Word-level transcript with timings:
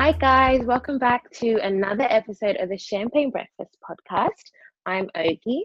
Hi, 0.00 0.12
guys. 0.12 0.64
Welcome 0.64 0.96
back 0.98 1.28
to 1.40 1.58
another 1.60 2.06
episode 2.08 2.54
of 2.60 2.68
the 2.68 2.78
Champagne 2.78 3.32
Breakfast 3.32 3.76
podcast. 3.82 4.44
I'm 4.86 5.08
Ogie. 5.16 5.62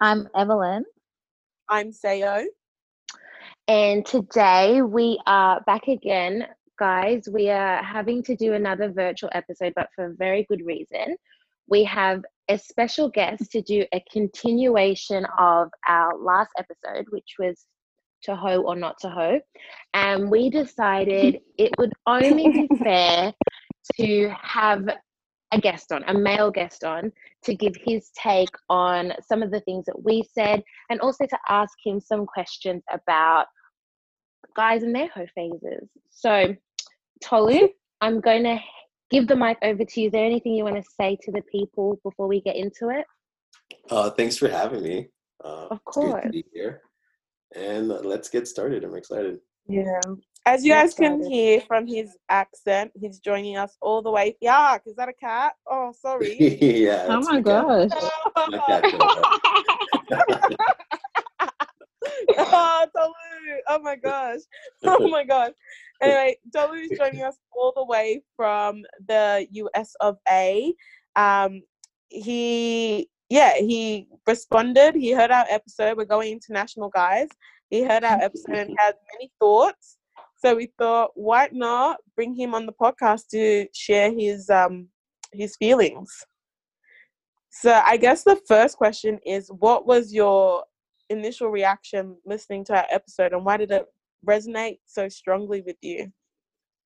I'm 0.00 0.28
Evelyn. 0.36 0.84
I'm 1.68 1.90
Sayo. 1.90 2.44
And 3.66 4.06
today 4.06 4.80
we 4.82 5.20
are 5.26 5.60
back 5.66 5.88
again, 5.88 6.46
guys. 6.78 7.28
We 7.28 7.50
are 7.50 7.82
having 7.82 8.22
to 8.22 8.36
do 8.36 8.52
another 8.52 8.92
virtual 8.92 9.30
episode, 9.32 9.72
but 9.74 9.88
for 9.96 10.04
a 10.04 10.14
very 10.14 10.46
good 10.48 10.64
reason. 10.64 11.16
We 11.68 11.82
have 11.82 12.22
a 12.48 12.56
special 12.56 13.08
guest 13.08 13.50
to 13.50 13.60
do 13.60 13.84
a 13.92 14.04
continuation 14.08 15.26
of 15.36 15.68
our 15.88 16.16
last 16.16 16.52
episode, 16.56 17.06
which 17.10 17.34
was 17.40 17.66
To 18.24 18.36
hoe 18.36 18.62
or 18.62 18.76
not 18.76 18.96
to 19.00 19.10
hoe. 19.10 19.40
And 19.92 20.30
we 20.30 20.50
decided 20.50 21.40
it 21.58 21.72
would 21.78 21.92
only 22.06 22.48
be 22.48 22.68
fair 22.82 23.32
to 24.00 24.34
have 24.42 24.88
a 25.52 25.60
guest 25.60 25.92
on, 25.92 26.02
a 26.04 26.14
male 26.14 26.50
guest 26.50 26.84
on, 26.84 27.12
to 27.44 27.54
give 27.54 27.74
his 27.84 28.10
take 28.20 28.48
on 28.68 29.12
some 29.26 29.42
of 29.42 29.50
the 29.50 29.60
things 29.60 29.84
that 29.86 30.02
we 30.02 30.24
said 30.32 30.62
and 30.90 31.00
also 31.00 31.26
to 31.26 31.38
ask 31.48 31.74
him 31.84 32.00
some 32.00 32.26
questions 32.26 32.82
about 32.90 33.46
guys 34.56 34.82
and 34.82 34.94
their 34.94 35.08
hoe 35.08 35.26
phases. 35.34 35.88
So, 36.10 36.54
Tolu, 37.22 37.68
I'm 38.00 38.20
going 38.20 38.44
to 38.44 38.58
give 39.10 39.28
the 39.28 39.36
mic 39.36 39.58
over 39.62 39.84
to 39.84 40.00
you. 40.00 40.06
Is 40.06 40.12
there 40.12 40.24
anything 40.24 40.54
you 40.54 40.64
want 40.64 40.76
to 40.76 40.90
say 40.98 41.16
to 41.22 41.32
the 41.32 41.42
people 41.52 41.98
before 42.02 42.26
we 42.26 42.40
get 42.40 42.56
into 42.56 42.88
it? 42.88 43.04
Uh, 43.90 44.10
thanks 44.10 44.36
for 44.36 44.48
having 44.48 44.82
me. 44.82 45.08
Uh, 45.44 45.68
of 45.70 45.84
course. 45.84 46.24
to 46.24 46.30
be 46.30 46.44
here. 46.52 46.80
And 47.54 47.88
let's 47.88 48.28
get 48.28 48.48
started. 48.48 48.84
I'm 48.84 48.96
excited. 48.96 49.38
Yeah. 49.66 50.00
As 50.46 50.62
you 50.64 50.72
guys 50.72 50.92
can 50.92 51.24
hear 51.24 51.60
from 51.62 51.86
his 51.86 52.16
accent, 52.28 52.92
he's 52.94 53.18
joining 53.18 53.56
us 53.56 53.76
all 53.80 54.02
the 54.02 54.10
way. 54.10 54.36
Yeah, 54.42 54.76
is 54.84 54.96
that 54.96 55.08
a 55.08 55.12
cat? 55.12 55.54
Oh, 55.66 55.92
sorry. 55.98 56.36
yeah. 56.60 57.06
Oh 57.08 57.20
my 57.20 57.40
gosh. 57.40 57.90
oh, 62.36 62.86
Tolu. 62.94 63.14
Oh 63.68 63.78
my 63.80 63.96
gosh. 63.96 64.40
Oh 64.84 65.08
my 65.08 65.24
gosh. 65.24 65.52
Anyway, 66.02 66.36
Tolu 66.54 66.74
is 66.74 66.98
joining 66.98 67.22
us 67.22 67.36
all 67.56 67.72
the 67.74 67.84
way 67.84 68.20
from 68.36 68.82
the 69.06 69.46
US 69.50 69.94
of 70.00 70.18
A. 70.28 70.74
Um, 71.16 71.62
he 72.08 73.08
yeah, 73.34 73.54
he 73.56 74.06
responded. 74.28 74.94
He 74.94 75.10
heard 75.10 75.32
our 75.32 75.44
episode. 75.50 75.96
We're 75.96 76.04
going 76.04 76.30
international, 76.30 76.88
guys. 76.88 77.26
He 77.68 77.82
heard 77.82 78.04
our 78.04 78.22
episode 78.22 78.54
and 78.54 78.76
had 78.78 78.94
many 79.12 79.32
thoughts. 79.40 79.98
So 80.36 80.54
we 80.54 80.70
thought, 80.78 81.10
why 81.14 81.48
not 81.50 81.96
bring 82.14 82.32
him 82.32 82.54
on 82.54 82.64
the 82.64 82.72
podcast 82.72 83.26
to 83.32 83.66
share 83.74 84.12
his 84.12 84.48
um 84.50 84.86
his 85.32 85.56
feelings? 85.56 86.12
So 87.50 87.72
I 87.84 87.96
guess 87.96 88.22
the 88.22 88.38
first 88.46 88.76
question 88.76 89.18
is, 89.26 89.48
what 89.48 89.84
was 89.84 90.12
your 90.12 90.62
initial 91.10 91.48
reaction 91.48 92.16
listening 92.24 92.64
to 92.66 92.76
our 92.76 92.86
episode, 92.88 93.32
and 93.32 93.44
why 93.44 93.56
did 93.56 93.72
it 93.72 93.86
resonate 94.24 94.78
so 94.86 95.08
strongly 95.08 95.60
with 95.60 95.78
you? 95.82 96.12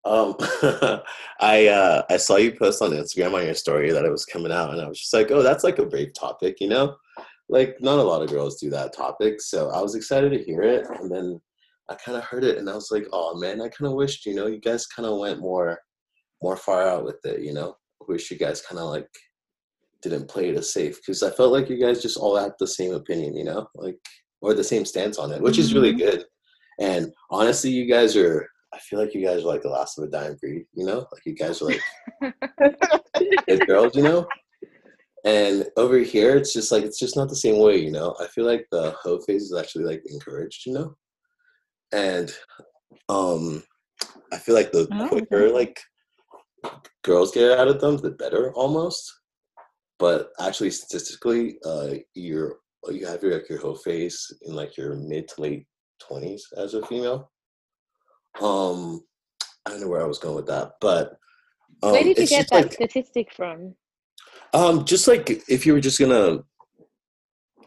Um, 0.04 0.36
I 1.40 1.68
uh, 1.68 2.02
I 2.08 2.16
saw 2.16 2.36
you 2.36 2.52
post 2.52 2.82
on 2.82 2.90
Instagram 2.90 3.34
on 3.34 3.44
your 3.44 3.54
story 3.54 3.90
that 3.90 4.04
it 4.04 4.10
was 4.10 4.24
coming 4.24 4.52
out, 4.52 4.70
and 4.70 4.80
I 4.80 4.88
was 4.88 4.98
just 4.98 5.12
like, 5.12 5.30
oh, 5.30 5.42
that's 5.42 5.64
like 5.64 5.78
a 5.78 5.86
brave 5.86 6.12
topic, 6.14 6.60
you 6.60 6.68
know. 6.68 6.96
Like 7.48 7.76
not 7.80 7.98
a 7.98 8.02
lot 8.02 8.22
of 8.22 8.28
girls 8.28 8.60
do 8.60 8.70
that 8.70 8.94
topic, 8.94 9.40
so 9.40 9.70
I 9.70 9.80
was 9.80 9.94
excited 9.94 10.32
to 10.32 10.44
hear 10.44 10.62
it, 10.62 10.86
and 11.00 11.10
then 11.10 11.40
I 11.90 11.94
kind 11.94 12.16
of 12.16 12.24
heard 12.24 12.44
it, 12.44 12.58
and 12.58 12.68
I 12.68 12.74
was 12.74 12.90
like, 12.90 13.06
oh 13.12 13.38
man, 13.38 13.60
I 13.60 13.68
kind 13.68 13.88
of 13.88 13.94
wished, 13.94 14.26
you 14.26 14.34
know, 14.34 14.46
you 14.46 14.60
guys 14.60 14.86
kind 14.86 15.06
of 15.06 15.18
went 15.18 15.40
more 15.40 15.78
more 16.42 16.56
far 16.56 16.86
out 16.86 17.04
with 17.04 17.24
it, 17.24 17.40
you 17.40 17.52
know. 17.52 17.76
wish 18.06 18.30
you 18.30 18.38
guys 18.38 18.62
kind 18.62 18.78
of 18.78 18.90
like 18.90 19.08
didn't 20.02 20.28
play 20.28 20.50
it 20.50 20.56
as 20.56 20.72
safe 20.72 20.96
because 20.96 21.22
I 21.22 21.30
felt 21.30 21.52
like 21.52 21.68
you 21.68 21.80
guys 21.80 22.00
just 22.02 22.16
all 22.16 22.36
had 22.36 22.52
the 22.58 22.66
same 22.66 22.94
opinion, 22.94 23.36
you 23.36 23.44
know, 23.44 23.66
like 23.74 23.96
or 24.40 24.54
the 24.54 24.64
same 24.64 24.84
stance 24.84 25.18
on 25.18 25.32
it, 25.32 25.42
which 25.42 25.58
is 25.58 25.74
really 25.74 25.90
mm-hmm. 25.90 25.98
good. 26.10 26.24
And 26.80 27.12
honestly, 27.30 27.70
you 27.70 27.86
guys 27.86 28.16
are 28.16 28.48
I 28.72 28.78
feel 28.78 28.98
like 28.98 29.14
you 29.14 29.24
guys 29.24 29.44
are 29.44 29.48
like 29.48 29.62
the 29.62 29.68
last 29.68 29.98
of 29.98 30.04
a 30.04 30.10
dying 30.10 30.36
breed, 30.40 30.66
you 30.74 30.84
know? 30.84 31.06
Like 31.12 31.24
you 31.24 31.34
guys 31.34 31.62
are 31.62 31.70
like 31.70 33.66
girls, 33.66 33.96
you 33.96 34.02
know? 34.02 34.26
And 35.24 35.66
over 35.76 35.98
here 35.98 36.36
it's 36.36 36.52
just 36.52 36.70
like 36.70 36.84
it's 36.84 36.98
just 36.98 37.16
not 37.16 37.28
the 37.28 37.36
same 37.36 37.58
way, 37.58 37.78
you 37.78 37.90
know. 37.90 38.14
I 38.20 38.26
feel 38.26 38.44
like 38.44 38.66
the 38.70 38.94
hoe 39.02 39.20
phase 39.20 39.42
is 39.42 39.54
actually 39.54 39.84
like 39.84 40.02
encouraged, 40.06 40.66
you 40.66 40.74
know? 40.74 40.96
And 41.92 42.32
um 43.08 43.62
I 44.32 44.36
feel 44.36 44.54
like 44.54 44.70
the 44.72 44.86
oh, 44.92 45.08
quicker 45.08 45.50
like 45.50 45.80
girls 47.02 47.32
get 47.32 47.58
out 47.58 47.68
of 47.68 47.80
them, 47.80 47.96
the 47.96 48.10
better 48.10 48.52
almost. 48.52 49.12
But 49.98 50.30
actually 50.40 50.70
statistically, 50.70 51.58
uh 51.64 51.94
you're 52.14 52.56
you 52.90 53.06
have 53.06 53.22
your 53.22 53.32
like 53.32 53.48
your 53.48 53.60
hoe 53.60 53.74
phase 53.74 54.30
in 54.42 54.54
like 54.54 54.76
your 54.76 54.94
mid 54.94 55.28
to 55.28 55.40
late 55.40 55.66
twenties 56.00 56.46
as 56.56 56.74
a 56.74 56.86
female 56.86 57.30
um, 58.42 59.02
I 59.66 59.70
don't 59.70 59.80
know 59.80 59.88
where 59.88 60.02
I 60.02 60.06
was 60.06 60.18
going 60.18 60.36
with 60.36 60.46
that, 60.46 60.72
but 60.80 61.18
um, 61.82 61.92
where 61.92 62.02
did 62.02 62.18
you 62.18 62.26
get 62.26 62.48
that 62.50 62.62
like, 62.62 62.72
statistic 62.72 63.32
from? 63.32 63.74
Um, 64.54 64.84
just 64.84 65.06
like 65.06 65.42
if 65.48 65.66
you 65.66 65.72
were 65.72 65.80
just 65.80 65.98
gonna 65.98 66.40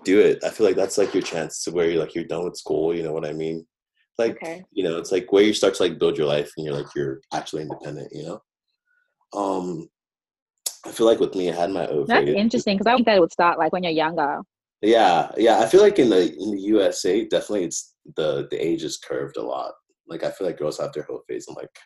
do 0.03 0.19
it, 0.19 0.43
I 0.43 0.49
feel 0.49 0.65
like 0.65 0.75
that's 0.75 0.97
like 0.97 1.13
your 1.13 1.23
chance 1.23 1.63
to 1.63 1.71
where 1.71 1.89
you're 1.89 2.01
like 2.01 2.15
you're 2.15 2.23
done 2.23 2.45
with 2.45 2.57
school. 2.57 2.95
You 2.95 3.03
know 3.03 3.13
what 3.13 3.25
I 3.25 3.33
mean? 3.33 3.65
Like 4.17 4.37
okay. 4.43 4.63
you 4.71 4.83
know, 4.83 4.97
it's 4.97 5.11
like 5.11 5.31
where 5.31 5.43
you 5.43 5.53
start 5.53 5.75
to 5.75 5.83
like 5.83 5.99
build 5.99 6.17
your 6.17 6.27
life 6.27 6.51
and 6.57 6.65
you're 6.65 6.75
like 6.75 6.93
you're 6.95 7.21
actually 7.33 7.63
independent. 7.63 8.09
You 8.11 8.23
know. 8.23 8.41
Um, 9.33 9.87
I 10.85 10.91
feel 10.91 11.05
like 11.05 11.19
with 11.19 11.35
me, 11.35 11.51
I 11.51 11.55
had 11.55 11.71
my 11.71 11.85
own. 11.87 12.05
That's 12.07 12.27
interesting 12.27 12.77
because 12.77 12.91
I 12.91 12.95
think 12.95 13.05
that 13.05 13.17
it 13.17 13.21
would 13.21 13.31
start 13.31 13.59
like 13.59 13.71
when 13.71 13.83
you're 13.83 13.91
younger. 13.91 14.41
Yeah, 14.81 15.31
yeah. 15.37 15.59
I 15.59 15.67
feel 15.67 15.81
like 15.81 15.99
in 15.99 16.09
the 16.09 16.33
in 16.33 16.51
the 16.51 16.61
USA, 16.61 17.25
definitely 17.25 17.65
it's 17.65 17.95
the 18.15 18.47
the 18.49 18.57
age 18.57 18.83
is 18.83 18.97
curved 18.97 19.37
a 19.37 19.43
lot. 19.43 19.73
Like 20.07 20.23
I 20.23 20.31
feel 20.31 20.47
like 20.47 20.57
girls 20.57 20.79
have 20.79 20.93
their 20.93 21.03
whole 21.03 21.21
phase 21.27 21.47
in 21.47 21.55
like 21.55 21.77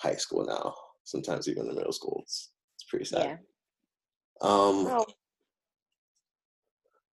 high 0.00 0.16
school 0.16 0.44
now. 0.44 0.74
Sometimes 1.04 1.48
even 1.48 1.68
in 1.68 1.74
middle 1.74 1.92
school. 1.92 2.20
It's 2.24 2.50
it's 2.76 2.84
pretty 2.88 3.04
sad. 3.04 3.24
Yeah. 3.24 3.36
Um 4.42 4.86
oh. 4.88 5.06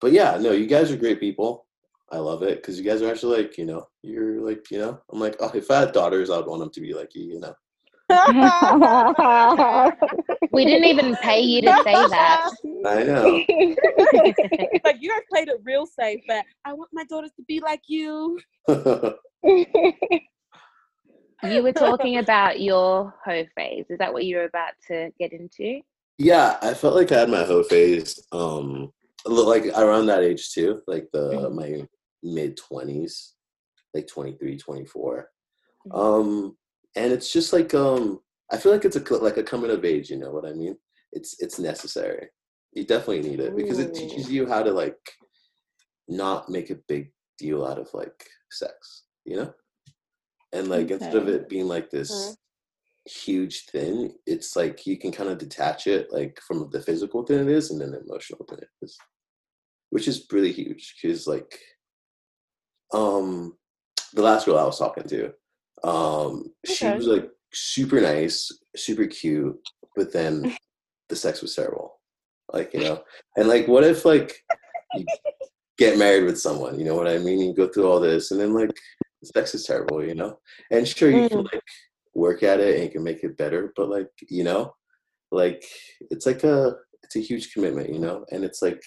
But 0.01 0.13
yeah, 0.13 0.39
no, 0.41 0.53
you 0.53 0.67
guys 0.67 0.91
are 0.91 0.97
great 0.97 1.21
people. 1.21 1.67
I 2.13 2.19
love 2.19 2.43
it 2.43 2.57
because 2.57 2.79
you 2.79 2.85
guys 2.85 3.03
are 3.03 3.11
actually 3.11 3.43
like, 3.43 3.57
you 3.57 3.67
know, 3.67 3.87
you're 4.03 4.41
like, 4.41 4.69
you 4.71 4.79
know, 4.79 5.01
I'm 5.13 5.21
like, 5.21 5.37
oh, 5.41 5.51
if 5.55 5.71
I 5.71 5.81
had 5.81 5.93
daughters, 5.93 6.31
I'd 6.31 6.47
want 6.47 6.61
them 6.61 6.71
to 6.71 6.81
be 6.81 6.93
like 6.93 7.15
you, 7.15 7.25
you 7.25 7.41
know. 7.41 7.55
we 10.53 10.65
didn't 10.65 10.89
even 10.89 11.15
pay 11.17 11.41
you 11.41 11.63
to 11.63 11.83
say 11.85 11.95
that. 11.95 12.51
I 12.87 13.03
know. 13.05 13.23
like 14.85 14.97
you 15.01 15.11
guys 15.11 15.21
played 15.31 15.49
it 15.49 15.61
real 15.63 15.87
safe, 15.87 16.21
but 16.27 16.45
I 16.65 16.73
want 16.73 16.91
my 16.93 17.05
daughters 17.05 17.31
to 17.37 17.45
be 17.47 17.61
like 17.61 17.83
you. 17.87 18.41
You 21.43 21.63
were 21.63 21.73
talking 21.87 22.19
about 22.19 22.61
your 22.61 23.15
hoe 23.25 23.47
phase. 23.57 23.87
Is 23.89 23.99
that 23.99 24.13
what 24.13 24.25
you 24.25 24.37
were 24.37 24.45
about 24.45 24.73
to 24.89 25.11
get 25.19 25.33
into? 25.33 25.81
Yeah, 26.19 26.59
I 26.63 26.75
felt 26.75 26.95
like 26.95 27.13
I 27.13 27.21
had 27.21 27.31
my 27.31 27.45
hoe 27.45 27.63
phase, 27.63 28.21
um, 28.33 28.93
like 29.25 29.67
around 29.67 30.07
that 30.07 30.23
age 30.23 30.53
too, 30.53 30.83
like 30.87 31.09
the 31.13 31.31
mm-hmm. 31.31 31.57
my 31.57 31.87
mid 32.23 32.57
twenties, 32.57 33.35
like 33.95 34.07
23, 34.07 34.59
24. 34.59 35.29
Mm-hmm. 35.89 35.99
Um, 35.99 36.57
and 36.97 37.13
it's 37.13 37.33
just 37.33 37.53
like 37.53 37.73
um, 37.75 38.21
I 38.53 38.57
feel 38.57 38.73
like 38.73 38.85
it's 38.85 38.97
a 38.97 39.15
like 39.17 39.37
a 39.37 39.43
coming 39.43 39.71
of 39.71 39.85
age. 39.85 40.11
You 40.11 40.19
know 40.19 40.31
what 40.31 40.45
I 40.45 40.53
mean? 40.53 40.77
It's 41.13 41.41
it's 41.41 41.59
necessary. 41.59 42.29
You 42.73 42.85
definitely 42.85 43.29
need 43.29 43.41
it 43.41 43.57
because 43.57 43.79
it 43.79 43.95
teaches 43.95 44.31
you 44.31 44.47
how 44.47 44.63
to 44.63 44.73
like 44.73 44.99
not 46.07 46.49
make 46.49 46.71
a 46.71 46.79
big 46.87 47.13
deal 47.39 47.65
out 47.65 47.79
of 47.79 47.89
like 47.95 48.27
sex. 48.51 49.05
You 49.25 49.37
know? 49.37 49.55
And 50.53 50.69
like 50.69 50.91
okay. 50.91 50.95
instead 50.95 51.17
of 51.17 51.29
it 51.29 51.49
being 51.49 51.67
like 51.67 51.91
this 51.91 52.11
mm-hmm. 52.11 52.33
huge 53.07 53.67
thing 53.67 54.13
it's 54.27 54.57
like 54.57 54.87
you 54.87 54.97
can 54.97 55.13
kind 55.13 55.31
of 55.31 55.39
detach 55.39 55.87
it 55.87 56.13
like 56.13 56.39
from 56.47 56.69
the 56.73 56.81
physical 56.81 57.25
thing 57.25 57.41
it 57.41 57.49
is 57.49 57.71
and 57.71 57.81
then 57.81 57.93
the 57.93 58.01
emotional 58.01 58.45
thing 58.49 58.59
it 58.61 58.69
is 58.83 58.97
which 59.91 60.09
is 60.09 60.27
really 60.33 60.53
huge 60.53 60.95
because 61.01 61.27
like 61.27 61.59
um 62.93 63.57
the 64.15 64.23
last 64.23 64.47
girl 64.47 64.59
i 64.59 64.65
was 64.65 64.79
talking 64.79 65.05
to 65.05 65.27
um 65.85 66.53
okay. 66.67 66.75
she 66.75 66.87
was 66.89 67.07
like 67.07 67.31
super 67.53 68.01
nice 68.01 68.51
super 68.77 69.07
cute 69.07 69.57
but 69.97 70.13
then 70.13 70.57
the 71.09 71.17
sex 71.17 71.43
was 71.43 71.55
terrible 71.55 72.01
like 72.53 72.73
you 72.75 72.81
know 72.81 73.03
and 73.37 73.49
like 73.49 73.67
what 73.69 73.85
if 73.85 74.05
like 74.05 74.43
you 74.95 75.05
get 75.79 75.99
married 75.99 76.25
with 76.25 76.39
someone 76.39 76.79
you 76.79 76.85
know 76.85 76.95
what 76.95 77.09
i 77.09 77.19
mean 77.19 77.41
you 77.41 77.55
go 77.55 77.69
through 77.69 77.91
all 77.91 78.01
this 78.01 78.31
and 78.31 78.41
then 78.41 78.53
like 78.53 78.71
sex 79.25 79.55
is 79.55 79.65
terrible, 79.65 80.05
you 80.05 80.15
know. 80.15 80.39
And 80.71 80.87
sure, 80.87 81.11
you 81.11 81.23
mm. 81.23 81.29
can 81.29 81.43
like 81.45 81.63
work 82.15 82.43
at 82.43 82.61
it 82.61 82.77
and 82.77 82.85
you 82.85 82.91
can 82.91 83.03
make 83.03 83.23
it 83.23 83.37
better, 83.37 83.73
but 83.77 83.89
like 83.89 84.09
you 84.29 84.45
know, 84.45 84.75
like 85.31 85.65
it's 86.11 86.27
like 86.27 86.45
a 86.45 86.75
it's 87.03 87.17
a 87.17 87.21
huge 87.21 87.53
commitment, 87.53 87.93
you 87.93 87.99
know. 87.99 88.25
And 88.31 88.45
it's 88.45 88.63
like 88.63 88.83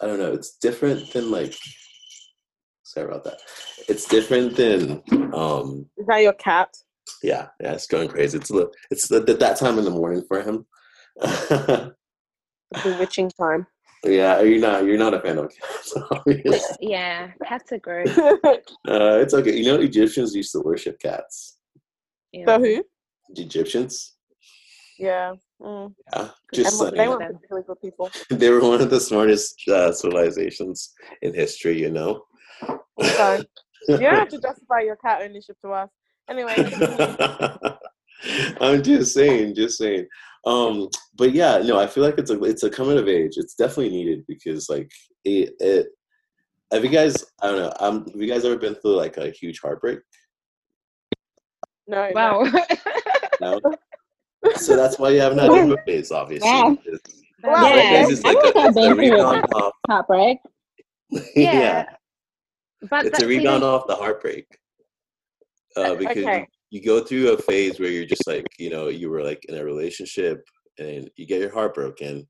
I 0.00 0.06
don't 0.06 0.18
know, 0.18 0.32
it's 0.32 0.56
different 0.60 1.12
than 1.12 1.30
like 1.30 1.54
sorry 2.82 3.06
about 3.06 3.24
that. 3.24 3.38
It's 3.88 4.06
different 4.06 4.56
than 4.56 5.02
um. 5.34 5.86
Is 5.96 6.06
that 6.06 6.22
your 6.22 6.34
cat? 6.34 6.68
yeah, 7.22 7.48
yeah, 7.60 7.72
it's 7.72 7.86
going 7.86 8.08
crazy. 8.08 8.38
It's 8.38 8.48
the 8.48 8.70
it's 8.90 9.08
the, 9.08 9.20
that 9.20 9.58
time 9.58 9.78
in 9.78 9.84
the 9.84 9.90
morning 9.90 10.22
for 10.28 10.42
him. 10.42 10.66
Bewitching 12.82 13.30
time. 13.30 13.66
Yeah, 14.04 14.40
you're 14.40 14.60
not 14.60 14.84
you're 14.84 14.98
not 14.98 15.14
a 15.14 15.20
fan 15.20 15.38
of 15.38 15.52
cats. 15.54 15.94
obviously. 16.10 16.76
Yeah, 16.80 17.30
cats 17.46 17.72
are 17.72 17.78
gross. 17.78 18.16
uh, 18.18 18.60
it's 18.86 19.34
okay. 19.34 19.56
You 19.56 19.64
know, 19.64 19.80
Egyptians 19.80 20.34
used 20.34 20.52
to 20.52 20.60
worship 20.60 20.98
cats. 20.98 21.58
Yeah. 22.32 22.58
who? 22.58 22.84
The 23.34 23.42
Egyptians, 23.42 24.16
Yeah. 24.98 25.34
Mm. 25.62 25.94
yeah, 26.12 26.28
just 26.52 26.82
And 26.82 26.96
they 26.96 27.08
weren't 27.08 27.32
particularly 27.32 27.64
good 27.66 27.80
people. 27.80 28.10
they 28.30 28.50
were 28.50 28.60
one 28.60 28.82
of 28.82 28.90
the 28.90 29.00
smartest 29.00 29.62
uh, 29.68 29.92
civilizations 29.92 30.92
in 31.22 31.32
history. 31.32 31.80
You 31.80 31.90
know. 31.90 32.24
So 33.02 33.42
you 33.88 33.98
don't 33.98 34.14
have 34.14 34.28
to 34.28 34.40
justify 34.40 34.80
your 34.80 34.96
cat 34.96 35.22
ownership 35.22 35.56
to 35.62 35.72
us. 35.72 35.90
Anyway, 36.28 36.54
continue. 36.54 37.76
I'm 38.60 38.82
just 38.82 39.14
saying, 39.14 39.54
just 39.54 39.78
saying. 39.78 40.06
Um, 40.46 40.88
but 41.16 41.32
yeah, 41.32 41.58
no, 41.58 41.78
I 41.78 41.86
feel 41.86 42.04
like 42.04 42.18
it's 42.18 42.30
a 42.30 42.42
it's 42.44 42.62
a 42.62 42.70
coming 42.70 42.98
of 42.98 43.08
age. 43.08 43.32
It's 43.36 43.54
definitely 43.54 43.90
needed 43.90 44.24
because 44.28 44.68
like 44.68 44.90
it. 45.24 45.54
it 45.60 45.86
have 46.72 46.84
you 46.84 46.90
guys? 46.90 47.24
I 47.40 47.48
don't 47.48 47.58
know. 47.58 47.72
Um, 47.80 48.06
have 48.06 48.20
you 48.20 48.26
guys 48.28 48.44
ever 48.44 48.56
been 48.58 48.74
through 48.74 48.96
like 48.96 49.16
a 49.16 49.30
huge 49.30 49.60
heartbreak? 49.60 50.00
no. 51.86 52.08
no. 52.08 52.12
Wow. 52.14 52.50
No. 53.40 53.60
so 54.56 54.76
that's 54.76 54.98
why 54.98 55.10
you 55.10 55.20
haven't 55.20 55.38
had 55.38 55.50
a 55.70 55.82
phase, 55.84 56.10
obviously. 56.10 56.48
Wow. 56.48 56.76
because 56.82 57.00
Wow. 57.44 57.68
Yeah, 57.74 58.06
phase 58.06 58.24
I 58.24 58.32
like 58.32 58.42
think 58.42 58.56
a, 58.56 58.58
I've 58.58 58.68
it's 58.68 58.76
a 58.76 58.80
been 58.80 58.94
through 58.94 59.10
rebound 59.10 59.46
off. 59.54 59.72
Heartbreak. 59.88 60.38
yeah. 61.10 61.22
yeah. 61.36 61.84
But 62.88 63.06
it's 63.06 63.22
a 63.22 63.26
rebound 63.26 63.62
they- 63.62 63.66
off 63.66 63.86
the 63.86 63.96
heartbreak 63.96 64.46
uh, 65.76 65.94
because 65.94 66.16
Okay. 66.18 66.46
You, 66.74 66.82
go 66.82 67.04
through 67.04 67.32
a 67.32 67.38
phase 67.38 67.78
where 67.78 67.90
you're 67.90 68.06
just 68.06 68.26
like 68.26 68.46
you 68.58 68.70
know 68.70 68.88
you 68.88 69.10
were 69.10 69.22
like 69.22 69.44
in 69.48 69.56
a 69.56 69.64
relationship 69.64 70.44
and 70.78 71.10
you 71.16 71.26
get 71.26 71.40
your 71.40 71.52
heart 71.52 71.74
broken 71.74 72.26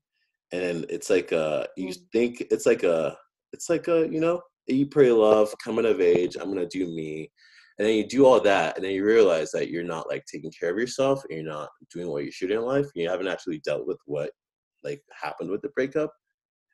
and 0.51 0.61
then 0.61 0.85
it's 0.89 1.09
like 1.09 1.33
uh 1.33 1.65
you 1.75 1.87
Mm. 1.87 1.97
think 2.11 2.41
it's 2.51 2.65
like 2.65 2.83
a 2.83 3.17
it's 3.53 3.69
like 3.69 3.87
a 3.87 4.07
you 4.07 4.19
know 4.19 4.41
you 4.67 4.85
pray 4.87 5.11
love 5.11 5.53
coming 5.63 5.85
of 5.85 6.01
age 6.01 6.35
i'm 6.39 6.49
gonna 6.49 6.67
do 6.67 6.85
me 6.87 7.31
and 7.77 7.87
then 7.87 7.95
you 7.95 8.07
do 8.07 8.25
all 8.25 8.39
that 8.39 8.75
and 8.75 8.85
then 8.85 8.93
you 8.93 9.03
realize 9.03 9.51
that 9.51 9.69
you're 9.69 9.83
not 9.83 10.07
like 10.09 10.23
taking 10.25 10.51
care 10.57 10.71
of 10.71 10.77
yourself 10.77 11.23
and 11.23 11.31
you're 11.37 11.53
not 11.53 11.69
doing 11.93 12.07
what 12.07 12.23
you 12.25 12.31
should 12.31 12.51
in 12.51 12.61
life 12.61 12.87
you 12.95 13.09
haven't 13.09 13.27
actually 13.27 13.59
dealt 13.59 13.87
with 13.87 13.97
what 14.05 14.31
like 14.83 15.01
happened 15.11 15.49
with 15.49 15.61
the 15.61 15.69
breakup 15.69 16.11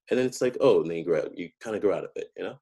and 0.09 0.19
then 0.19 0.25
it's 0.25 0.41
like 0.41 0.57
oh 0.62 0.81
and 0.81 0.89
then 0.89 0.97
you 0.97 1.06
grow 1.06 1.27
you 1.35 1.50
kind 1.63 1.75
of 1.75 1.81
grow 1.81 1.95
out 1.95 2.03
of 2.03 2.12
it 2.15 2.27
you 2.38 2.44
know 2.44 2.57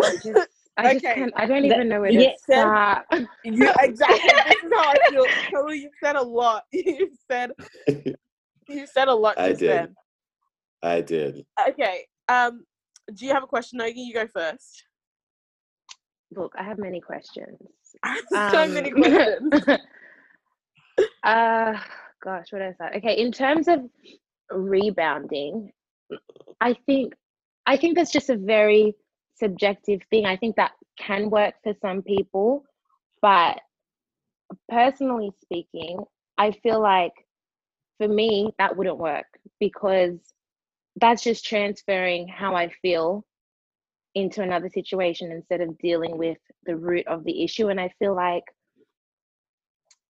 I 0.00 0.16
just, 0.22 0.48
I 0.78 0.94
just 0.94 1.04
Okay. 1.04 1.14
can't, 1.16 1.32
I 1.36 1.44
don't 1.46 1.64
even 1.64 1.88
know 1.88 2.00
where 2.00 2.10
yeah. 2.10 2.30
to 2.30 2.38
start. 2.38 3.06
You, 3.44 3.72
exactly. 3.80 4.18
this 4.46 4.64
is 4.64 4.72
how 4.72 4.90
I 4.90 4.96
feel. 5.10 5.24
Chloe, 5.50 5.78
you've 5.80 5.92
said 6.02 6.16
a 6.16 6.22
lot. 6.22 6.62
You've 6.72 7.10
said 7.30 7.50
you 8.68 8.86
said 8.86 9.08
a 9.08 9.14
lot 9.14 9.38
I 9.38 9.48
did. 9.48 9.58
then. 9.60 9.94
i 10.82 11.00
did 11.00 11.44
Okay. 11.68 12.06
Um, 12.28 12.64
do 13.14 13.26
you 13.26 13.32
have 13.32 13.42
a 13.42 13.46
question, 13.46 13.80
Ogie? 13.80 13.94
You 13.96 14.14
go 14.14 14.26
first. 14.26 14.84
Look, 16.36 16.52
I 16.58 16.62
have 16.62 16.78
many 16.78 17.00
questions. 17.00 17.56
so 18.52 18.68
many 18.68 18.92
Um, 18.92 19.50
questions. 19.50 19.78
uh, 21.24 21.72
gosh, 22.22 22.46
what 22.52 22.58
did 22.58 22.74
I 22.80 22.90
say? 22.90 22.96
Okay, 22.98 23.14
in 23.20 23.32
terms 23.32 23.66
of 23.66 23.80
rebounding, 24.50 25.72
I 26.60 26.74
think 26.86 27.14
I 27.66 27.76
think 27.76 27.96
that's 27.96 28.12
just 28.12 28.30
a 28.30 28.36
very 28.36 28.94
subjective 29.38 30.00
thing. 30.10 30.26
I 30.26 30.36
think 30.36 30.56
that 30.56 30.72
can 30.98 31.30
work 31.30 31.54
for 31.62 31.74
some 31.80 32.02
people, 32.02 32.64
but 33.22 33.60
personally 34.68 35.30
speaking, 35.42 36.00
I 36.36 36.52
feel 36.52 36.80
like 36.80 37.12
for 37.98 38.08
me 38.08 38.52
that 38.58 38.76
wouldn't 38.76 38.98
work 38.98 39.26
because 39.60 40.18
that's 40.96 41.22
just 41.22 41.44
transferring 41.44 42.28
how 42.28 42.54
I 42.54 42.70
feel 42.82 43.24
into 44.14 44.42
another 44.42 44.68
situation 44.68 45.30
instead 45.30 45.60
of 45.60 45.78
dealing 45.78 46.16
with 46.16 46.38
the 46.64 46.76
root 46.76 47.06
of 47.06 47.24
the 47.24 47.44
issue 47.44 47.68
and 47.68 47.80
I 47.80 47.90
feel 47.98 48.14
like 48.14 48.44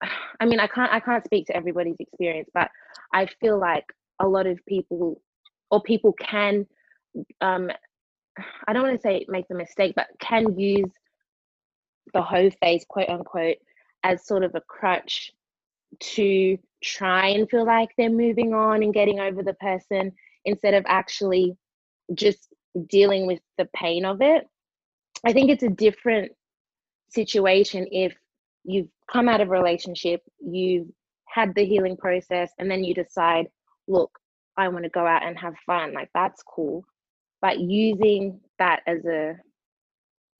I 0.40 0.46
mean 0.46 0.60
I 0.60 0.66
can't 0.66 0.92
I 0.92 1.00
can't 1.00 1.24
speak 1.24 1.46
to 1.46 1.56
everybody's 1.56 1.96
experience 1.98 2.48
but 2.54 2.70
I 3.12 3.26
feel 3.40 3.58
like 3.58 3.84
a 4.20 4.26
lot 4.28 4.46
of 4.46 4.58
people 4.66 5.20
or 5.70 5.82
people 5.82 6.12
can 6.12 6.66
um 7.40 7.70
I 8.66 8.72
don't 8.72 8.82
want 8.82 8.96
to 8.96 9.02
say 9.02 9.24
make 9.28 9.48
the 9.48 9.54
mistake 9.54 9.94
but 9.96 10.08
can 10.20 10.58
use 10.58 10.90
the 12.14 12.22
hoe 12.22 12.50
phase 12.62 12.84
quote 12.88 13.08
unquote 13.08 13.56
as 14.04 14.26
sort 14.26 14.44
of 14.44 14.54
a 14.54 14.60
crutch 14.60 15.32
to 16.00 16.58
try 16.82 17.28
and 17.28 17.48
feel 17.50 17.66
like 17.66 17.90
they're 17.96 18.10
moving 18.10 18.54
on 18.54 18.82
and 18.82 18.94
getting 18.94 19.20
over 19.20 19.42
the 19.42 19.54
person 19.54 20.12
instead 20.44 20.74
of 20.74 20.84
actually 20.86 21.56
just 22.14 22.48
dealing 22.88 23.26
with 23.26 23.40
the 23.56 23.68
pain 23.74 24.04
of 24.04 24.20
it. 24.20 24.46
I 25.24 25.32
think 25.32 25.50
it's 25.50 25.64
a 25.64 25.68
different 25.68 26.32
situation 27.10 27.86
if 27.90 28.14
you've 28.64 28.88
come 29.10 29.28
out 29.28 29.40
of 29.40 29.48
a 29.48 29.52
relationship, 29.52 30.22
you've 30.40 30.88
had 31.26 31.54
the 31.54 31.64
healing 31.64 31.96
process, 31.96 32.52
and 32.58 32.70
then 32.70 32.84
you 32.84 32.94
decide, 32.94 33.46
look, 33.86 34.18
I 34.56 34.68
want 34.68 34.84
to 34.84 34.90
go 34.90 35.06
out 35.06 35.24
and 35.24 35.38
have 35.38 35.54
fun. 35.66 35.92
Like, 35.92 36.10
that's 36.14 36.42
cool. 36.42 36.84
But 37.42 37.60
using 37.60 38.40
that 38.58 38.80
as 38.86 39.04
a 39.06 39.36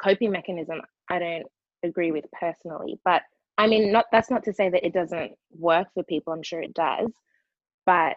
coping 0.03 0.33
mechanism, 0.33 0.81
I 1.11 1.19
don't 1.19 1.47
agree 1.85 2.13
with 2.13 2.27
personally. 2.39 3.01
But 3.05 3.23
I 3.59 3.67
mean, 3.69 3.93
not 3.93 4.07
that's 4.13 4.31
not 4.31 4.45
to 4.45 4.55
say 4.55 4.71
that 4.71 4.87
it 4.87 4.95
doesn't 4.95 5.33
work 5.59 5.89
for 5.95 6.05
people. 6.05 6.33
I'm 6.33 6.43
sure 6.45 6.63
it 6.63 6.75
does, 6.75 7.11
but 7.87 8.17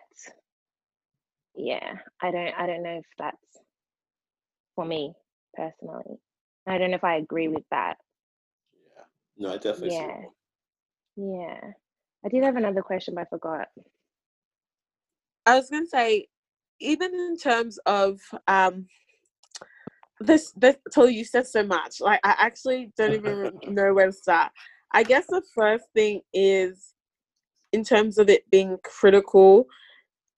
yeah, 1.56 1.96
I 2.22 2.32
don't 2.32 2.54
I 2.58 2.68
don't 2.68 2.84
know 2.84 2.98
if 3.00 3.06
that's 3.20 3.60
for 4.76 4.86
me 4.86 5.14
personally. 5.56 6.20
I 6.68 6.78
don't 6.80 6.92
know 6.92 6.98
if 6.98 7.04
I 7.06 7.18
agree 7.18 7.50
with 7.50 7.64
that. 7.72 7.98
yeah 8.86 9.04
no 9.38 9.54
i 9.54 9.58
definitely 9.58 9.92
Yeah. 9.92 10.18
point. 10.22 10.34
Yeah, 11.18 11.60
I 12.26 12.30
did 12.30 12.44
have 12.44 12.58
another 12.58 12.84
question, 12.84 13.16
but 13.16 13.24
I 13.24 13.26
forgot. 13.26 13.70
I 15.46 15.56
was 15.58 15.70
gonna 15.70 15.88
say, 15.88 16.28
even 16.82 17.14
in 17.14 17.38
terms 17.38 17.78
of 17.86 18.20
um, 18.48 18.88
this, 20.20 20.52
this. 20.52 20.78
Tell 20.92 21.10
you 21.10 21.24
said 21.26 21.48
so 21.48 21.64
much. 21.64 22.02
Like 22.02 22.20
I 22.24 22.36
actually 22.38 22.92
don't 22.98 23.14
even 23.14 23.52
know 23.68 23.94
where 23.94 24.08
to 24.08 24.12
start. 24.12 24.52
I 24.92 25.04
guess 25.04 25.26
the 25.28 25.42
first 25.56 25.86
thing 25.96 26.22
is, 26.34 26.94
in 27.72 27.84
terms 27.84 28.18
of 28.18 28.30
it 28.30 28.50
being 28.52 28.78
critical. 28.84 29.68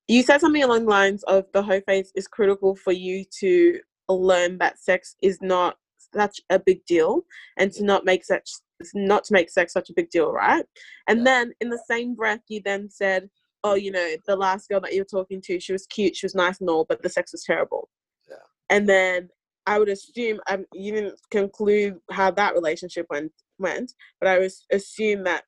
You 0.08 0.22
said 0.22 0.42
something 0.42 0.64
along 0.64 0.84
the 0.84 0.92
lines 0.92 1.24
of 1.24 1.46
the 1.54 1.64
whole 1.64 1.80
phase 1.88 2.12
is 2.16 2.28
critical 2.28 2.76
for 2.76 2.92
you 2.92 3.24
to 3.40 3.80
learn 4.10 4.58
that 4.58 4.78
sex 4.78 5.16
is 5.22 5.40
not 5.42 5.78
such 6.14 6.42
a 6.50 6.60
big 6.60 6.86
deal 6.86 7.26
and 7.58 7.72
to 7.72 7.84
not 7.84 8.06
make 8.06 8.24
sex 8.26 8.62
not 8.94 9.24
to 9.24 9.34
make 9.34 9.50
sex 9.50 9.72
such 9.72 9.90
a 9.90 9.94
big 9.94 10.10
deal, 10.10 10.32
right? 10.32 10.66
And 11.08 11.20
Yeah. 11.20 11.24
then 11.24 11.54
in 11.62 11.70
the 11.70 11.82
same 11.88 12.16
breath, 12.16 12.42
you 12.50 12.62
then 12.64 12.90
said, 12.90 13.30
"Oh, 13.64 13.76
you 13.76 13.92
know, 13.92 14.16
the 14.28 14.36
last 14.36 14.70
girl 14.70 14.80
that 14.82 14.94
you 14.94 15.02
were 15.02 15.06
talking 15.06 15.42
to, 15.42 15.60
she 15.60 15.72
was 15.72 15.88
cute, 15.88 16.16
she 16.16 16.26
was 16.26 16.36
nice 16.36 16.60
and 16.60 16.70
all, 16.70 16.86
but 16.86 17.02
the 17.02 17.10
sex 17.10 17.32
was 17.32 17.44
terrible." 17.44 17.90
Yeah. 18.30 18.36
And 18.70 18.88
then 18.88 19.30
I 19.66 19.80
would 19.80 19.90
assume 19.90 20.40
um, 20.50 20.66
you 20.74 20.94
didn't 20.94 21.20
conclude 21.32 22.00
how 22.12 22.32
that 22.32 22.54
relationship 22.54 23.08
went 23.10 23.32
went, 23.60 23.94
but 24.20 24.28
I 24.28 24.40
was 24.40 24.66
assume 24.72 25.24
that 25.24 25.44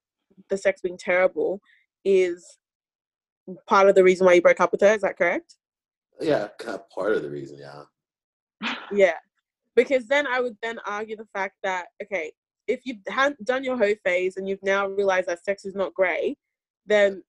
the 0.49 0.57
sex 0.57 0.81
being 0.81 0.97
terrible 0.97 1.61
is 2.03 2.57
part 3.67 3.89
of 3.89 3.95
the 3.95 4.03
reason 4.03 4.25
why 4.25 4.33
you 4.33 4.41
broke 4.41 4.61
up 4.61 4.71
with 4.71 4.81
her. 4.81 4.93
Is 4.93 5.01
that 5.01 5.17
correct? 5.17 5.55
yeah 6.21 6.47
kind 6.59 6.75
of 6.75 6.89
part 6.89 7.11
of 7.11 7.23
the 7.23 7.29
reason 7.29 7.57
yeah 7.57 7.83
Yeah, 8.91 9.15
because 9.75 10.07
then 10.07 10.27
I 10.27 10.39
would 10.39 10.57
then 10.61 10.79
argue 10.85 11.17
the 11.17 11.27
fact 11.33 11.55
that 11.63 11.87
okay, 12.01 12.31
if 12.67 12.81
you've 12.85 13.03
done 13.43 13.63
your 13.63 13.77
hoe 13.77 13.95
phase 14.03 14.37
and 14.37 14.47
you've 14.47 14.63
now 14.63 14.87
realized 14.87 15.27
that 15.27 15.43
sex 15.43 15.65
is 15.65 15.75
not 15.75 15.93
great, 15.93 16.37
then 16.85 17.21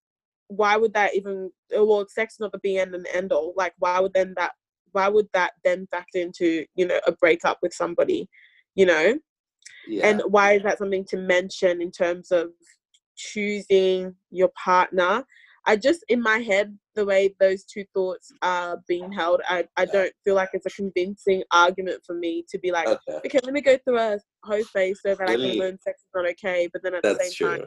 why 0.49 0.77
would 0.77 0.95
that 0.95 1.15
even? 1.15 1.51
uh, 1.77 1.85
Well, 1.85 2.07
sex 2.09 2.35
is 2.35 2.41
not 2.41 2.53
the 2.53 2.59
be 2.59 2.79
end 2.79 2.95
and 2.95 3.07
end 3.13 3.33
all. 3.33 3.55
Like, 3.57 3.75
why 3.79 4.01
would 4.01 4.15
then 4.15 4.35
that? 4.37 4.53
Why 4.93 5.09
would 5.09 5.29
that 5.35 5.53
then 5.65 5.87
factor 5.91 6.19
into 6.19 6.65
you 6.75 6.87
know 6.87 7.01
a 7.07 7.13
breakup 7.13 7.59
with 7.63 7.75
somebody? 7.75 8.29
You 8.75 8.87
know, 8.87 9.19
yeah 9.89 10.09
and 10.09 10.23
why 10.29 10.53
is 10.53 10.63
that 10.63 10.79
something 10.79 11.05
to 11.07 11.17
mention 11.17 11.81
in 11.81 11.91
terms 11.91 12.31
of 12.31 12.51
choosing 13.17 14.15
your 14.31 14.51
partner? 14.63 15.25
I 15.69 15.77
just 15.77 16.05
in 16.09 16.23
my 16.23 16.39
head 16.39 16.79
the 16.95 17.05
way 17.05 17.35
those 17.41 17.65
two 17.65 17.85
thoughts 17.93 18.33
are 18.41 18.81
being 18.89 19.13
held, 19.13 19.41
I, 19.49 19.65
I 19.77 19.85
don't 19.85 20.13
feel 20.25 20.35
like 20.35 20.51
it's 20.53 20.67
a 20.67 20.71
convincing 20.71 21.43
argument 21.53 22.03
for 22.07 22.15
me 22.15 22.45
to 22.49 22.59
be 22.59 22.71
like, 22.71 22.87
okay 22.89 23.17
okay, 23.27 23.41
let 23.43 23.53
me 23.53 23.61
go 23.61 23.77
through 23.79 23.99
a 23.99 24.19
whole 24.45 24.65
phase 24.65 25.01
so 25.05 25.15
that 25.15 25.29
I 25.29 25.35
can 25.35 25.59
learn 25.59 25.79
sex 25.81 26.03
is 26.03 26.09
not 26.15 26.29
okay, 26.31 26.69
but 26.73 26.83
then 26.83 26.95
at 26.95 27.03
the 27.03 27.19
same 27.21 27.33
true 27.33 27.59
time, 27.59 27.67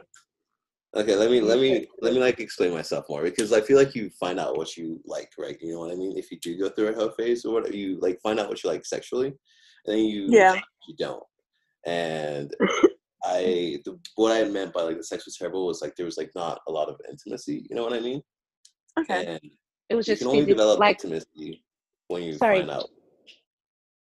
okay 0.96 1.14
let 1.14 1.30
me 1.30 1.40
let 1.40 1.58
me 1.60 1.86
let 2.02 2.12
me 2.12 2.18
like 2.20 2.40
explain 2.40 2.72
myself 2.72 3.04
more 3.08 3.22
because 3.22 3.52
i 3.52 3.60
feel 3.60 3.76
like 3.76 3.94
you 3.94 4.10
find 4.18 4.40
out 4.40 4.56
what 4.56 4.76
you 4.76 5.00
like 5.04 5.30
right 5.38 5.56
you 5.60 5.72
know 5.72 5.78
what 5.80 5.92
i 5.92 5.94
mean 5.94 6.16
if 6.16 6.30
you 6.30 6.38
do 6.40 6.58
go 6.58 6.68
through 6.68 6.88
a 6.88 6.94
hoe 6.94 7.12
phase 7.16 7.44
or 7.44 7.54
what 7.54 7.72
you 7.72 7.98
like 8.00 8.18
find 8.22 8.40
out 8.40 8.48
what 8.48 8.62
you 8.62 8.70
like 8.70 8.84
sexually 8.84 9.28
and 9.28 9.96
then 9.96 9.98
you 9.98 10.26
Yeah. 10.32 10.60
you 10.88 10.96
don't 10.98 11.22
and 11.86 12.54
I 13.24 13.78
the, 13.84 13.98
what 14.16 14.32
I 14.32 14.48
meant 14.48 14.72
by 14.72 14.82
like 14.82 14.96
the 14.96 15.04
sex 15.04 15.26
was 15.26 15.36
terrible 15.36 15.66
was 15.66 15.82
like 15.82 15.94
there 15.96 16.06
was 16.06 16.16
like 16.16 16.30
not 16.34 16.60
a 16.68 16.72
lot 16.72 16.88
of 16.88 17.00
intimacy. 17.08 17.66
You 17.68 17.76
know 17.76 17.82
what 17.84 17.92
I 17.92 18.00
mean? 18.00 18.22
Okay. 18.98 19.26
And 19.26 19.40
It 19.88 19.94
was 19.94 20.06
you 20.06 20.14
just 20.14 20.22
can 20.22 20.30
only 20.30 20.46
develop 20.46 20.80
Like, 20.80 21.02
intimacy 21.04 21.62
when 22.08 22.22
you 22.22 22.34
Sorry. 22.38 22.60
find 22.60 22.70
out. 22.70 22.88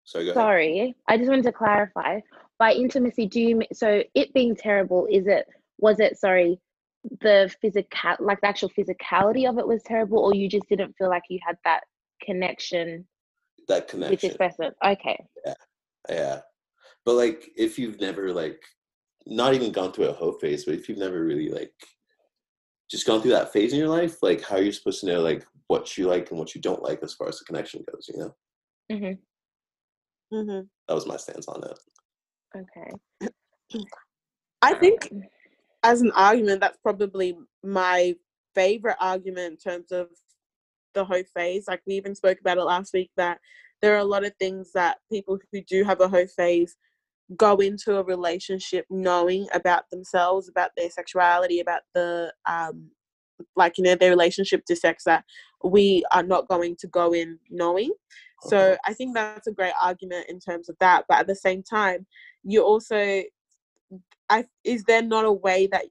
Sorry, 0.05 0.33
sorry, 0.33 0.97
I 1.07 1.19
just 1.19 1.29
wanted 1.29 1.45
to 1.45 1.53
clarify. 1.53 2.21
By 2.59 2.73
intimacy, 2.73 3.27
do 3.27 3.41
you 3.43 3.57
mean 3.57 3.69
so 3.75 4.03
it 4.15 4.33
being 4.33 4.57
terrible? 4.57 5.07
Is 5.11 5.27
it 5.27 5.47
was 5.79 6.01
it 6.01 6.17
sorry 6.19 6.59
the 7.21 7.55
physical 7.61 8.17
like 8.21 8.41
the 8.41 8.49
actual 8.49 8.71
physicality 8.71 9.49
of 9.49 9.59
it 9.59 9.67
was 9.67 9.83
terrible, 9.85 10.19
or 10.19 10.35
you 10.35 10.49
just 10.49 10.69
didn't 10.69 10.95
feel 10.99 11.09
like 11.09 11.23
you 11.31 11.39
had 11.47 11.57
that 11.65 11.85
connection 12.23 13.07
That 13.69 13.83
with 13.83 13.91
connection. 13.91 14.29
this 14.31 14.37
person? 14.37 14.73
Okay. 14.85 15.25
Yeah. 15.45 15.55
Yeah 16.09 16.41
but 17.09 17.15
like 17.15 17.51
if 17.57 17.79
you've 17.79 17.99
never 18.03 18.35
like 18.35 18.63
not 19.25 19.55
even 19.55 19.73
gone 19.73 19.93
through 19.93 20.09
a 20.09 20.13
hoe 20.13 20.33
phase, 20.33 20.67
but 20.67 20.75
if 20.75 20.89
you've 20.89 20.99
never 20.99 21.25
really 21.25 21.49
like 21.49 21.73
just 22.91 23.07
gone 23.07 23.23
through 23.23 23.31
that 23.31 23.51
phase 23.51 23.73
in 23.73 23.79
your 23.79 23.89
life, 23.89 24.23
like 24.23 24.43
how 24.43 24.57
are 24.57 24.63
you 24.63 24.73
supposed 24.73 25.01
to 25.01 25.07
know 25.07 25.21
like 25.23 25.43
what 25.69 25.97
you 25.97 26.07
like 26.07 26.29
and 26.31 26.39
what 26.39 26.55
you 26.55 26.61
don't 26.61 26.83
like 26.83 27.03
as 27.03 27.15
far 27.15 27.29
as 27.29 27.39
the 27.39 27.47
connection 27.47 27.83
goes, 27.91 28.11
you 28.13 28.19
know? 28.19 28.35
hmm 30.31 30.37
hmm 30.45 30.61
That 30.87 30.95
was 30.95 31.07
my 31.07 31.17
stance 31.17 31.49
on 31.49 31.63
it. 31.65 31.79
Okay. 32.57 33.31
I 34.61 34.75
think 34.75 35.09
Um, 35.13 35.23
as 35.83 36.01
an 36.01 36.13
argument, 36.13 36.61
that's 36.61 36.79
probably 36.83 37.37
my 37.63 38.15
favorite 38.55 38.97
argument 39.01 39.53
in 39.53 39.73
terms 39.73 39.93
of 39.93 40.09
the 40.95 41.05
hoe 41.05 41.23
phase. 41.35 41.65
Like 41.69 41.83
we 41.87 41.95
even 41.95 42.15
spoke 42.15 42.41
about 42.41 42.59
it 42.59 42.65
last 42.65 42.93
week 42.93 43.11
that 43.17 43.39
there 43.81 43.95
are 43.95 43.99
a 43.99 44.05
lot 44.05 44.25
of 44.25 44.33
things 44.39 44.73
that 44.73 44.99
people 45.11 45.39
who 45.53 45.61
do 45.63 45.85
have 45.85 46.01
a 46.01 46.09
hoe 46.09 46.27
phase 46.27 46.77
go 47.37 47.57
into 47.57 47.99
a 47.99 48.03
relationship 48.03 48.87
knowing 48.91 49.47
about 49.55 49.85
themselves, 49.91 50.49
about 50.49 50.71
their 50.77 50.91
sexuality, 50.91 51.61
about 51.61 51.83
the 51.95 52.33
um 52.47 52.91
like 53.55 53.79
you 53.79 53.85
know 53.85 53.95
their 53.95 54.11
relationship 54.11 54.65
to 54.65 54.75
sex 54.75 55.05
that 55.05 55.25
we 55.63 56.05
are 56.13 56.25
not 56.25 56.49
going 56.49 56.75
to 56.81 56.89
go 56.89 57.13
in 57.13 57.39
knowing. 57.51 57.93
So. 58.43 58.77
I 58.87 58.95
think 58.95 59.15
that's 59.15 59.49
a 59.49 59.53
great 59.53 59.73
argument 59.83 60.27
in 60.29 60.39
terms 60.39 60.69
of 60.69 60.77
that. 60.79 61.05
But 61.09 61.19
at 61.19 61.27
the 61.27 61.35
same 61.35 61.63
time, 61.63 62.07
you 62.45 62.63
also 62.63 63.23
I 64.29 64.45
is 64.65 64.85
there 64.85 65.03
not 65.03 65.25
a 65.25 65.33
way 65.33 65.69
that 65.69 65.87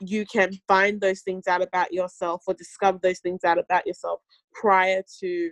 you 0.00 0.26
can 0.26 0.52
find 0.66 1.00
those 1.00 1.22
things 1.22 1.46
out 1.46 1.62
about 1.62 1.92
yourself 1.92 2.42
or 2.46 2.54
discover 2.54 2.98
those 3.02 3.18
things 3.18 3.44
out 3.44 3.58
about 3.58 3.86
yourself 3.86 4.20
prior 4.52 5.02
to 5.20 5.50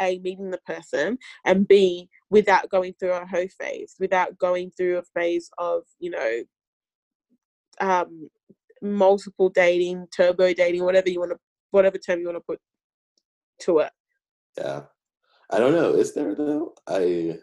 a 0.00 0.18
meeting 0.18 0.50
the 0.50 0.58
person 0.58 1.18
and 1.44 1.68
b 1.68 2.08
without 2.30 2.68
going 2.68 2.92
through 2.98 3.12
a 3.12 3.26
hoe 3.26 3.46
phase 3.60 3.94
without 4.00 4.36
going 4.38 4.70
through 4.76 4.98
a 4.98 5.02
phase 5.14 5.50
of 5.58 5.82
you 6.00 6.10
know 6.10 6.42
um 7.80 8.28
multiple 8.82 9.48
dating 9.48 10.06
turbo 10.14 10.52
dating 10.52 10.84
whatever 10.84 11.08
you 11.08 11.20
want 11.20 11.30
to 11.30 11.38
whatever 11.70 11.96
term 11.96 12.18
you 12.20 12.26
want 12.26 12.36
to 12.36 12.40
put 12.40 12.60
to 13.60 13.78
it 13.78 13.92
Yeah. 14.58 14.82
I 15.50 15.58
don't 15.58 15.72
know. 15.72 15.94
Is 15.94 16.14
there 16.14 16.34
though? 16.34 16.74
I 16.86 17.38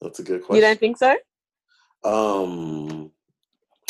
that's 0.00 0.18
a 0.18 0.22
good 0.22 0.42
question. 0.42 0.56
you 0.56 0.68
don't 0.68 0.80
think 0.80 0.98
so 0.98 1.16
um 2.04 3.10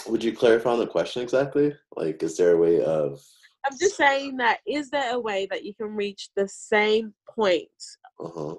would 0.09 0.23
you 0.23 0.33
clarify 0.33 0.71
on 0.71 0.79
the 0.79 0.87
question 0.87 1.23
exactly? 1.23 1.75
Like 1.97 2.23
is 2.23 2.37
there 2.37 2.53
a 2.53 2.57
way 2.57 2.83
of 2.83 3.21
i'm 3.65 3.79
just 3.79 3.97
saying 3.97 4.37
that 4.37 4.59
is 4.67 4.91
there 4.91 5.15
a 5.15 5.21
way 5.21 5.47
that 5.51 5.65
you 5.65 5.75
can 5.75 5.95
reach 5.95 6.31
the 6.37 6.49
same 6.49 7.15
point 7.29 7.69
uh-huh, 8.21 8.57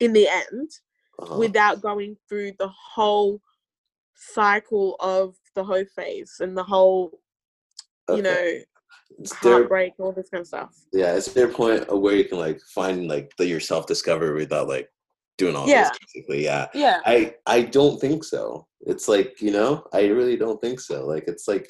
in 0.00 0.12
the 0.12 0.28
end 0.28 0.70
uh-huh. 1.18 1.36
without 1.36 1.82
going 1.82 2.16
through 2.28 2.52
the 2.58 2.68
whole 2.68 3.40
cycle 4.14 4.96
of 5.00 5.36
the 5.54 5.62
whole 5.64 5.84
phase 5.94 6.36
and 6.40 6.56
the 6.56 6.62
whole 6.62 7.20
you 8.08 8.22
know 8.22 8.52
Is 9.20 9.32
there- 9.42 9.92
all 9.98 10.12
this 10.12 10.28
kind 10.30 10.40
of 10.40 10.46
stuff 10.46 10.74
yeah, 10.92 11.14
is 11.14 11.26
there 11.34 11.48
a 11.48 11.52
point 11.52 11.84
of 11.84 12.00
where 12.00 12.16
you 12.16 12.24
can 12.24 12.38
like 12.38 12.60
find 12.74 13.08
like 13.08 13.32
the 13.36 13.46
yourself 13.46 13.86
discovery 13.86 14.34
without 14.34 14.68
like 14.68 14.88
doing 15.38 15.56
all 15.56 15.68
Yeah. 15.68 15.88
this 15.88 15.98
basically? 16.00 16.44
Yeah. 16.44 16.68
yeah 16.74 17.00
I 17.06 17.34
I 17.46 17.62
don't 17.62 17.98
think 18.00 18.24
so. 18.24 18.66
It's 18.82 19.08
like, 19.08 19.40
you 19.40 19.50
know, 19.50 19.84
I 19.92 20.06
really 20.06 20.36
don't 20.36 20.60
think 20.60 20.80
so. 20.80 21.06
Like 21.06 21.24
it's 21.26 21.48
like 21.48 21.68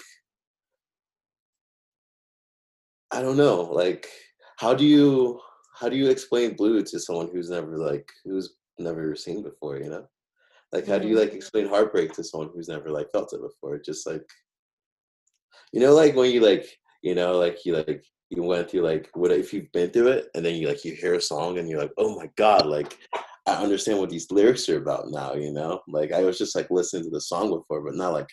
I 3.11 3.23
don't 3.23 3.37
know. 3.37 3.63
Like 3.63 4.09
how 4.59 4.75
do 4.75 4.85
you 4.85 5.41
how 5.79 5.89
do 5.89 5.97
you 5.97 6.11
explain 6.11 6.57
blue 6.57 6.83
to 6.83 6.99
someone 6.99 7.29
who's 7.33 7.51
never 7.51 7.79
like 7.79 8.11
who's 8.25 8.57
never 8.79 9.15
seen 9.15 9.43
before, 9.43 9.79
you 9.79 9.91
know? 9.91 10.07
Like 10.73 10.87
how 10.87 10.99
do 10.99 11.07
you 11.07 11.15
mm-hmm. 11.15 11.29
like 11.29 11.35
explain 11.35 11.69
heartbreak 11.69 12.13
to 12.15 12.25
someone 12.25 12.51
who's 12.55 12.69
never 12.69 12.91
like 12.91 13.11
felt 13.13 13.33
it 13.33 13.41
before? 13.41 13.79
Just 13.79 14.07
like 14.07 14.29
you 15.73 15.81
know, 15.81 15.95
like 15.95 16.15
when 16.17 16.31
you 16.31 16.41
like, 16.41 16.67
you 17.03 17.15
know, 17.15 17.39
like 17.39 17.65
you 17.65 17.77
like 17.77 18.05
you 18.31 18.43
went 18.43 18.71
through 18.71 18.83
like 18.83 19.09
what 19.15 19.33
if 19.33 19.53
you've 19.53 19.73
been 19.73 19.91
through 19.91 20.09
it 20.09 20.29
and 20.35 20.45
then 20.45 20.55
you 20.55 20.69
like 20.69 20.85
you 20.85 20.93
hear 20.93 21.15
a 21.15 21.21
song 21.21 21.59
and 21.59 21.69
you're 21.69 21.81
like, 21.81 21.93
oh 21.97 22.17
my 22.17 22.29
god, 22.37 22.67
like 22.67 22.97
I 23.49 23.63
understand 23.63 23.99
what 23.99 24.11
these 24.11 24.31
lyrics 24.31 24.69
are 24.69 24.79
about 24.79 25.11
now, 25.11 25.35
you 25.35 25.53
know? 25.53 25.81
Like 25.89 26.13
I 26.13 26.23
was 26.23 26.39
just 26.39 26.55
like 26.55 26.71
listening 26.71 27.05
to 27.05 27.11
the 27.11 27.21
song 27.21 27.51
before, 27.51 27.83
but 27.83 27.95
not 27.95 28.13
like 28.13 28.29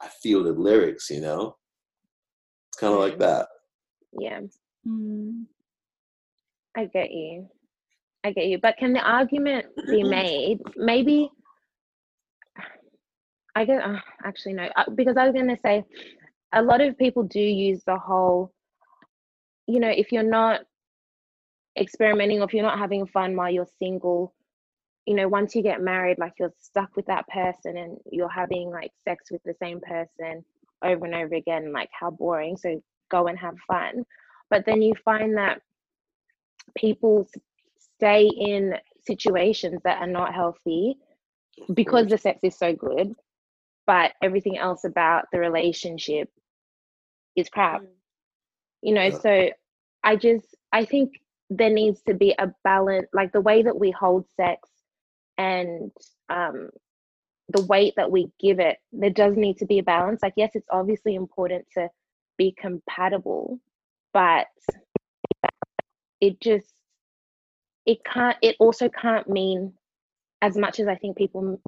I 0.00 0.08
feel 0.22 0.42
the 0.42 0.52
lyrics, 0.52 1.10
you 1.10 1.20
know? 1.20 1.56
It's 2.68 2.78
kind 2.78 2.94
of 2.94 3.00
like 3.00 3.18
that. 3.18 3.48
Yeah, 4.18 4.40
Mm. 4.86 5.44
I 6.76 6.86
get 6.86 7.10
you. 7.10 7.48
I 8.24 8.32
get 8.32 8.46
you. 8.46 8.58
But 8.58 8.76
can 8.78 8.92
the 8.92 9.00
argument 9.00 9.66
be 9.86 10.02
made? 10.08 10.60
Maybe 10.76 11.30
I 13.54 13.64
get. 13.64 13.82
Uh, 13.82 13.98
actually, 14.24 14.54
no. 14.54 14.68
Uh, 14.76 14.90
because 14.94 15.16
I 15.16 15.24
was 15.26 15.34
going 15.34 15.48
to 15.48 15.60
say, 15.60 15.84
a 16.52 16.62
lot 16.62 16.80
of 16.80 16.96
people 16.98 17.22
do 17.24 17.40
use 17.40 17.82
the 17.86 17.98
whole. 17.98 18.52
You 19.66 19.80
know, 19.80 19.88
if 19.88 20.12
you're 20.12 20.22
not 20.22 20.62
experimenting 21.78 22.40
or 22.40 22.44
if 22.44 22.54
you're 22.54 22.62
not 22.62 22.78
having 22.78 23.06
fun 23.06 23.36
while 23.36 23.50
you're 23.50 23.68
single, 23.78 24.34
you 25.10 25.16
know, 25.16 25.26
once 25.26 25.56
you 25.56 25.62
get 25.62 25.82
married, 25.82 26.20
like 26.20 26.34
you're 26.38 26.54
stuck 26.60 26.94
with 26.94 27.06
that 27.06 27.26
person 27.26 27.76
and 27.76 27.98
you're 28.12 28.28
having 28.28 28.70
like 28.70 28.92
sex 29.02 29.28
with 29.32 29.42
the 29.42 29.56
same 29.60 29.80
person 29.80 30.44
over 30.84 31.04
and 31.04 31.16
over 31.16 31.34
again. 31.34 31.72
Like 31.72 31.90
how 31.90 32.12
boring. 32.12 32.56
So 32.56 32.80
go 33.10 33.26
and 33.26 33.36
have 33.36 33.56
fun. 33.66 34.04
But 34.50 34.66
then 34.66 34.80
you 34.82 34.94
find 35.04 35.36
that 35.36 35.62
people 36.76 37.28
stay 37.96 38.28
in 38.28 38.76
situations 39.04 39.80
that 39.82 40.00
are 40.00 40.06
not 40.06 40.32
healthy 40.32 40.94
because 41.74 42.06
the 42.06 42.16
sex 42.16 42.38
is 42.44 42.56
so 42.56 42.72
good, 42.72 43.12
but 43.88 44.12
everything 44.22 44.58
else 44.58 44.84
about 44.84 45.24
the 45.32 45.40
relationship 45.40 46.30
is 47.34 47.48
crap. 47.48 47.82
Mm. 47.82 47.86
You 48.82 48.94
know, 48.94 49.10
so 49.10 49.50
I 50.04 50.14
just 50.14 50.46
I 50.72 50.84
think 50.84 51.14
there 51.50 51.68
needs 51.68 52.00
to 52.02 52.14
be 52.14 52.32
a 52.38 52.54
balance, 52.62 53.08
like 53.12 53.32
the 53.32 53.40
way 53.40 53.64
that 53.64 53.76
we 53.76 53.90
hold 53.90 54.24
sex 54.36 54.68
and 55.40 55.90
um 56.28 56.68
the 57.48 57.62
weight 57.62 57.94
that 57.96 58.10
we 58.12 58.28
give 58.38 58.60
it, 58.60 58.76
there 58.92 59.10
does 59.10 59.36
need 59.36 59.58
to 59.58 59.66
be 59.66 59.80
a 59.80 59.82
balance. 59.82 60.22
Like, 60.22 60.34
yes, 60.36 60.52
it's 60.54 60.68
obviously 60.70 61.16
important 61.16 61.66
to 61.74 61.88
be 62.38 62.54
compatible, 62.56 63.58
but 64.12 64.46
it 66.20 66.40
just 66.40 66.72
it 67.86 67.98
can't 68.04 68.36
it 68.42 68.54
also 68.60 68.88
can't 68.88 69.28
mean 69.28 69.72
as 70.42 70.54
much 70.56 70.78
as 70.78 70.86
i 70.86 70.94
think 70.94 71.16
people 71.16 71.58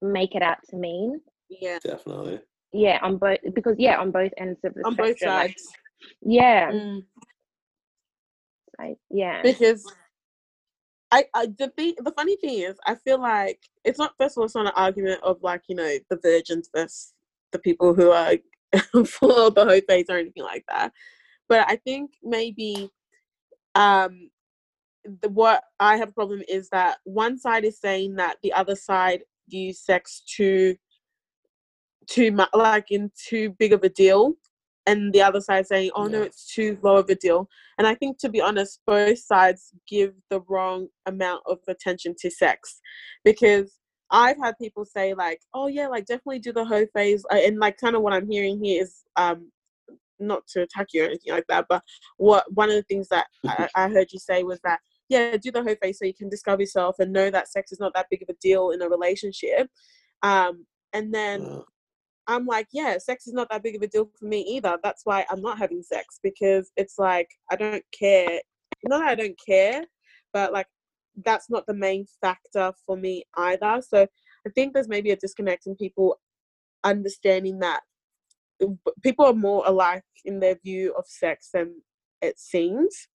make 0.00 0.36
it 0.36 0.42
out 0.42 0.58
to 0.68 0.76
mean 0.76 1.20
yeah 1.50 1.78
Definitely. 1.84 2.40
yeah 2.72 3.00
on 3.02 3.16
both 3.16 3.38
because 3.54 3.74
yeah 3.78 3.98
on 3.98 4.12
both 4.12 4.30
ends 4.38 4.60
of 4.64 4.72
the 4.74 4.84
on 4.84 4.94
both 4.94 5.18
spectrum, 5.18 5.34
like, 5.34 5.48
sides 5.50 5.68
yeah 6.22 6.70
Mm. 6.70 7.04
I, 8.80 8.94
yeah 9.10 9.42
because 9.42 9.84
I, 11.10 11.24
I 11.34 11.46
the 11.58 11.68
thing 11.76 11.94
the 11.98 12.12
funny 12.12 12.36
thing 12.36 12.58
is 12.60 12.76
I 12.86 12.94
feel 12.94 13.20
like 13.20 13.60
it's 13.84 13.98
not 13.98 14.14
first 14.18 14.36
of 14.36 14.40
all 14.40 14.44
it's 14.44 14.54
not 14.54 14.66
an 14.66 14.72
argument 14.76 15.22
of 15.22 15.42
like 15.42 15.62
you 15.68 15.76
know 15.76 15.96
the 16.10 16.18
virgins 16.22 16.68
versus 16.74 17.14
the 17.52 17.58
people 17.58 17.94
who 17.94 18.10
are 18.10 18.34
for 19.06 19.50
the 19.50 19.64
whole 19.64 19.80
phase 19.88 20.06
or 20.10 20.18
anything 20.18 20.42
like 20.42 20.64
that. 20.68 20.92
But 21.48 21.64
I 21.68 21.76
think 21.76 22.10
maybe 22.22 22.90
um 23.74 24.30
the 25.22 25.28
what 25.30 25.64
I 25.80 25.96
have 25.96 26.10
a 26.10 26.12
problem 26.12 26.42
is 26.48 26.68
that 26.70 26.98
one 27.04 27.38
side 27.38 27.64
is 27.64 27.80
saying 27.80 28.16
that 28.16 28.36
the 28.42 28.52
other 28.52 28.76
side 28.76 29.22
views 29.48 29.80
sex 29.80 30.22
too 30.26 30.76
too 32.06 32.32
much 32.32 32.50
like 32.54 32.90
in 32.90 33.10
too 33.28 33.54
big 33.58 33.72
of 33.72 33.82
a 33.82 33.88
deal 33.88 34.34
and 34.88 35.12
the 35.12 35.22
other 35.22 35.40
side 35.40 35.66
saying 35.66 35.90
oh 35.94 36.06
no 36.06 36.22
it's 36.22 36.52
too 36.52 36.78
low 36.82 36.96
of 36.96 37.08
a 37.10 37.14
deal. 37.14 37.48
And 37.76 37.86
I 37.86 37.94
think 37.94 38.18
to 38.18 38.28
be 38.28 38.40
honest 38.40 38.80
both 38.86 39.18
sides 39.18 39.72
give 39.86 40.14
the 40.30 40.40
wrong 40.48 40.88
amount 41.06 41.42
of 41.46 41.58
attention 41.68 42.14
to 42.20 42.30
sex. 42.30 42.80
Because 43.24 43.74
I've 44.10 44.38
had 44.42 44.54
people 44.60 44.84
say 44.84 45.14
like 45.14 45.40
oh 45.54 45.66
yeah 45.66 45.88
like 45.88 46.06
definitely 46.06 46.40
do 46.40 46.52
the 46.52 46.64
hoe 46.64 46.86
phase. 46.94 47.24
And 47.30 47.58
like 47.58 47.76
kind 47.78 47.94
of 47.94 48.02
what 48.02 48.14
I'm 48.14 48.28
hearing 48.28 48.62
here 48.62 48.82
is 48.82 49.02
um 49.16 49.50
not 50.18 50.46
to 50.48 50.62
attack 50.62 50.88
you 50.92 51.02
or 51.04 51.06
anything 51.06 51.32
like 51.32 51.46
that 51.48 51.64
but 51.68 51.80
what 52.16 52.44
one 52.52 52.68
of 52.68 52.74
the 52.74 52.82
things 52.82 53.06
that 53.06 53.26
I, 53.46 53.68
I 53.76 53.88
heard 53.88 54.08
you 54.10 54.18
say 54.18 54.42
was 54.42 54.58
that 54.64 54.80
yeah 55.08 55.36
do 55.36 55.52
the 55.52 55.62
hoe 55.62 55.76
phase 55.80 56.00
so 56.00 56.06
you 56.06 56.14
can 56.14 56.28
discover 56.28 56.62
yourself 56.62 56.96
and 56.98 57.12
know 57.12 57.30
that 57.30 57.46
sex 57.46 57.70
is 57.70 57.78
not 57.78 57.92
that 57.94 58.06
big 58.10 58.22
of 58.22 58.28
a 58.28 58.36
deal 58.42 58.70
in 58.70 58.82
a 58.82 58.88
relationship. 58.88 59.68
Um 60.22 60.66
and 60.92 61.14
then 61.14 61.62
I'm 62.28 62.44
like, 62.44 62.68
yeah, 62.72 62.98
sex 62.98 63.26
is 63.26 63.32
not 63.32 63.48
that 63.50 63.62
big 63.62 63.74
of 63.74 63.82
a 63.82 63.88
deal 63.88 64.10
for 64.18 64.26
me 64.26 64.40
either. 64.42 64.76
That's 64.82 65.00
why 65.04 65.24
I'm 65.30 65.40
not 65.40 65.58
having 65.58 65.82
sex 65.82 66.20
because 66.22 66.70
it's 66.76 66.98
like 66.98 67.28
I 67.50 67.56
don't 67.56 67.84
care. 67.98 68.40
Not 68.84 68.98
that 68.98 69.08
I 69.08 69.14
don't 69.14 69.38
care, 69.44 69.84
but 70.32 70.52
like 70.52 70.66
that's 71.24 71.50
not 71.50 71.66
the 71.66 71.74
main 71.74 72.06
factor 72.20 72.72
for 72.86 72.96
me 72.96 73.24
either. 73.36 73.80
So 73.86 74.06
I 74.46 74.50
think 74.54 74.74
there's 74.74 74.88
maybe 74.88 75.10
a 75.10 75.16
disconnect 75.16 75.66
in 75.66 75.74
people 75.74 76.20
understanding 76.84 77.58
that 77.60 77.80
people 79.02 79.24
are 79.24 79.32
more 79.32 79.62
alike 79.66 80.04
in 80.24 80.38
their 80.38 80.56
view 80.62 80.94
of 80.96 81.04
sex 81.06 81.50
than 81.52 81.82
it 82.20 82.38
seems. 82.38 83.08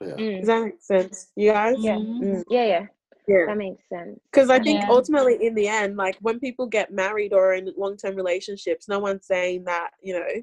yeah. 0.00 0.14
Mm. 0.14 0.38
Does 0.38 0.46
that 0.46 0.64
make 0.64 0.82
sense, 0.82 1.30
you 1.36 1.52
guys? 1.52 1.76
Yeah. 1.78 1.96
Mm, 1.96 2.42
Yeah, 2.50 2.64
yeah, 2.64 2.86
yeah. 3.30 3.46
that 3.46 3.56
makes 3.56 3.88
sense. 3.88 4.18
Because 4.32 4.50
I 4.50 4.58
think 4.58 4.82
Yeah. 4.82 4.90
ultimately, 4.90 5.44
in 5.44 5.54
the 5.54 5.68
end, 5.68 5.96
like 5.96 6.16
when 6.20 6.40
people 6.40 6.66
get 6.66 6.92
married 6.92 7.32
or 7.32 7.54
in 7.54 7.72
long 7.76 7.96
term 7.96 8.16
relationships, 8.16 8.88
no 8.88 8.98
one's 8.98 9.26
saying 9.26 9.64
that 9.64 9.90
you 10.02 10.14
know, 10.14 10.42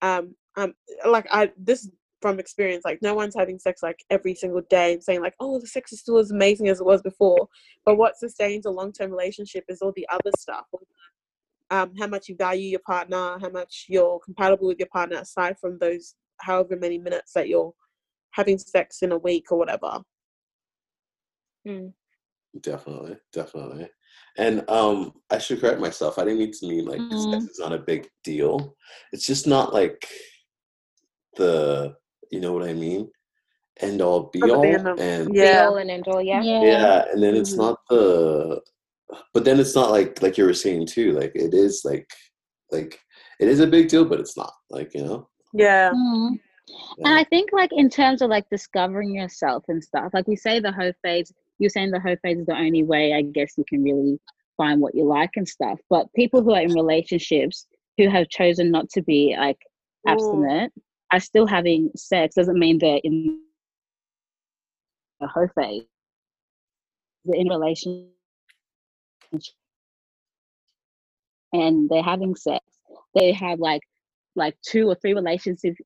um, 0.00 0.34
um, 0.56 0.74
like 1.06 1.26
I 1.30 1.52
this 1.56 1.90
from 2.22 2.38
experience, 2.38 2.84
like 2.84 3.02
no 3.02 3.14
one's 3.14 3.34
having 3.36 3.58
sex 3.58 3.82
like 3.82 3.98
every 4.08 4.34
single 4.34 4.62
day 4.70 4.94
and 4.94 5.02
saying 5.02 5.20
like, 5.20 5.34
oh, 5.40 5.58
the 5.58 5.66
sex 5.66 5.92
is 5.92 6.00
still 6.00 6.18
as 6.18 6.30
amazing 6.30 6.68
as 6.68 6.80
it 6.80 6.86
was 6.86 7.02
before. 7.02 7.48
But 7.84 7.96
what 7.96 8.16
sustains 8.16 8.64
a 8.64 8.70
long 8.70 8.92
term 8.92 9.10
relationship 9.10 9.64
is 9.68 9.82
all 9.82 9.92
the 9.94 10.08
other 10.10 10.30
stuff. 10.38 10.66
Um, 11.70 11.92
how 11.98 12.06
much 12.06 12.28
you 12.28 12.36
value 12.36 12.68
your 12.68 12.80
partner, 12.86 13.38
how 13.40 13.48
much 13.50 13.86
you're 13.88 14.20
compatible 14.20 14.68
with 14.68 14.78
your 14.78 14.88
partner, 14.88 15.18
aside 15.18 15.58
from 15.58 15.78
those 15.78 16.14
however 16.38 16.76
many 16.76 16.98
minutes 16.98 17.32
that 17.34 17.48
you're 17.48 17.74
having 18.32 18.58
sex 18.58 19.02
in 19.02 19.12
a 19.12 19.18
week 19.18 19.50
or 19.50 19.58
whatever. 19.58 20.00
Mm. 21.66 21.92
Definitely, 22.60 23.16
definitely. 23.32 23.88
And 24.36 24.68
um 24.68 25.12
I 25.30 25.38
should 25.38 25.60
correct 25.60 25.80
myself. 25.80 26.18
I 26.18 26.24
didn't 26.24 26.38
mean 26.40 26.52
to 26.52 26.66
mean 26.68 26.84
like 26.84 27.00
Mhm. 27.00 27.30
sex 27.30 27.44
is 27.44 27.58
not 27.58 27.72
a 27.72 27.78
big 27.78 28.08
deal. 28.24 28.76
It's 29.12 29.26
just 29.26 29.46
not 29.46 29.72
like 29.72 30.06
the 31.36 31.94
you 32.30 32.40
know 32.40 32.52
what 32.52 32.68
I 32.68 32.72
mean? 32.74 33.10
End 33.80 34.02
all 34.02 34.24
be 34.32 34.50
all. 34.50 34.62
And 34.98 35.34
Yeah. 35.34 35.66
all 35.68 35.76
and 35.76 35.90
end 35.90 36.08
all, 36.08 36.20
yeah. 36.22 36.42
yeah, 36.42 37.04
and 37.10 37.22
then 37.22 37.34
it's 37.34 37.54
Mhm. 37.54 37.58
not 37.58 37.78
the 37.88 38.60
but 39.34 39.44
then 39.44 39.60
it's 39.60 39.74
not 39.74 39.90
like 39.90 40.22
like 40.22 40.36
you 40.38 40.44
were 40.44 40.54
saying 40.54 40.86
too, 40.86 41.12
like 41.12 41.32
it 41.34 41.54
is 41.54 41.82
like 41.84 42.10
like 42.70 42.98
it 43.40 43.48
is 43.48 43.60
a 43.60 43.66
big 43.66 43.88
deal, 43.88 44.04
but 44.04 44.20
it's 44.20 44.36
not. 44.36 44.52
Like, 44.70 44.94
you 44.94 45.04
know? 45.04 45.28
Yeah. 45.52 45.92
Mm. 45.92 46.28
And 46.28 46.40
Yeah. 46.98 47.16
I 47.16 47.24
think, 47.24 47.50
like, 47.52 47.70
in 47.72 47.90
terms 47.90 48.22
of 48.22 48.30
like 48.30 48.48
discovering 48.48 49.14
yourself 49.14 49.64
and 49.68 49.82
stuff, 49.82 50.14
like 50.14 50.26
we 50.28 50.36
say 50.36 50.60
the 50.60 50.70
whole 50.72 50.92
phase, 51.02 51.32
you're 51.62 51.70
saying 51.70 51.92
the 51.92 52.00
hoe 52.00 52.16
phase 52.22 52.40
is 52.40 52.46
the 52.46 52.56
only 52.56 52.82
way, 52.82 53.14
I 53.14 53.22
guess, 53.22 53.54
you 53.56 53.64
can 53.68 53.84
really 53.84 54.18
find 54.56 54.80
what 54.80 54.94
you 54.94 55.04
like 55.04 55.30
and 55.36 55.48
stuff. 55.48 55.78
But 55.88 56.12
people 56.14 56.42
who 56.42 56.52
are 56.52 56.60
in 56.60 56.74
relationships 56.74 57.66
who 57.96 58.08
have 58.10 58.28
chosen 58.28 58.70
not 58.72 58.90
to 58.90 59.02
be 59.02 59.36
like 59.38 59.58
Ooh. 60.08 60.12
abstinent 60.12 60.72
are 61.12 61.20
still 61.20 61.46
having 61.46 61.90
sex, 61.94 62.34
doesn't 62.34 62.58
mean 62.58 62.78
they're 62.78 63.00
in 63.04 63.40
a 65.20 65.28
hoe 65.28 65.48
phase. 65.54 65.84
They're 67.24 67.40
in 67.40 67.52
a 67.52 67.58
relationship 67.58 68.08
and 71.52 71.88
they're 71.88 72.02
having 72.02 72.34
sex. 72.34 72.64
They 73.14 73.32
have 73.32 73.60
like 73.60 73.82
like 74.34 74.56
two 74.62 74.88
or 74.88 74.94
three 74.94 75.12
relationships 75.12 75.76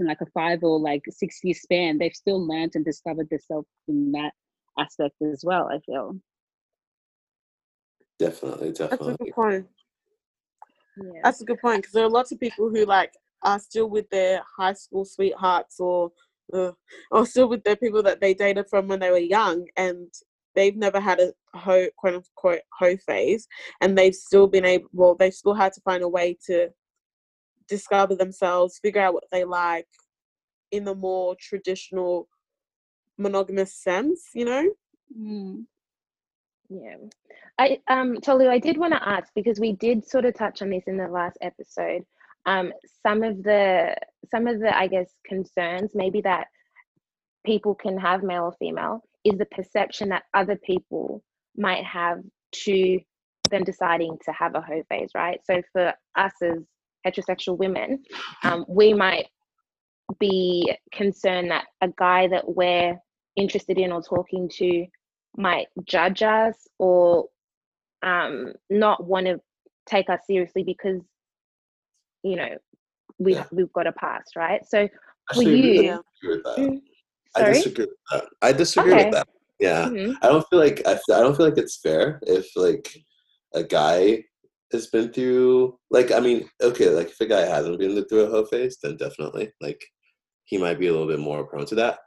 in 0.00 0.06
like 0.06 0.20
a 0.20 0.26
five 0.26 0.62
or 0.62 0.78
like 0.78 1.02
six 1.10 1.40
year 1.42 1.54
span, 1.54 1.98
they've 1.98 2.14
still 2.14 2.46
learned 2.46 2.72
and 2.74 2.84
discovered 2.84 3.28
themselves 3.30 3.66
in 3.88 4.12
that 4.12 4.32
aspect 4.78 5.14
as 5.22 5.42
well, 5.44 5.68
I 5.70 5.78
feel. 5.80 6.16
Definitely, 8.18 8.68
That's 8.68 8.92
a 8.92 8.96
definitely. 8.96 9.16
good 9.26 9.34
point. 9.34 9.66
Yeah. 10.96 11.20
That's 11.22 11.40
a 11.42 11.44
good 11.44 11.60
point 11.60 11.82
because 11.82 11.92
there 11.92 12.04
are 12.04 12.10
lots 12.10 12.32
of 12.32 12.40
people 12.40 12.70
who 12.70 12.84
like 12.86 13.12
are 13.42 13.58
still 13.58 13.90
with 13.90 14.08
their 14.10 14.42
high 14.56 14.72
school 14.72 15.04
sweethearts 15.04 15.78
or 15.78 16.10
uh, 16.52 16.72
or 17.10 17.26
still 17.26 17.48
with 17.48 17.62
their 17.64 17.76
people 17.76 18.02
that 18.02 18.20
they 18.20 18.32
dated 18.32 18.66
from 18.68 18.88
when 18.88 19.00
they 19.00 19.10
were 19.10 19.18
young 19.18 19.66
and 19.76 20.08
they've 20.54 20.76
never 20.76 21.00
had 21.00 21.20
a 21.20 21.32
ho 21.54 21.86
quote 21.96 22.14
unquote 22.14 22.60
hoe 22.72 22.96
phase 22.96 23.46
and 23.80 23.96
they've 23.96 24.14
still 24.14 24.46
been 24.46 24.64
able 24.64 24.88
well 24.92 25.14
they've 25.14 25.34
still 25.34 25.54
had 25.54 25.72
to 25.72 25.80
find 25.82 26.02
a 26.02 26.08
way 26.08 26.36
to 26.46 26.68
discover 27.68 28.14
themselves 28.14 28.78
figure 28.78 29.02
out 29.02 29.14
what 29.14 29.24
they 29.30 29.44
like 29.44 29.88
in 30.72 30.84
the 30.84 30.94
more 30.94 31.36
traditional 31.40 32.28
monogamous 33.18 33.74
sense 33.74 34.30
you 34.34 34.44
know 34.44 34.68
Mm. 35.16 35.64
Yeah. 36.68 36.96
I 37.58 37.78
um 37.88 38.16
Tolu, 38.20 38.48
I 38.48 38.58
did 38.58 38.76
want 38.76 38.92
to 38.92 39.08
ask 39.08 39.32
because 39.34 39.60
we 39.60 39.72
did 39.72 40.06
sort 40.06 40.24
of 40.24 40.34
touch 40.34 40.62
on 40.62 40.70
this 40.70 40.84
in 40.86 40.96
the 40.96 41.08
last 41.08 41.38
episode. 41.40 42.02
Um 42.44 42.72
some 43.04 43.22
of 43.22 43.42
the 43.42 43.94
some 44.30 44.46
of 44.46 44.60
the 44.60 44.76
I 44.76 44.88
guess 44.88 45.10
concerns 45.26 45.92
maybe 45.94 46.20
that 46.22 46.48
people 47.44 47.74
can 47.74 47.98
have 47.98 48.22
male 48.22 48.44
or 48.44 48.54
female 48.58 49.02
is 49.24 49.38
the 49.38 49.46
perception 49.46 50.08
that 50.08 50.24
other 50.34 50.56
people 50.56 51.22
might 51.56 51.84
have 51.84 52.18
to 52.64 53.00
them 53.50 53.62
deciding 53.62 54.18
to 54.24 54.32
have 54.32 54.56
a 54.56 54.60
hoe 54.60 54.82
phase, 54.88 55.10
right? 55.14 55.40
So 55.44 55.62
for 55.72 55.94
us 56.16 56.32
as 56.42 56.58
heterosexual 57.06 57.56
women, 57.56 58.02
um, 58.42 58.64
we 58.68 58.92
might 58.92 59.26
be 60.18 60.72
concerned 60.92 61.52
that 61.52 61.66
a 61.80 61.88
guy 61.96 62.26
that 62.26 62.44
we're 62.48 62.98
interested 63.36 63.78
in 63.78 63.92
or 63.92 64.02
talking 64.02 64.48
to 64.48 64.86
might 65.36 65.68
judge 65.84 66.22
us 66.22 66.66
or 66.78 67.26
um, 68.02 68.52
not 68.70 69.06
want 69.06 69.26
to 69.26 69.40
take 69.86 70.08
us 70.10 70.20
seriously 70.26 70.62
because 70.62 71.00
you 72.22 72.36
know 72.36 72.56
we 73.18 73.34
Yeah. 73.34 73.46
we've 73.52 73.72
got 73.72 73.86
a 73.86 73.92
past, 73.92 74.36
right? 74.36 74.64
So 74.66 74.88
for 74.88 75.40
Actually, 75.40 75.46
I 75.46 75.56
you, 75.56 75.64
disagree 75.74 76.36
with 76.36 76.44
that. 76.44 76.58
Mm, 76.58 76.82
I 77.36 77.42
disagree 77.44 77.84
with 77.86 77.94
that. 78.12 78.24
I 78.42 78.52
disagree 78.52 78.92
Okay. 78.92 79.04
with 79.04 79.14
that. 79.14 79.28
Yeah. 79.58 79.88
Mhm. 79.88 80.14
I 80.22 80.28
don't 80.28 80.46
feel 80.48 80.58
like 80.58 80.86
I 80.86 80.98
don't 81.08 81.36
feel 81.36 81.46
like 81.46 81.58
it's 81.58 81.80
fair 81.80 82.20
if 82.26 82.54
like 82.56 82.94
a 83.54 83.62
guy 83.62 84.24
has 84.72 84.88
been 84.88 85.12
through 85.12 85.78
like 85.90 86.10
I 86.12 86.20
mean 86.20 86.48
okay 86.60 86.88
like 86.90 87.08
if 87.10 87.20
a 87.20 87.26
guy 87.26 87.42
hasn't 87.42 87.78
been 87.78 88.04
through 88.06 88.22
a 88.22 88.30
hoe 88.30 88.44
phase 88.46 88.78
then 88.82 88.96
definitely 88.96 89.52
like 89.60 89.80
he 90.44 90.58
might 90.58 90.78
be 90.78 90.88
a 90.88 90.92
little 90.92 91.06
bit 91.06 91.20
more 91.20 91.46
prone 91.46 91.66
to 91.66 91.76
that 91.76 92.00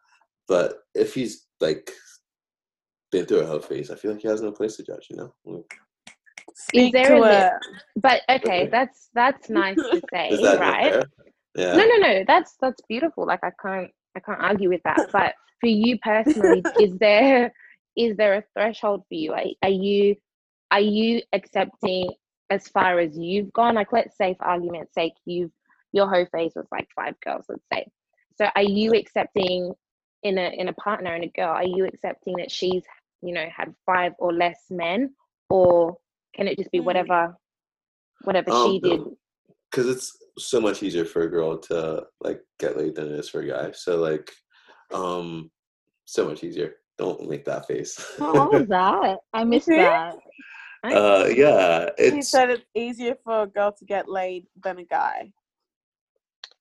but 0.50 0.80
if 0.96 1.14
he's 1.14 1.48
like 1.62 1.92
been 3.12 3.26
through 3.26 3.40
a 3.42 3.46
hoe 3.46 3.60
phase 3.60 3.90
I 3.92 3.96
feel 3.96 4.12
like 4.12 4.22
he 4.22 4.28
has 4.28 4.42
no 4.42 4.52
place 4.52 4.76
to 4.78 4.84
judge 4.84 5.08
you 5.10 5.16
know 5.18 5.34
Like, 5.46 5.74
Speak 6.56 6.94
there 6.94 7.08
to 7.08 7.18
a 7.18 7.22
li- 7.22 7.50
But 7.96 8.22
okay, 8.30 8.64
Okay. 8.64 8.68
that's 8.70 9.10
that's 9.14 9.50
nice 9.62 9.78
to 9.94 10.02
say, 10.14 10.32
is 10.32 10.42
that 10.42 10.60
right? 10.60 10.94
yeah 11.56 11.76
No, 11.76 11.86
no, 11.86 11.96
no. 12.08 12.24
That's 12.28 12.56
that's 12.62 12.82
beautiful. 12.90 13.26
Like 13.26 13.44
I 13.44 13.52
can't 13.62 13.92
I 14.16 14.20
can't 14.20 14.42
argue 14.42 14.70
with 14.70 14.82
that. 14.84 15.02
But 15.14 15.34
for 15.62 15.68
you 15.68 15.98
personally, 16.00 16.64
is 16.80 16.98
there 16.98 17.54
is 17.96 18.18
there 18.18 18.36
a 18.36 18.44
threshold 18.54 19.04
for 19.08 19.16
you? 19.16 19.34
Are, 19.34 19.44
are 19.64 19.70
you 19.70 20.16
are 20.72 20.80
you 20.82 21.22
accepting 21.34 22.14
as 22.50 22.68
far 22.68 23.00
as 23.00 23.18
you've 23.18 23.52
gone? 23.54 23.76
Like 23.76 23.92
let's 23.94 24.18
say 24.18 24.36
for 24.38 24.46
argument's 24.46 24.94
sake, 24.94 25.14
you've 25.26 25.52
your 25.92 26.08
hoe 26.10 26.28
phase 26.32 26.54
was 26.56 26.68
like 26.72 26.88
five 26.96 27.16
girls, 27.26 27.46
let's 27.50 27.64
say. 27.74 27.88
So 28.38 28.48
are 28.56 28.64
you 28.64 28.94
accepting 28.94 29.74
in 30.24 30.38
a 30.38 30.50
in 30.60 30.68
a 30.68 30.74
partner 30.74 31.14
and 31.14 31.24
a 31.24 31.28
girl, 31.28 31.50
are 31.50 31.64
you 31.66 31.86
accepting 31.86 32.36
that 32.38 32.52
she's, 32.52 32.84
you 33.22 33.34
know, 33.34 33.46
had 33.56 33.74
five 33.86 34.14
or 34.20 34.34
less 34.34 34.60
men? 34.70 35.14
Or 35.50 35.98
can 36.36 36.48
it 36.48 36.58
just 36.58 36.72
be 36.72 36.80
Hmm. 36.80 36.86
whatever 36.86 37.36
whatever 38.24 38.52
Um, 38.52 38.74
she 38.74 38.80
did? 38.80 39.02
because 39.72 39.88
it's 39.88 40.18
so 40.38 40.60
much 40.60 40.82
easier 40.84 41.06
for 41.06 41.22
a 41.24 41.30
girl 41.30 41.58
to 41.58 42.06
like 42.22 42.42
get 42.60 42.78
laid 42.78 42.96
than 42.96 43.08
it 43.14 43.20
is 43.20 43.30
for 43.30 43.42
a 43.42 43.48
guy. 43.48 43.72
So 43.72 43.98
like, 43.98 44.32
um, 44.94 45.52
so 46.06 46.28
much 46.28 46.44
easier. 46.44 46.76
Don't 46.98 47.30
make 47.30 47.46
that 47.46 47.68
face. 47.68 47.98
What 48.18 48.52
was 48.52 48.68
that? 48.70 49.20
I 49.34 49.44
missed 49.44 49.68
that. 49.68 50.16
uh, 50.84 51.26
yeah, 51.34 51.90
He 51.98 52.06
it's 52.06 52.30
said 52.30 52.50
it's 52.50 52.66
easier 52.76 53.16
for 53.24 53.44
a 53.44 53.48
girl 53.48 53.72
to 53.72 53.86
get 53.86 54.10
laid 54.10 54.48
than 54.62 54.80
a 54.80 54.84
guy. 54.84 55.32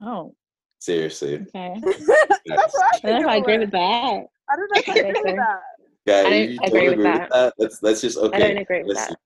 Oh, 0.00 0.34
seriously. 0.78 1.34
okay. 1.54 1.74
That's 1.82 2.74
what 2.74 3.04
I 3.04 3.08
I 3.08 3.10
don't 3.10 3.12
know 3.12 3.18
if 3.20 3.26
I 3.26 3.36
agree 3.38 3.58
with 3.58 3.70
that. 3.72 4.26
I 4.50 4.56
don't 4.56 4.70
know 4.74 4.80
if 4.80 4.88
I 4.88 4.92
agree 4.92 5.22
with 5.24 5.36
that. 5.36 5.60
Yeah, 6.06 6.16
I 6.16 6.22
don't 6.22 6.50
you 6.50 6.58
agree 6.64 6.80
don't 6.80 6.84
with 6.84 6.92
agree 6.92 7.04
that. 7.04 7.20
with 7.20 7.30
that. 7.30 7.54
That's 7.58 7.78
that's 7.80 8.00
just 8.00 8.18
okay. 8.18 8.36
I 8.36 8.40
don't 8.40 8.56
agree 8.58 8.82
with 8.84 8.96
that. 8.96 9.16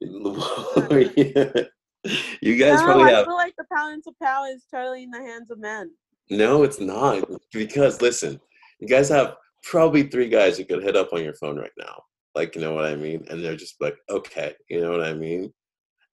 that. 0.00 1.70
you 2.40 2.56
guys 2.56 2.80
no, 2.80 2.86
probably 2.86 3.12
I 3.12 3.16
have 3.16 3.26
feel 3.26 3.36
like 3.36 3.54
the 3.56 3.64
balance 3.70 4.06
of 4.06 4.18
power 4.22 4.46
is 4.46 4.64
totally 4.70 5.02
in 5.02 5.10
the 5.10 5.20
hands 5.20 5.50
of 5.50 5.58
men. 5.58 5.90
no, 6.30 6.62
it's 6.62 6.80
not 6.80 7.28
because 7.52 8.00
listen, 8.00 8.40
you 8.80 8.88
guys 8.88 9.10
have 9.10 9.36
probably 9.62 10.04
three 10.04 10.28
guys 10.28 10.58
you 10.58 10.64
could 10.64 10.82
hit 10.82 10.96
up 10.96 11.12
on 11.12 11.22
your 11.22 11.34
phone 11.34 11.58
right 11.58 11.70
now. 11.78 12.02
Like, 12.34 12.54
you 12.54 12.60
know 12.60 12.74
what 12.74 12.86
I 12.86 12.94
mean? 12.94 13.26
And 13.28 13.44
they're 13.44 13.56
just 13.56 13.80
like, 13.80 13.96
okay, 14.08 14.54
you 14.68 14.80
know 14.80 14.90
what 14.90 15.02
I 15.02 15.12
mean? 15.12 15.52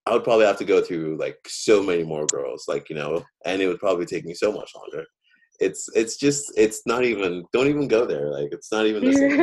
I 0.07 0.13
would 0.13 0.23
probably 0.23 0.45
have 0.45 0.57
to 0.59 0.65
go 0.65 0.81
through 0.81 1.17
like 1.19 1.37
so 1.47 1.83
many 1.83 2.03
more 2.03 2.25
girls, 2.27 2.65
like, 2.67 2.89
you 2.89 2.95
know, 2.95 3.23
and 3.45 3.61
it 3.61 3.67
would 3.67 3.79
probably 3.79 4.05
take 4.05 4.23
me 4.25 4.33
so 4.33 4.51
much 4.53 4.71
longer. 4.75 5.05
It's 5.59 5.89
it's 5.95 6.17
just 6.17 6.53
it's 6.55 6.83
not 6.85 7.03
even 7.03 7.43
don't 7.51 7.67
even 7.67 7.87
go 7.87 8.05
there. 8.05 8.29
Like 8.31 8.49
it's 8.51 8.71
not 8.71 8.85
even 8.85 9.03
the 9.03 9.13
same. 9.13 9.41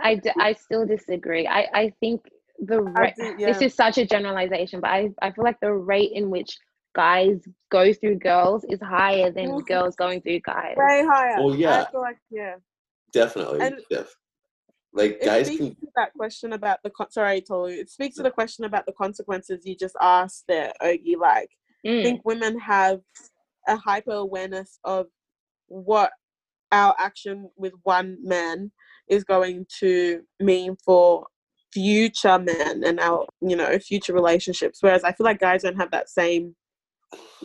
I, 0.02 0.16
d- 0.16 0.32
I 0.40 0.54
still 0.54 0.86
disagree. 0.86 1.48
I, 1.48 1.68
I 1.74 1.94
think 2.00 2.22
the 2.60 2.82
rate, 2.82 3.16
do- 3.18 3.36
this 3.38 3.62
is 3.62 3.74
such 3.74 3.98
a 3.98 4.06
generalization, 4.06 4.80
but 4.80 4.92
I, 4.92 5.10
I 5.22 5.32
feel 5.32 5.44
like 5.44 5.60
the 5.60 5.74
rate 5.74 6.12
in 6.14 6.30
which 6.30 6.56
guys 6.96 7.42
go 7.72 7.92
through 7.94 8.20
girls 8.20 8.64
is 8.70 8.80
higher 8.82 9.32
than 9.32 9.60
girls 9.62 9.96
going 9.96 10.22
through 10.22 10.40
guys. 10.42 10.76
Way 10.78 11.04
higher. 11.10 11.44
Well, 11.44 11.56
yeah. 11.56 11.86
I 11.88 11.92
feel 11.92 12.02
like 12.02 12.18
yeah. 12.30 12.56
Definitely. 13.12 13.62
And- 13.62 13.82
def- 13.90 14.16
like 14.94 15.20
It 15.22 15.26
guys 15.26 15.46
speaks 15.48 15.58
can 15.58 15.76
to 15.76 15.88
that 15.96 16.14
question 16.14 16.54
about 16.54 16.80
the 16.84 16.90
con- 16.90 17.12
sorry, 17.12 17.42
Tolu. 17.42 17.70
It 17.72 17.90
speaks 17.90 18.16
to 18.18 18.24
the 18.24 18.32
question 18.32 18.66
about 18.66 18.86
the 18.86 18.94
consequences 18.94 19.66
you 19.66 19.76
just 19.76 19.96
asked 20.02 20.46
there, 20.48 20.74
Ogie. 20.82 21.18
Like, 21.20 21.50
I 21.86 21.90
Mm, 21.90 22.04
think 22.04 22.22
women 22.26 22.60
have 22.60 23.02
a 23.68 23.76
hyper 23.78 24.12
awareness 24.14 24.80
of 24.84 25.08
what 25.68 26.12
our 26.72 26.96
action 27.00 27.50
with 27.58 27.74
one 27.84 28.18
man 28.22 28.72
is 29.08 29.24
going 29.24 29.66
to 29.80 30.22
mean 30.40 30.76
for 30.84 31.26
future 31.74 32.40
men 32.40 32.84
and 32.84 33.00
our 33.00 33.28
you 33.42 33.56
know 33.56 33.78
future 33.78 34.12
relationships 34.14 34.80
whereas 34.82 35.04
i 35.04 35.12
feel 35.12 35.24
like 35.24 35.40
guys 35.40 35.62
don't 35.62 35.76
have 35.78 35.92
that 35.92 36.10
same 36.10 36.56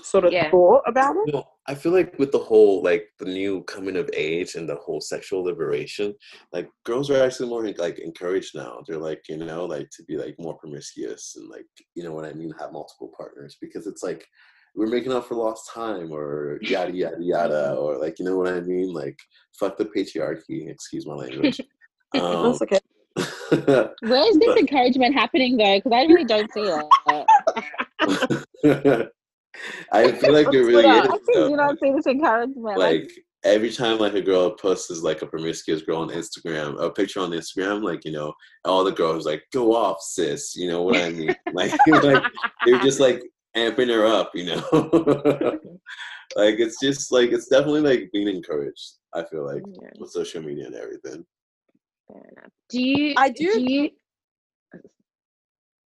sort 0.02 0.24
of 0.24 0.33
Yeah. 0.33 0.50
thought 0.50 0.80
about 0.87 1.14
it 1.16 1.35
No, 1.35 1.46
I 1.66 1.74
feel 1.74 1.92
like 1.92 2.18
with 2.18 2.31
the 2.31 2.38
whole 2.38 2.83
like 2.83 3.09
the 3.18 3.24
new 3.24 3.62
coming 3.64 3.96
of 3.96 4.11
age 4.12 4.55
and 4.55 4.68
the 4.68 4.77
whole 4.77 5.00
sexual 5.00 5.42
liberation, 5.42 6.14
like 6.53 6.68
girls 6.85 7.11
are 7.11 7.22
actually 7.22 7.48
more 7.48 7.66
like 7.79 7.98
encouraged 7.98 8.55
now. 8.55 8.83
They're 8.87 8.98
like, 8.98 9.22
you 9.29 9.38
know, 9.38 9.64
like 9.64 9.88
to 9.96 10.03
be 10.05 10.16
like 10.16 10.35
more 10.38 10.59
promiscuous 10.59 11.35
and 11.37 11.48
like, 11.48 11.66
you 11.94 12.03
know 12.05 12.12
what 12.12 12.27
I 12.27 12.33
mean, 12.33 12.53
have 12.59 12.72
multiple 12.72 13.12
partners 13.16 13.57
because 13.61 13.87
it's 13.87 14.03
like 14.03 14.27
we're 14.74 14.88
making 14.88 15.12
up 15.12 15.27
for 15.27 15.37
lost 15.37 15.70
time 15.72 16.12
or 16.12 16.59
yada 16.62 16.92
yada 16.92 17.16
yada 17.20 17.74
or 17.79 17.98
like 17.98 18.18
you 18.18 18.24
know 18.24 18.37
what 18.37 18.53
I 18.53 18.61
mean, 18.61 18.92
like 18.92 19.18
fuck 19.59 19.79
the 19.79 19.87
patriarchy. 19.87 20.68
Excuse 20.68 21.07
my 21.07 21.14
language. 21.14 21.61
Um, 22.14 22.44
that's 22.44 22.62
okay 22.62 22.79
Where 24.03 24.29
is 24.29 24.38
this 24.38 24.57
encouragement 24.57 25.14
happening 25.14 25.57
though? 25.57 25.79
Because 25.79 25.92
I 25.92 26.05
really 26.05 26.24
don't 26.24 26.53
see 26.53 26.72
it. 28.62 29.11
I 29.93 30.12
feel 30.21 30.33
like 30.33 30.53
it 30.53 30.59
really 30.59 30.83
Twitter. 30.83 31.05
is. 31.05 31.07
I 31.09 31.19
though. 31.35 31.49
do 31.49 31.57
not 31.57 31.79
see 31.81 31.93
this 31.93 32.07
encouragement. 32.07 32.79
like 32.79 33.11
every 33.45 33.71
time 33.71 33.99
like 33.99 34.14
a 34.14 34.23
girl 34.23 34.51
posts 34.51 34.90
is 34.90 35.03
like 35.03 35.23
a 35.23 35.27
promiscuous 35.27 35.83
girl 35.83 35.99
on 35.99 36.09
Instagram, 36.09 36.81
a 36.83 36.90
picture 36.90 37.21
on 37.21 37.31
Instagram, 37.31 37.83
like 37.83 38.05
you 38.05 38.12
know, 38.12 38.33
all 38.64 38.85
the 38.85 38.93
girls 38.93 39.27
like 39.27 39.45
go 39.53 39.75
off, 39.75 40.01
sis. 40.01 40.57
You 40.57 40.69
know 40.69 40.83
what 40.83 40.97
I 40.97 41.11
mean? 41.11 41.35
like, 41.53 41.73
like 41.87 42.25
they're 42.67 42.81
just 42.81 43.01
like 43.01 43.23
amping 43.57 43.88
her 43.88 44.07
up. 44.07 44.33
You 44.35 44.47
know, 44.47 45.59
like 46.37 46.59
it's 46.59 46.81
just 46.83 47.12
like 47.12 47.31
it's 47.31 47.49
definitely 47.49 47.83
like 47.83 48.11
being 48.12 48.29
encouraged. 48.29 48.95
I 49.14 49.25
feel 49.25 49.47
like 49.47 49.62
yeah, 49.81 49.90
with 49.99 50.11
social 50.11 50.43
media 50.43 50.67
and 50.67 50.75
everything. 50.75 51.25
fair 52.09 52.31
enough. 52.37 52.51
Do 52.71 52.83
you? 52.83 53.14
I 53.17 53.29
do 53.31 53.53
Do 53.53 53.61
you? 53.61 53.90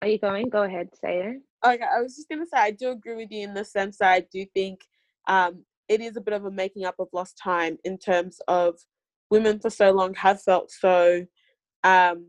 Are 0.03 0.07
you 0.07 0.19
going? 0.19 0.49
Go 0.49 0.61
ahead, 0.61 0.89
say 1.01 1.21
it. 1.21 1.41
Okay 1.73 1.85
i 1.95 2.01
was 2.01 2.15
just 2.15 2.29
to 2.29 2.45
say 2.45 2.57
i 2.57 2.71
do 2.71 2.91
agree 2.91 3.15
with 3.15 3.31
you 3.31 3.43
in 3.43 3.53
the 3.53 3.65
sense 3.65 3.97
that 3.97 4.11
i 4.11 4.19
do 4.31 4.45
think 4.53 4.81
um, 5.27 5.65
it 5.89 5.99
is 6.01 6.15
a 6.15 6.21
bit 6.21 6.33
of 6.33 6.45
a 6.45 6.51
making 6.51 6.85
up 6.85 6.95
of 6.99 7.09
lost 7.13 7.37
time 7.37 7.77
in 7.83 7.97
terms 7.97 8.39
of 8.47 8.75
women 9.29 9.59
for 9.59 9.69
so 9.69 9.91
long 9.91 10.13
have 10.13 10.41
felt 10.41 10.71
so 10.71 11.25
um, 11.83 12.27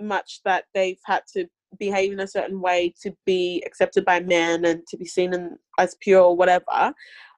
much 0.00 0.40
that 0.44 0.64
they've 0.74 1.00
had 1.04 1.22
to 1.32 1.46
behave 1.78 2.12
in 2.12 2.20
a 2.20 2.28
certain 2.28 2.60
way 2.60 2.92
to 3.02 3.14
be 3.24 3.62
accepted 3.66 4.04
by 4.04 4.20
men 4.20 4.64
and 4.64 4.86
to 4.86 4.96
be 4.96 5.06
seen 5.06 5.32
in, 5.32 5.56
as 5.78 5.96
pure 6.00 6.22
or 6.22 6.36
whatever. 6.36 6.92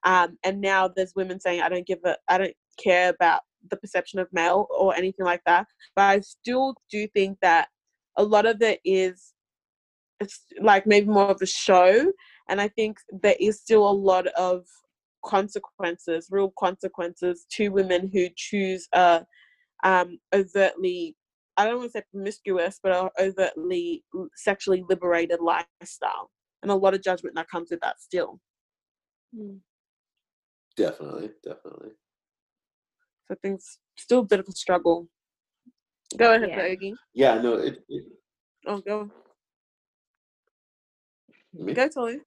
Um, 0.05 0.39
and 0.45 0.61
now 0.61 0.89
there's 0.89 1.15
women 1.15 1.41
saying 1.41 1.63
i 1.63 1.69
don't 1.69 1.87
give 1.87 2.01
a 2.05 2.17
i 2.29 2.37
don't 2.37 2.55
care 2.83 3.09
about 3.11 3.41
the 3.71 3.77
perception 3.77 4.19
of 4.19 4.29
male 4.33 4.67
or 4.77 4.95
anything 4.95 5.25
like 5.25 5.43
that. 5.47 5.67
But 5.97 6.03
i 6.03 6.21
still 6.21 6.75
do 6.91 7.07
think 7.09 7.39
that 7.43 7.69
a 8.17 8.25
lot 8.25 8.47
of 8.47 8.61
it 8.61 8.81
is 8.85 9.34
it's 10.21 10.45
like 10.61 10.87
maybe 10.87 11.07
more 11.07 11.31
of 11.31 11.43
a 11.43 11.47
show 11.47 12.13
and 12.49 12.61
i 12.61 12.69
think 12.69 12.99
there 13.23 13.37
is 13.41 13.61
still 13.61 13.89
a 13.89 13.91
lot 13.91 14.27
of 14.29 14.65
consequences 15.25 16.29
real 16.31 16.53
consequences 16.59 17.47
to 17.51 17.69
women 17.71 18.11
who 18.13 18.29
choose 18.37 18.87
a 18.93 19.25
um 19.85 20.19
overtly 20.35 21.17
i 21.57 21.65
don't 21.65 21.79
want 21.79 21.89
to 21.93 21.99
say 21.99 22.05
promiscuous 22.13 22.79
but 22.83 22.93
a 22.93 23.11
overtly 23.23 24.05
sexually 24.37 24.85
liberated 24.89 25.41
lifestyle 25.41 26.31
and 26.63 26.71
a 26.71 26.75
lot 26.75 26.95
of 26.95 27.03
judgment 27.03 27.35
that 27.35 27.49
comes 27.49 27.71
with 27.71 27.81
that 27.81 28.01
still 28.01 28.41
Definitely, 30.77 31.31
definitely. 31.45 31.91
so 33.29 33.35
things 33.43 33.79
still 33.97 34.21
a 34.21 34.25
bit 34.25 34.41
of 34.41 34.47
a 34.49 34.53
struggle 34.53 35.09
go 36.17 36.35
ahead 36.35 36.49
Yeah. 36.51 36.57
Bogie. 36.57 36.95
Yeah, 37.15 37.41
no, 37.41 37.55
it. 37.55 37.79
it 37.89 38.05
oh 38.67 38.79
go 38.81 39.11
me? 41.55 41.73
go 41.75 41.89
Tolu. 41.89 42.21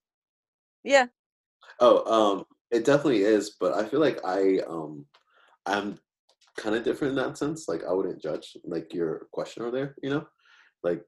yeah 0.84 1.08
Oh, 1.80 2.12
um, 2.12 2.46
it 2.72 2.86
definitely 2.86 3.22
is, 3.22 3.56
but 3.60 3.74
I 3.74 3.86
feel 3.86 4.00
like 4.00 4.20
I 4.26 4.60
um 4.68 5.06
I'm 5.66 6.00
kind 6.58 6.76
of 6.76 6.84
different 6.84 7.12
in 7.12 7.24
that 7.24 7.38
sense. 7.38 7.68
Like 7.68 7.84
I 7.88 7.94
wouldn't 7.94 8.22
judge 8.22 8.58
like 8.64 8.94
your 8.94 9.28
question 9.32 9.64
over 9.64 9.72
there, 9.72 9.96
you 10.02 10.10
know? 10.10 10.26
Like 10.84 11.04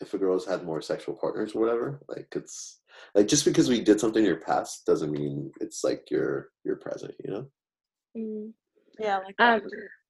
if 0.00 0.14
a 0.14 0.18
girl's 0.18 0.46
had 0.46 0.64
more 0.64 0.82
sexual 0.82 1.14
partners 1.14 1.54
or 1.54 1.60
whatever, 1.60 2.00
like 2.08 2.28
it's 2.34 2.80
like 3.14 3.28
just 3.28 3.44
because 3.44 3.68
we 3.68 3.80
did 3.80 4.00
something 4.00 4.22
in 4.22 4.28
your 4.28 4.40
past 4.40 4.84
doesn't 4.84 5.12
mean 5.12 5.50
it's 5.60 5.84
like 5.84 6.10
your 6.10 6.50
your 6.64 6.76
present, 6.76 7.14
you 7.24 7.30
know? 7.30 7.46
Mm. 8.16 8.52
yeah 8.98 9.18
like 9.18 9.34
Um, 9.38 9.62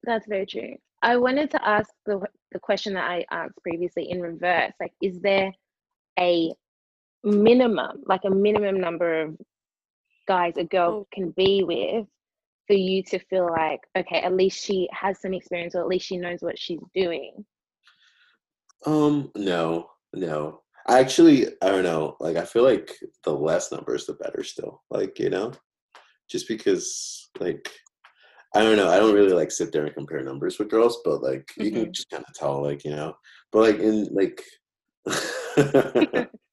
that's 0.04 0.26
very 0.26 0.46
true. 0.46 0.76
I 1.02 1.16
wanted 1.16 1.50
to 1.50 1.68
ask 1.68 1.90
the 2.06 2.20
the 2.52 2.58
question 2.58 2.94
that 2.94 3.08
I 3.10 3.24
asked 3.30 3.56
previously 3.62 4.10
in 4.10 4.20
reverse. 4.20 4.72
Like, 4.80 4.92
is 5.00 5.20
there 5.20 5.52
a 6.18 6.52
minimum, 7.24 8.02
like 8.06 8.22
a 8.24 8.30
minimum 8.30 8.80
number 8.80 9.22
of 9.22 9.37
guys 10.28 10.54
a 10.56 10.64
girl 10.64 11.00
Oh. 11.02 11.06
can 11.12 11.30
be 11.30 11.64
with 11.64 12.06
for 12.66 12.74
you 12.74 13.02
to 13.02 13.18
feel 13.18 13.48
like, 13.50 13.80
okay, 13.96 14.20
at 14.20 14.37
least 14.37 14.64
she 14.64 14.88
has 14.92 15.20
some 15.20 15.35
experience 15.35 15.74
or 15.74 15.80
at 15.80 15.88
least 15.88 16.06
she 16.06 16.16
knows 16.16 16.42
what 16.42 16.58
she's 16.58 16.80
doing? 16.94 17.44
Um, 18.87 19.30
no, 19.37 19.90
no. 20.12 20.62
I 20.87 20.98
actually 20.98 21.46
I 21.62 21.68
don't 21.68 21.85
know. 21.85 22.16
Like 22.18 22.37
I 22.37 22.44
feel 22.44 22.64
like 22.64 22.96
the 23.24 23.32
less 23.32 23.70
numbers 23.70 24.06
the 24.06 24.14
better 24.14 24.42
still. 24.42 24.82
Like, 24.90 25.18
you 25.18 25.30
know? 25.30 25.52
Just 26.28 26.48
because 26.48 27.28
like 27.40 27.68
I 28.54 28.62
don't 28.62 28.76
know, 28.76 28.88
I 28.88 28.98
don't 28.98 29.14
really 29.14 29.32
like 29.32 29.50
sit 29.50 29.72
there 29.72 29.85
and 29.87 29.94
compare 29.94 30.22
numbers 30.22 30.58
with 30.58 30.70
girls, 30.70 30.98
but 31.04 31.22
like 31.22 31.48
you 31.56 31.70
can 31.70 31.92
just 31.92 32.11
kind 32.11 32.24
of 32.26 32.35
tell, 32.35 32.62
like, 32.62 32.85
you 32.85 32.90
know. 32.90 33.14
But 33.50 33.61
like 33.61 33.78
in 33.78 34.04
like 34.12 34.42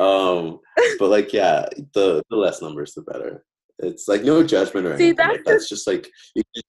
um 0.00 0.60
but 0.98 1.08
like 1.08 1.32
yeah, 1.32 1.66
the 1.94 2.22
the 2.30 2.36
less 2.36 2.60
numbers 2.62 2.94
the 2.94 3.02
better. 3.02 3.44
It's 3.78 4.08
like 4.08 4.22
no 4.22 4.42
judgment 4.42 4.86
or 4.86 4.96
See, 4.96 5.08
anything. 5.08 5.26
like, 5.28 5.44
that's 5.44 5.50
that's 5.50 5.68
just 5.68 5.86
like 5.86 6.08
you 6.34 6.42
can, 6.54 6.62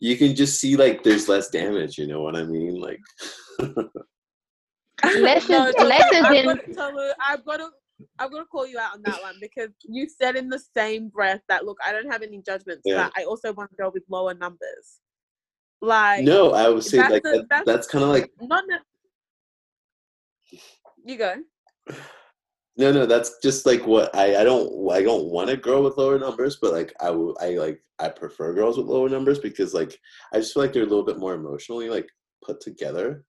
you 0.00 0.16
can 0.16 0.34
just 0.34 0.60
see 0.60 0.76
like 0.76 1.02
there's 1.02 1.28
less 1.28 1.48
damage, 1.48 1.96
you 1.98 2.06
know 2.06 2.20
what 2.22 2.36
I 2.36 2.44
mean? 2.44 2.80
Like 2.80 3.00
Less 5.16 5.48
No, 5.48 5.66
is- 5.66 5.74
no, 5.78 5.84
less 5.84 6.12
is 6.12 6.22
I've 6.24 6.32
in- 6.34 6.44
got 6.46 6.64
to 6.64 6.72
tell 6.74 6.92
you, 6.92 7.12
I've 7.20 7.44
got 7.44 7.56
to, 7.58 7.68
I've 8.18 8.30
got 8.30 8.38
to 8.38 8.44
call 8.46 8.66
you 8.66 8.78
out 8.78 8.94
on 8.94 9.02
that 9.02 9.20
one 9.22 9.34
because 9.40 9.68
you 9.82 10.08
said 10.08 10.36
in 10.36 10.48
the 10.48 10.62
same 10.76 11.08
breath 11.08 11.40
that 11.48 11.64
look, 11.66 11.78
I 11.86 11.92
don't 11.92 12.10
have 12.10 12.22
any 12.22 12.40
judgments, 12.40 12.82
Yeah. 12.84 13.10
but 13.14 13.20
I 13.20 13.24
also 13.24 13.52
want 13.52 13.70
to 13.70 13.76
go 13.76 13.90
with 13.92 14.04
lower 14.08 14.32
numbers. 14.34 15.00
Like 15.82 16.24
no, 16.24 16.52
I 16.52 16.68
would 16.70 16.84
say 16.84 16.96
that's 16.98 17.10
like 17.12 17.22
the- 17.22 17.30
that, 17.30 17.48
that's- 17.50 17.66
that's 17.66 17.86
kind 17.88 18.04
of 18.04 18.10
like 18.10 18.30
not. 18.40 18.64
Ne- 18.66 18.78
you 21.06 21.18
go. 21.18 21.34
No, 22.76 22.90
no, 22.90 23.06
that's 23.06 23.38
just 23.42 23.66
like 23.66 23.86
what 23.86 24.14
I 24.16 24.40
I 24.40 24.44
don't 24.44 24.90
I 24.90 25.02
don't 25.02 25.26
want 25.26 25.50
a 25.50 25.56
girl 25.56 25.84
with 25.84 25.96
lower 25.96 26.18
numbers, 26.18 26.58
but 26.60 26.72
like 26.72 26.92
I 27.00 27.08
I 27.08 27.50
like 27.50 27.80
I 28.00 28.08
prefer 28.08 28.52
girls 28.52 28.76
with 28.76 28.86
lower 28.86 29.08
numbers 29.08 29.38
because 29.38 29.74
like 29.74 29.98
I 30.32 30.38
just 30.38 30.54
feel 30.54 30.64
like 30.64 30.72
they're 30.72 30.82
a 30.82 30.86
little 30.86 31.04
bit 31.04 31.18
more 31.18 31.34
emotionally 31.34 31.88
like 31.88 32.08
put 32.44 32.60
together. 32.60 33.24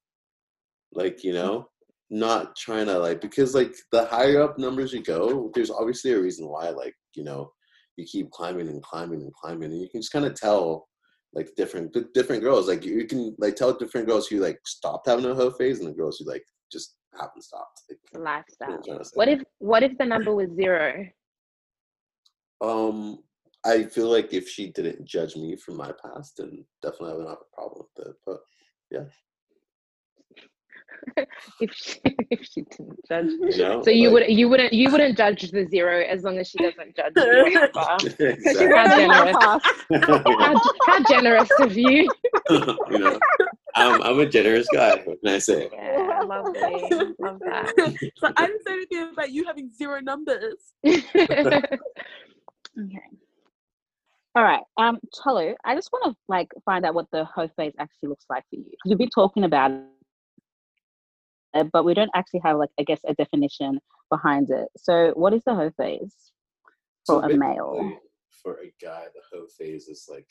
Like, 0.93 1.23
you 1.23 1.33
know, 1.33 1.67
not 2.09 2.55
trying 2.55 2.87
to 2.87 2.97
like 2.97 3.21
because 3.21 3.53
like 3.53 3.75
the 3.91 4.05
higher 4.05 4.41
up 4.41 4.57
numbers 4.57 4.93
you 4.93 5.03
go, 5.03 5.51
there's 5.53 5.71
obviously 5.71 6.13
a 6.13 6.19
reason 6.19 6.47
why 6.47 6.69
like, 6.69 6.95
you 7.15 7.23
know, 7.23 7.51
you 7.97 8.05
keep 8.05 8.31
climbing 8.31 8.67
and 8.67 8.81
climbing 8.83 9.21
and 9.21 9.33
climbing 9.33 9.71
and 9.71 9.81
you 9.81 9.89
can 9.89 10.01
just 10.01 10.11
kind 10.11 10.25
of 10.25 10.33
tell 10.35 10.87
like 11.33 11.49
different 11.57 11.95
different 12.13 12.41
girls 12.41 12.67
like 12.67 12.85
you 12.85 13.05
can 13.05 13.35
like 13.39 13.55
tell 13.55 13.73
different 13.73 14.07
girls 14.07 14.27
who 14.27 14.39
like 14.39 14.57
stopped 14.65 15.07
having 15.07 15.25
a 15.25 15.35
hoe 15.35 15.51
phase 15.51 15.79
and 15.79 15.89
the 15.89 15.93
girls 15.93 16.17
who 16.17 16.29
like 16.29 16.43
just 16.71 16.95
haven't 17.19 17.41
stopped. 17.43 17.81
Like, 17.89 17.99
what 18.11 18.23
Lifestyle. 18.23 18.73
I'm 18.73 18.83
trying 18.83 18.99
to 18.99 19.05
say. 19.05 19.11
What 19.15 19.27
if 19.29 19.41
what 19.59 19.83
if 19.83 19.97
the 19.97 20.05
number 20.05 20.33
was 20.35 20.49
zero? 20.55 21.05
Um, 22.61 23.19
I 23.65 23.83
feel 23.83 24.09
like 24.09 24.33
if 24.33 24.47
she 24.47 24.71
didn't 24.71 25.05
judge 25.05 25.35
me 25.35 25.55
from 25.55 25.77
my 25.77 25.91
past, 26.03 26.37
then 26.37 26.65
definitely 26.81 27.11
I 27.11 27.15
would 27.15 27.23
not 27.25 27.29
have 27.31 27.37
a 27.41 27.55
problem 27.55 27.85
with 27.97 28.07
it. 28.07 28.15
But 28.25 28.39
yeah. 28.91 29.03
If 31.59 31.71
she, 31.73 31.99
if 32.31 32.45
she 32.45 32.61
didn't 32.61 32.99
judge. 33.07 33.27
you 33.27 33.57
know, 33.57 33.83
So 33.83 33.91
you 33.91 34.09
like- 34.09 34.27
would 34.27 34.37
you 34.37 34.49
wouldn't 34.49 34.73
you 34.73 34.89
wouldn't 34.91 35.17
judge 35.17 35.51
the 35.51 35.65
zero 35.67 36.01
as 36.03 36.23
long 36.23 36.37
as 36.39 36.49
she 36.49 36.57
doesn't 36.57 36.95
judge 36.95 37.11
you. 37.15 37.23
ever. 37.57 37.69
Because 37.97 38.13
exactly. 38.15 39.03
you 39.03 39.09
generous. 39.09 39.37
past. 39.39 39.65
how, 40.07 40.61
how 40.87 41.03
generous 41.03 41.49
of 41.59 41.77
you. 41.77 42.09
you 42.49 42.97
know, 42.99 43.19
I'm 43.75 44.01
I'm 44.01 44.19
a 44.19 44.25
generous 44.25 44.67
guy. 44.73 45.01
What 45.03 45.19
can 45.21 45.35
I 45.35 45.39
say? 45.39 45.69
Yeah, 45.71 46.21
lovely. 46.25 47.13
Love 47.19 47.39
that. 47.39 47.73
so 48.17 48.31
I 48.37 48.47
didn't 48.47 48.65
say 48.65 48.73
anything 48.73 49.09
about 49.11 49.31
you 49.31 49.45
having 49.45 49.71
zero 49.71 49.99
numbers. 50.01 50.55
Okay. 52.77 52.99
All 54.35 54.43
right. 54.43 54.59
Um, 54.77 54.99
Tolu, 55.15 55.55
I 55.63 55.75
just 55.75 55.93
want 55.93 56.11
to 56.11 56.17
like 56.27 56.49
find 56.65 56.85
out 56.85 56.93
what 56.93 57.05
the 57.13 57.23
hoe 57.23 57.47
phase 57.55 57.73
actually 57.79 58.09
looks 58.09 58.25
like 58.29 58.43
for 58.49 58.57
you. 58.57 58.65
Because 58.65 58.89
we've 58.89 58.97
been 58.97 59.09
talking 59.09 59.45
about 59.45 59.71
it, 61.53 61.69
but 61.71 61.85
we 61.85 61.93
don't 61.93 62.11
actually 62.13 62.41
have 62.43 62.57
like 62.57 62.69
I 62.77 62.83
guess 62.83 62.99
a 63.07 63.13
definition 63.13 63.79
behind 64.09 64.49
it. 64.49 64.67
So, 64.75 65.13
what 65.15 65.33
is 65.33 65.41
the 65.45 65.55
hoe 65.55 65.71
phase 65.77 66.13
So 67.05 67.21
for 67.21 67.31
a 67.31 67.37
male? 67.37 67.97
For 68.43 68.59
a 68.59 68.73
guy, 68.83 69.05
the 69.15 69.21
hoe 69.31 69.47
phase 69.57 69.87
is 69.87 70.07
like 70.11 70.27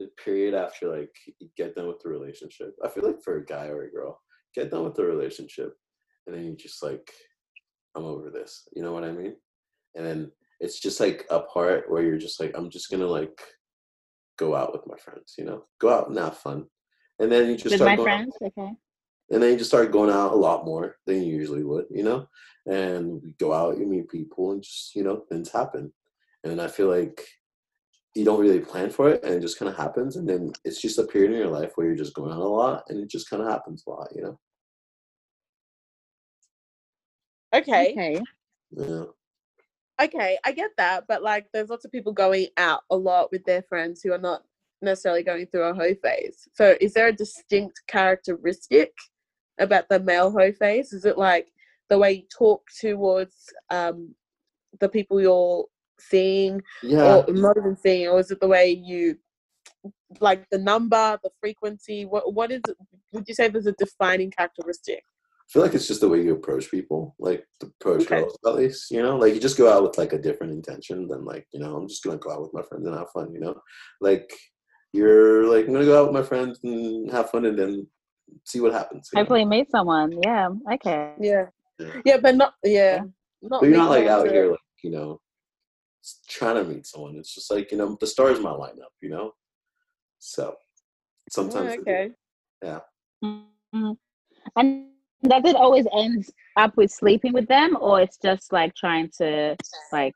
the 0.00 0.08
period 0.22 0.54
after 0.54 0.96
like 0.96 1.14
you 1.40 1.48
get 1.56 1.74
done 1.74 1.86
with 1.86 2.00
the 2.00 2.08
relationship. 2.08 2.74
I 2.84 2.88
feel 2.88 3.04
like 3.04 3.22
for 3.22 3.36
a 3.36 3.44
guy 3.44 3.66
or 3.66 3.82
a 3.84 3.90
girl, 3.90 4.20
get 4.54 4.70
done 4.70 4.84
with 4.84 4.94
the 4.94 5.04
relationship, 5.04 5.74
and 6.26 6.34
then 6.34 6.44
you 6.44 6.56
just 6.56 6.82
like, 6.82 7.10
I'm 7.94 8.04
over 8.04 8.30
this. 8.30 8.68
You 8.74 8.82
know 8.82 8.92
what 8.92 9.04
I 9.04 9.12
mean? 9.12 9.36
And 9.94 10.04
then 10.04 10.32
it's 10.60 10.80
just 10.80 11.00
like 11.00 11.26
a 11.30 11.40
part 11.40 11.90
where 11.90 12.02
you're 12.02 12.18
just 12.18 12.40
like, 12.40 12.52
I'm 12.54 12.70
just 12.70 12.90
gonna 12.90 13.06
like 13.06 13.40
go 14.38 14.54
out 14.54 14.72
with 14.72 14.86
my 14.86 14.96
friends. 14.96 15.34
You 15.38 15.44
know, 15.44 15.64
go 15.80 15.90
out 15.90 16.08
and 16.08 16.18
have 16.18 16.38
fun. 16.38 16.66
And 17.20 17.30
then 17.30 17.48
you 17.48 17.54
just 17.54 17.66
With 17.66 17.74
start 17.76 17.90
my 17.90 17.96
going 17.96 18.08
out 18.08 18.14
friends, 18.14 18.36
okay. 18.42 18.72
and 19.30 19.42
then 19.42 19.52
you 19.52 19.58
just 19.58 19.70
start 19.70 19.92
going 19.92 20.10
out 20.10 20.32
a 20.32 20.36
lot 20.36 20.64
more 20.64 20.96
than 21.06 21.22
you 21.22 21.36
usually 21.36 21.62
would, 21.62 21.86
you 21.90 22.02
know. 22.02 22.26
And 22.66 23.22
you 23.22 23.34
go 23.38 23.52
out, 23.52 23.78
you 23.78 23.86
meet 23.86 24.08
people, 24.08 24.52
and 24.52 24.62
just 24.62 24.96
you 24.96 25.04
know 25.04 25.22
things 25.28 25.52
happen. 25.52 25.92
And 26.42 26.60
I 26.60 26.66
feel 26.66 26.88
like 26.88 27.24
you 28.14 28.24
don't 28.24 28.40
really 28.40 28.60
plan 28.60 28.90
for 28.90 29.10
it, 29.10 29.24
and 29.24 29.34
it 29.34 29.40
just 29.40 29.58
kind 29.58 29.68
of 29.68 29.76
happens. 29.76 30.16
And 30.16 30.28
then 30.28 30.52
it's 30.64 30.80
just 30.80 30.98
a 30.98 31.04
period 31.04 31.32
in 31.32 31.38
your 31.38 31.48
life 31.48 31.72
where 31.74 31.86
you're 31.86 31.96
just 31.96 32.14
going 32.14 32.32
out 32.32 32.38
a 32.38 32.48
lot, 32.48 32.84
and 32.88 33.00
it 33.00 33.10
just 33.10 33.28
kind 33.28 33.42
of 33.42 33.48
happens 33.48 33.84
a 33.86 33.90
lot, 33.90 34.08
you 34.14 34.22
know. 34.22 34.38
Okay. 37.54 37.92
Okay. 37.92 38.20
Yeah. 38.76 39.04
okay, 40.02 40.38
I 40.44 40.52
get 40.52 40.72
that, 40.76 41.04
but 41.06 41.22
like 41.22 41.46
there's 41.52 41.70
lots 41.70 41.84
of 41.84 41.92
people 41.92 42.12
going 42.12 42.48
out 42.56 42.82
a 42.90 42.96
lot 42.96 43.30
with 43.30 43.44
their 43.44 43.62
friends 43.62 44.02
who 44.02 44.12
are 44.12 44.18
not 44.18 44.42
necessarily 44.82 45.22
going 45.22 45.46
through 45.46 45.64
a 45.64 45.74
hoe 45.74 45.94
phase. 45.94 46.48
So 46.52 46.76
is 46.80 46.94
there 46.94 47.08
a 47.08 47.12
distinct 47.12 47.82
characteristic 47.86 48.92
about 49.58 49.88
the 49.88 50.00
male 50.00 50.30
hoe 50.30 50.52
phase? 50.52 50.92
Is 50.92 51.04
it 51.04 51.16
like 51.18 51.52
the 51.88 51.98
way 51.98 52.12
you 52.12 52.22
talk 52.36 52.62
towards 52.80 53.52
um 53.70 54.14
the 54.80 54.88
people 54.88 55.20
you're 55.20 55.66
seeing 56.10 56.60
Yeah. 56.82 57.22
or 57.26 57.32
not 57.32 57.56
even 57.56 57.76
seeing, 57.76 58.08
or 58.08 58.18
is 58.20 58.30
it 58.30 58.40
the 58.40 58.48
way 58.48 58.70
you 58.70 59.16
like 60.20 60.48
the 60.50 60.58
number, 60.58 61.18
the 61.22 61.30
frequency? 61.40 62.04
What 62.04 62.32
what 62.34 62.50
is 62.50 62.62
it 62.68 62.76
would 63.12 63.28
you 63.28 63.34
say 63.34 63.48
there's 63.48 63.66
a 63.66 63.72
defining 63.72 64.30
characteristic? 64.30 65.02
I 65.06 65.46
feel 65.52 65.62
like 65.62 65.74
it's 65.74 65.86
just 65.86 66.00
the 66.00 66.08
way 66.08 66.22
you 66.22 66.32
approach 66.34 66.70
people, 66.70 67.14
like 67.18 67.46
the 67.60 67.66
approach 67.66 68.02
Okay. 68.02 68.20
girls 68.20 68.38
at 68.46 68.54
least, 68.54 68.90
you 68.90 69.02
know, 69.02 69.16
like 69.18 69.34
you 69.34 69.40
just 69.40 69.58
go 69.58 69.70
out 69.70 69.82
with 69.82 69.98
like 69.98 70.12
a 70.14 70.18
different 70.18 70.52
intention 70.54 71.06
than 71.06 71.24
like, 71.24 71.46
you 71.52 71.60
know, 71.60 71.76
I'm 71.76 71.86
just 71.88 72.02
gonna 72.02 72.16
go 72.18 72.30
out 72.32 72.40
with 72.42 72.54
my 72.54 72.62
friends 72.62 72.86
and 72.86 72.96
have 72.96 73.10
fun, 73.10 73.32
you 73.32 73.40
know, 73.40 73.54
like 74.00 74.32
you're 74.92 75.46
like 75.46 75.66
I'm 75.66 75.72
gonna 75.72 75.84
go 75.84 76.00
out 76.00 76.06
with 76.06 76.14
my 76.20 76.26
friends 76.26 76.60
and 76.64 77.10
have 77.10 77.30
fun 77.30 77.44
and 77.46 77.58
then 77.58 77.86
see 78.44 78.60
what 78.60 78.72
happens. 78.72 79.10
you 79.12 79.16
know? 79.16 79.20
Hopefully 79.22 79.44
meet 79.44 79.70
someone. 79.70 80.12
Yeah. 80.22 80.48
Okay. 80.74 81.12
Yeah. 81.20 81.46
Yeah. 81.78 81.92
Yeah, 82.04 82.16
but 82.18 82.36
not 82.36 82.54
yeah. 82.64 83.02
Not 83.42 83.60
But 83.60 83.68
you're 83.68 83.78
not 83.78 83.90
like 83.90 84.06
out 84.06 84.30
here 84.30 84.50
like, 84.52 84.60
you 84.82 84.90
know, 84.92 85.08
s- 85.14 85.23
trying 86.28 86.56
to 86.56 86.64
meet 86.64 86.86
someone. 86.86 87.16
It's 87.16 87.34
just 87.34 87.50
like, 87.50 87.70
you 87.72 87.78
know, 87.78 87.96
the 88.00 88.06
stars 88.06 88.40
might 88.40 88.52
line 88.58 88.78
up, 88.82 88.92
you 89.00 89.10
know? 89.10 89.32
So 90.18 90.54
sometimes 91.30 91.74
Oh, 91.78 91.82
they 91.84 92.08
do. 92.08 92.14
okay. 92.64 92.80
Mhm. 93.24 93.96
And 94.56 94.90
does 95.22 95.44
it 95.44 95.56
always 95.56 95.86
end 95.92 96.26
up 96.56 96.76
with 96.76 96.90
sleeping 96.90 97.32
with 97.32 97.48
them, 97.48 97.76
or 97.80 98.00
it's 98.00 98.18
just 98.18 98.52
like 98.52 98.74
trying 98.74 99.10
to 99.18 99.56
like 99.92 100.14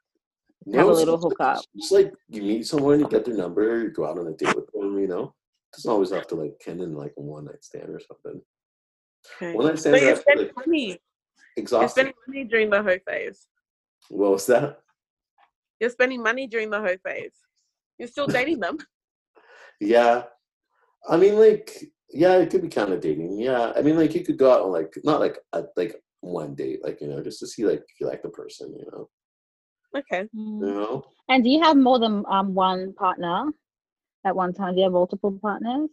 have 0.75 0.87
a 0.87 0.91
it's 0.91 0.99
little 0.99 1.15
like- 1.17 1.23
hookup? 1.23 1.65
Just 1.77 1.93
like 1.93 2.13
you 2.29 2.43
meet 2.43 2.67
someone, 2.67 3.01
you 3.01 3.09
get 3.09 3.25
their 3.25 3.35
number, 3.37 3.83
you 3.83 3.91
go 3.91 4.07
out 4.07 4.19
on 4.19 4.27
a 4.29 4.33
date 4.33 4.55
with 4.55 4.71
them, 4.73 4.99
you 4.99 5.07
know? 5.09 5.35
doesn't 5.75 5.91
always 5.91 6.11
have 6.11 6.27
to 6.27 6.35
like 6.35 6.55
end 6.67 6.81
in 6.81 6.95
like 6.95 7.13
a 7.19 7.21
one 7.21 7.45
night 7.45 7.63
stand 7.63 7.91
or 7.91 8.01
something. 8.01 8.41
Okay. 9.37 9.53
One 9.55 9.67
night 9.67 9.79
So 9.79 9.91
stands 9.91 9.99
are 10.01 10.05
you're 10.05 10.11
actually 10.17 10.23
spending 10.23 10.47
like, 10.57 10.67
money. 10.67 10.99
You're 11.59 11.89
spending 11.89 12.15
money 12.27 12.45
during 12.45 12.71
the 12.71 12.83
hoe 12.83 12.99
phase. 13.07 13.47
What 14.09 14.31
was 14.33 14.47
that? 14.47 14.81
You're 15.81 15.91
spending 15.91 16.23
money 16.23 16.47
during 16.47 16.71
the 16.71 16.81
hoe 16.81 16.97
phase. 17.05 17.35
You're 17.99 18.09
still 18.09 18.27
dating 18.27 18.61
them. 18.61 18.79
Yeah. 19.81 20.25
I 21.09 21.17
mean, 21.17 21.39
like, 21.39 21.71
yeah, 22.11 22.35
it 22.39 22.51
could 22.51 22.63
be 22.63 22.69
kind 22.69 22.93
of 22.93 23.01
dating. 23.01 23.39
Yeah. 23.39 23.73
I 23.77 23.81
mean, 23.81 23.97
like, 23.97 24.13
you 24.13 24.25
could 24.25 24.37
go 24.37 24.51
out 24.51 24.63
on, 24.63 24.73
like, 24.73 24.93
not 25.05 25.21
like 25.21 25.39
a, 25.53 25.67
like 25.77 25.95
one 26.21 26.57
date, 26.57 26.81
like, 26.83 27.01
you 27.01 27.07
know, 27.07 27.23
just 27.23 27.39
to 27.39 27.47
see, 27.47 27.65
like, 27.65 27.85
if 27.89 28.01
you 28.01 28.09
like 28.09 28.23
the 28.23 28.29
person, 28.29 28.75
you 28.77 28.85
know? 28.91 29.09
Okay. 29.97 30.23
Mm. 30.37 30.61
You 30.67 30.75
know? 30.75 31.05
And 31.29 31.45
do 31.45 31.51
you 31.51 31.63
have 31.63 31.77
more 31.77 31.99
than 31.99 32.25
um 32.29 32.55
one 32.55 32.93
partner 32.95 33.47
at 34.25 34.35
one 34.35 34.53
time? 34.53 34.75
Do 34.75 34.79
you 34.79 34.85
have 34.85 34.93
multiple 34.93 35.39
partners, 35.41 35.91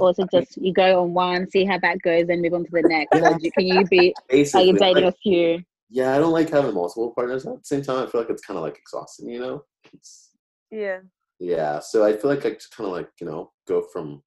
or 0.00 0.10
is 0.10 0.18
it 0.18 0.28
just 0.32 0.56
you 0.56 0.72
go 0.72 1.02
on 1.02 1.14
one, 1.14 1.48
see 1.50 1.64
how 1.64 1.78
that 1.78 2.00
goes, 2.02 2.28
and 2.28 2.42
move 2.42 2.54
on 2.54 2.64
to 2.64 2.70
the 2.70 2.82
next? 2.82 3.16
Yeah. 3.16 3.30
Or 3.30 3.38
do, 3.38 3.50
can 3.50 3.66
you 3.66 3.84
be 3.84 4.14
are 4.30 4.36
you 4.36 4.72
dating 4.74 5.04
like, 5.04 5.14
a 5.14 5.16
few? 5.22 5.62
Yeah, 5.90 6.14
I 6.14 6.18
don't 6.18 6.32
like 6.32 6.50
having 6.50 6.74
multiple 6.74 7.12
partners. 7.14 7.46
At 7.46 7.54
the 7.58 7.64
same 7.64 7.82
time, 7.82 8.06
I 8.06 8.10
feel 8.10 8.20
like 8.20 8.30
it's 8.30 8.44
kind 8.44 8.56
of 8.58 8.62
like 8.64 8.78
exhausting, 8.78 9.28
you 9.30 9.40
know? 9.40 9.62
It's, 9.92 10.30
Yeah. 10.70 11.00
yeah. 11.38 11.78
So 11.80 12.04
I 12.04 12.12
feel 12.16 12.30
like 12.30 12.44
I 12.44 12.50
just 12.50 12.74
kind 12.76 12.86
of 12.88 12.92
like, 12.92 13.10
you 13.20 13.26
know, 13.26 13.52
go 13.66 13.82
from 13.92 14.22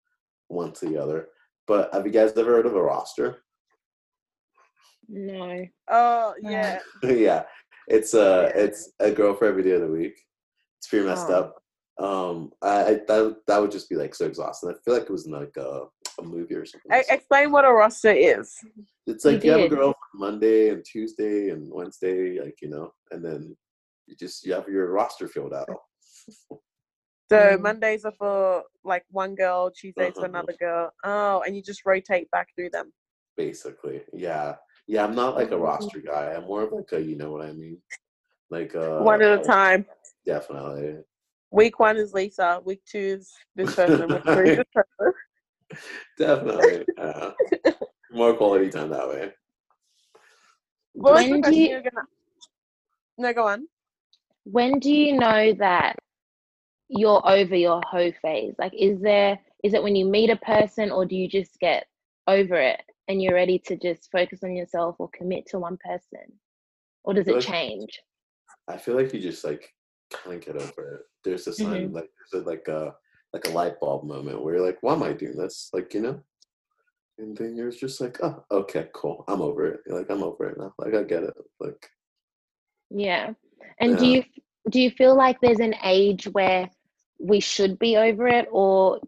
one 0.47 0.71
to 0.73 0.85
the 0.87 0.97
other. 1.01 1.27
But 1.67 1.93
have 1.93 2.05
you 2.05 2.11
guys 2.11 2.33
ever 2.35 2.51
heard 2.51 2.65
of 2.65 2.75
a 2.75 2.81
roster? 2.81 3.43
No. 5.07 5.65
Oh 5.89 6.33
Yeah. 6.41 6.79
yeah. 7.03 7.09
yeah, 7.11 7.43
it's 7.87 8.13
uh, 8.13 8.51
Yeah. 8.55 8.61
it's 8.63 8.91
a 8.99 9.11
girl 9.11 9.33
for 9.35 9.45
every 9.45 9.63
day 9.63 9.71
of 9.71 9.81
the 9.81 9.87
week. 9.87 10.19
It's 10.79 10.87
pretty 10.87 11.05
messed 11.05 11.29
Oh. 11.29 11.33
up. 11.33 11.57
Um, 11.99 12.51
I, 12.61 12.83
I 12.85 12.93
that 13.07 13.35
that 13.47 13.61
would 13.61 13.71
just 13.71 13.89
be 13.89 13.95
like 13.95 14.15
so 14.15 14.25
exhausting. 14.25 14.69
I 14.69 14.73
feel 14.83 14.93
like 14.95 15.03
it 15.03 15.11
was 15.11 15.25
in 15.27 15.33
like 15.33 15.55
a, 15.57 15.83
a 16.19 16.23
movie 16.23 16.55
or 16.55 16.65
something. 16.65 16.91
E- 16.91 17.03
explain 17.09 17.51
what 17.51 17.65
a 17.65 17.71
roster 17.71 18.11
is. 18.11 18.55
it's 19.07 19.25
like 19.25 19.43
you, 19.43 19.51
have 19.51 19.61
a 19.61 19.69
girl 19.69 19.93
Monday 20.13 20.69
and 20.69 20.83
Tuesday 20.85 21.49
and 21.49 21.71
Wednesday, 21.71 22.39
like 22.39 22.55
you 22.61 22.69
know, 22.69 22.91
and 23.11 23.23
then 23.23 23.55
you 24.07 24.15
just 24.15 24.45
you 24.45 24.53
have 24.53 24.67
your 24.67 24.91
roster 24.91 25.27
filled 25.27 25.53
out. 25.53 25.67
So 27.29 27.37
Mm. 27.37 27.61
Mondays 27.61 28.03
are 28.03 28.11
for 28.11 28.63
like 28.83 29.05
one 29.09 29.35
girl, 29.35 29.71
Tuesdays 29.71 30.15
for 30.15 30.25
Uh-huh. 30.25 30.25
another 30.25 30.53
girl. 30.59 30.91
Oh, 31.05 31.41
and 31.45 31.55
you 31.55 31.61
just 31.63 31.85
rotate 31.85 32.29
back 32.29 32.49
through 32.55 32.71
them. 32.71 32.91
Basically, 33.37 34.01
yeah, 34.11 34.57
yeah. 34.85 35.05
I'm 35.05 35.15
not 35.15 35.35
like 35.37 35.51
a 35.51 35.55
Mm. 35.55 35.63
roster 35.63 35.99
guy. 35.99 36.33
I'm 36.33 36.43
more 36.43 36.63
of 36.63 36.73
like 36.73 36.91
a, 36.91 37.01
you 37.01 37.15
know 37.15 37.31
what 37.31 37.45
I 37.45 37.53
mean, 37.53 37.81
like 38.49 38.75
uh, 38.75 38.99
one 38.99 39.21
at 39.21 39.39
a 39.39 39.43
time. 39.43 39.85
Definitely, 40.25 41.03
Week 41.51 41.79
one 41.79 41.95
is 41.95 42.13
Lisa. 42.13 42.61
Week 42.65 42.81
two 42.85 42.99
is 43.19 43.33
this 43.55 43.75
person. 43.75 44.09
Week 44.09 44.23
three 44.25 44.49
is 44.51 44.57
this 44.57 44.67
person. 44.73 45.13
definitely. 46.17 46.85
uh, 46.97 47.31
more 48.11 48.33
quality 48.35 48.69
time 48.69 48.89
that 48.89 49.07
way. 49.07 49.31
What 50.93 51.13
was 51.13 51.23
the 51.25 51.31
When 51.31 51.41
do 51.41 51.43
question 51.43 51.61
you- 51.61 51.69
you 51.77 51.83
gonna? 51.83 52.05
No, 53.17 53.33
go 53.33 53.47
on. 53.47 53.67
When 54.43 54.79
do 54.79 54.91
you 54.91 55.13
know 55.17 55.53
that 55.53 55.95
you're 56.89 57.21
over 57.27 57.55
your 57.55 57.81
hoe 57.89 58.11
phase? 58.21 58.55
Like, 58.57 58.73
is 58.73 58.99
there 58.99 59.39
is 59.63 59.73
it 59.75 59.83
when 59.83 59.95
you 59.95 60.05
meet 60.05 60.29
a 60.31 60.37
person, 60.37 60.91
or 60.91 61.05
do 61.05 61.15
you 61.15 61.27
just 61.27 61.59
get 61.59 61.85
over 62.27 62.55
it 62.55 62.81
and 63.07 63.21
you're 63.21 63.33
ready 63.35 63.59
to 63.59 63.75
just 63.77 64.09
focus 64.11 64.43
on 64.43 64.55
yourself 64.55 64.95
or 64.99 65.09
commit 65.13 65.45
to 65.47 65.59
one 65.59 65.77
person, 65.77 66.31
or 67.03 67.13
does 67.13 67.27
it 67.27 67.35
Look- 67.35 67.43
change? 67.45 68.01
I 68.67 68.77
feel 68.77 68.95
like 68.95 69.13
you 69.13 69.19
just 69.19 69.43
like 69.43 69.71
kind 70.11 70.35
of 70.37 70.45
get 70.45 70.55
over 70.55 70.95
it. 70.95 71.01
There's 71.23 71.47
a 71.47 71.53
sign, 71.53 71.91
like 71.93 72.09
there's 72.31 72.43
a, 72.43 72.47
like 72.47 72.67
a 72.67 72.95
like 73.33 73.47
a 73.47 73.51
light 73.51 73.79
bulb 73.79 74.05
moment 74.05 74.43
where 74.43 74.55
you're 74.55 74.65
like, 74.65 74.77
why 74.81 74.93
am 74.93 75.03
I 75.03 75.13
doing 75.13 75.37
this? 75.37 75.69
Like 75.73 75.93
you 75.93 76.01
know, 76.01 76.21
and 77.17 77.37
then 77.37 77.55
you're 77.55 77.71
just 77.71 78.01
like, 78.01 78.17
oh, 78.23 78.43
okay, 78.51 78.87
cool, 78.93 79.23
I'm 79.27 79.41
over 79.41 79.65
it. 79.67 79.81
You're 79.85 79.97
like, 79.97 80.09
I'm 80.09 80.23
over 80.23 80.49
it 80.49 80.57
now. 80.57 80.73
Like 80.77 80.95
I 80.95 81.03
get 81.03 81.23
it. 81.23 81.33
Like 81.59 81.89
Yeah. 82.89 83.33
And 83.79 83.97
do 83.97 84.05
you 84.05 84.23
do 84.69 84.79
you 84.79 84.91
feel 84.91 85.15
like 85.15 85.39
there's 85.41 85.59
an 85.59 85.75
age 85.83 86.25
where 86.31 86.69
we 87.19 87.39
should 87.39 87.77
be 87.79 87.97
over 87.97 88.27
it, 88.27 88.47
or 88.51 88.99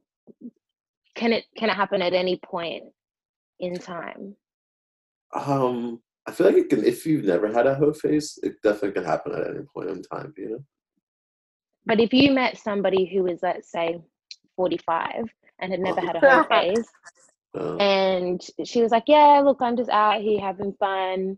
can 1.15 1.33
it 1.33 1.45
can 1.57 1.69
it 1.69 1.75
happen 1.75 2.01
at 2.01 2.13
any 2.13 2.39
point 2.43 2.83
in 3.59 3.77
time? 3.77 4.35
um, 5.33 5.99
I 6.27 6.31
feel 6.31 6.47
like 6.47 6.55
it 6.55 6.69
can. 6.69 6.85
If 6.85 7.05
you've 7.05 7.25
never 7.25 7.51
had 7.51 7.67
a 7.67 7.75
hoe 7.75 7.93
phase, 7.93 8.37
it 8.43 8.61
definitely 8.61 8.91
can 8.91 9.05
happen 9.05 9.33
at 9.33 9.47
any 9.47 9.65
point 9.73 9.89
in 9.89 10.01
time. 10.03 10.33
You 10.37 10.49
know. 10.49 10.63
But 11.85 11.99
if 11.99 12.13
you 12.13 12.31
met 12.31 12.57
somebody 12.57 13.05
who 13.05 13.23
was, 13.23 13.39
let's 13.43 13.71
say, 13.71 14.01
45 14.55 15.25
and 15.59 15.71
had 15.71 15.79
never 15.79 16.01
had 16.01 16.15
a 16.15 16.19
hoe 16.19 16.43
phase, 16.43 16.87
Uh, 17.57 17.77
and 17.77 18.41
she 18.65 18.81
was 18.81 18.91
like, 18.91 19.03
Yeah, 19.07 19.41
look, 19.43 19.61
I'm 19.61 19.77
just 19.77 19.89
out 19.89 20.21
here 20.21 20.39
having 20.39 20.73
fun. 20.73 21.37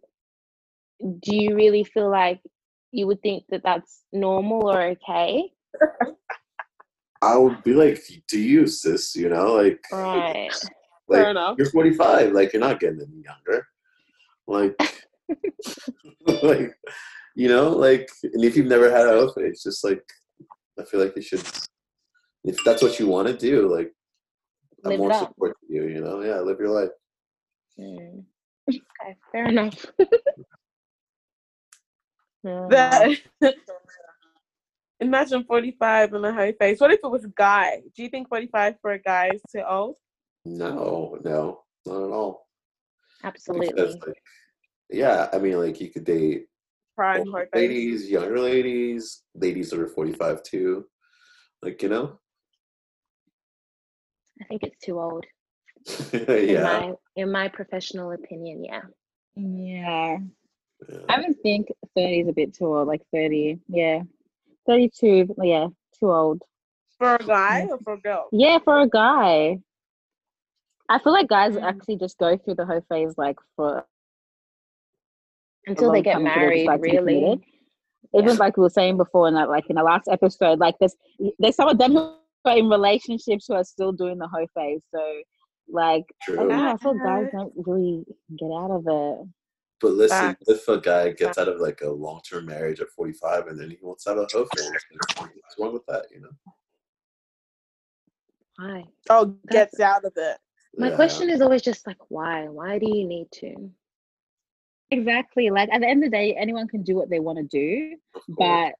Do 1.01 1.36
you 1.36 1.56
really 1.56 1.84
feel 1.84 2.10
like 2.10 2.41
you 2.91 3.08
would 3.08 3.21
think 3.21 3.43
that 3.49 3.63
that's 3.63 4.04
normal 4.13 4.69
or 4.69 4.82
okay? 4.82 5.51
I 7.21 7.38
would 7.38 7.63
be 7.63 7.73
like, 7.73 7.99
do 8.28 8.39
you, 8.39 8.67
sis? 8.67 9.15
You 9.15 9.30
know, 9.30 9.54
like, 9.56 9.82
Right. 9.91 10.51
like 11.08 11.21
Fair 11.21 11.32
enough. 11.32 11.56
you're 11.58 11.69
45, 11.69 12.32
like 12.32 12.54
you're 12.54 12.60
not 12.60 12.80
getting 12.80 13.01
any 13.01 13.23
younger. 13.23 13.67
Like, 14.47 14.75
like, 16.43 16.73
you 17.36 17.49
know, 17.49 17.69
like, 17.69 18.10
and 18.23 18.43
if 18.43 18.56
you've 18.56 18.67
never 18.67 18.89
had 18.91 19.08
a 19.08 19.10
hoe 19.12 19.32
face, 19.32 19.63
just 19.63 19.84
like, 19.84 20.04
I 20.80 20.84
feel 20.84 20.99
like 20.99 21.15
you 21.15 21.21
should. 21.21 21.43
If 22.45 22.63
that's 22.63 22.81
what 22.81 22.99
you 22.99 23.08
want 23.08 23.27
to 23.27 23.36
do, 23.36 23.67
like, 23.67 23.91
I'm 24.86 24.97
more 24.97 25.10
it 25.10 25.15
up. 25.15 25.29
support 25.29 25.58
to 25.60 25.73
you. 25.73 25.88
You 25.88 26.01
know, 26.01 26.21
yeah, 26.21 26.39
live 26.39 26.60
your 26.60 26.69
life. 26.69 26.91
Mm. 27.79 28.23
Okay, 28.69 29.17
fair 29.31 29.47
enough. 29.47 29.86
That 32.45 33.17
imagine 34.99 35.43
45 35.45 36.13
and 36.13 36.25
a 36.27 36.31
high 36.31 36.51
face. 36.51 36.79
What 36.79 36.91
if 36.91 36.99
it 37.03 37.10
was 37.10 37.25
a 37.25 37.29
guy? 37.36 37.81
Do 37.95 38.03
you 38.03 38.10
think 38.10 38.29
45 38.29 38.75
for 38.81 38.91
a 38.91 38.99
guy 38.99 39.31
is 39.34 39.41
too 39.51 39.63
old? 39.67 39.95
No, 40.45 41.17
no, 41.23 41.63
not 41.88 42.03
at 42.03 42.12
all. 42.12 42.47
Because, 43.23 43.34
Absolutely. 43.58 43.97
like, 44.05 44.21
yeah, 44.91 45.27
I 45.34 45.39
mean, 45.39 45.60
like 45.60 45.81
you 45.81 45.89
could 45.89 46.03
date 46.03 46.45
Prime 46.95 47.21
older 47.21 47.31
hoe 47.31 47.45
phase. 47.51 47.62
ladies, 47.62 48.10
younger 48.12 48.39
ladies, 48.39 49.23
ladies 49.34 49.71
that 49.71 49.79
are 49.79 49.88
45 49.88 50.43
too. 50.43 50.86
Like, 51.63 51.81
you 51.81 51.89
know? 51.89 52.19
I 54.41 54.45
think 54.45 54.63
it's 54.63 54.84
too 54.86 55.00
old. 55.00 55.26
In 56.13 56.50
yeah. 56.50 56.63
my 56.63 56.93
in 57.15 57.32
my 57.32 57.48
professional 57.48 58.12
opinion, 58.12 58.63
yeah. 58.63 58.82
Yeah. 59.36 60.17
yeah. 60.89 60.98
I 61.10 61.19
would 61.21 61.39
think 61.41 61.67
30 61.95 62.19
is 62.21 62.28
a 62.28 62.34
bit 62.34 62.54
too 62.54 62.65
old, 62.65 62.88
like 62.88 63.02
30. 63.13 63.60
Yeah. 63.67 64.02
32, 64.67 65.36
yeah, 65.43 65.67
too 66.00 66.12
old. 66.12 66.41
For 66.98 67.15
a 67.15 67.19
guy 67.26 67.67
or 67.69 67.78
for 67.84 67.93
a 67.93 68.00
girl? 68.00 68.28
Yeah, 68.32 68.58
for 68.63 68.82
a 68.82 68.89
guy. 68.89 69.60
I 70.89 71.00
feel 71.00 71.13
like 71.13 71.28
guys 71.28 71.56
Mm. 71.56 71.63
actually 71.63 71.98
just 71.98 72.17
go 72.17 72.38
through 72.38 72.56
the 72.56 72.65
whole 72.65 72.82
phase 72.89 73.17
like 73.17 73.38
for 73.56 73.86
Until 75.67 75.91
they 75.91 76.02
get 76.02 76.13
time 76.13 76.26
until 76.26 76.34
they 76.34 76.39
married, 76.41 76.60
decide 76.65 76.76
to 76.78 76.82
be 76.82 76.91
really. 76.91 77.43
even 78.13 78.30
Yeah. 78.30 78.34
like 78.39 78.58
we 78.58 78.62
were 78.63 78.69
saying 78.69 78.98
before 78.98 79.28
in 79.28 79.34
that 79.36 79.50
like 79.50 79.69
in 79.69 79.76
the 79.76 79.84
last 79.84 80.08
episode, 80.08 80.60
like 80.60 80.76
there's 80.80 80.95
there's 81.39 81.56
some 81.56 81.69
of 81.69 81.78
them 81.78 81.93
who 81.93 82.13
are 82.45 82.58
in 82.58 82.69
relationships 82.69 83.45
who 83.47 83.55
are 83.55 83.63
still 83.63 83.91
doing 83.91 84.17
the 84.17 84.27
whole 84.27 84.47
phase. 84.55 84.81
So 84.93 85.21
like 85.67 86.05
I 86.31 86.36
don't 86.36 86.47
know, 86.49 86.73
I 86.73 86.77
feel 86.77 86.93
guys 86.95 87.27
Uh, 87.34 87.38
don't 87.38 87.53
really 87.55 88.05
get 88.38 88.51
out 88.51 88.71
of 88.71 88.86
it. 88.88 89.27
But 89.81 89.91
listen, 89.91 90.17
Facts. 90.17 90.47
if 90.47 90.67
a 90.67 90.79
guy 90.79 91.12
gets 91.12 91.38
out 91.38 91.47
of 91.49 91.60
like 91.60 91.81
a 91.81 91.89
long 91.89 92.21
term 92.21 92.45
marriage 92.45 92.79
at 92.79 92.89
45 92.89 93.47
and 93.47 93.60
then 93.60 93.69
he 93.71 93.77
wants 93.81 94.03
to 94.05 94.12
have 94.12 94.19
a 94.19 94.27
hoe 94.31 94.45
phase, 94.45 94.86
what's 95.17 95.55
wrong 95.60 95.73
with 95.73 95.86
that, 95.88 96.05
you 96.12 96.21
know? 96.21 96.29
Why? 98.58 98.84
Oh, 99.10 99.25
gets 99.49 99.79
out 99.79 100.05
of 100.05 100.13
it. 100.15 100.38
My 100.77 100.89
Yeah. 100.89 100.95
question 100.95 101.29
is 101.29 101.41
always 101.41 101.62
just 101.62 101.86
like 101.86 101.97
why? 102.10 102.47
Why 102.47 102.79
do 102.79 102.88
you 102.88 103.05
need 103.08 103.27
to? 103.34 103.71
Exactly. 104.91 105.49
Like 105.49 105.69
at 105.71 105.81
the 105.81 105.88
end 105.88 106.03
of 106.03 106.12
the 106.12 106.17
day, 106.17 106.36
anyone 106.36 106.67
can 106.67 106.84
do 106.84 106.95
what 106.95 107.10
they 107.10 107.19
want 107.19 107.38
to 107.39 107.43
do, 107.43 107.97
but 108.29 108.73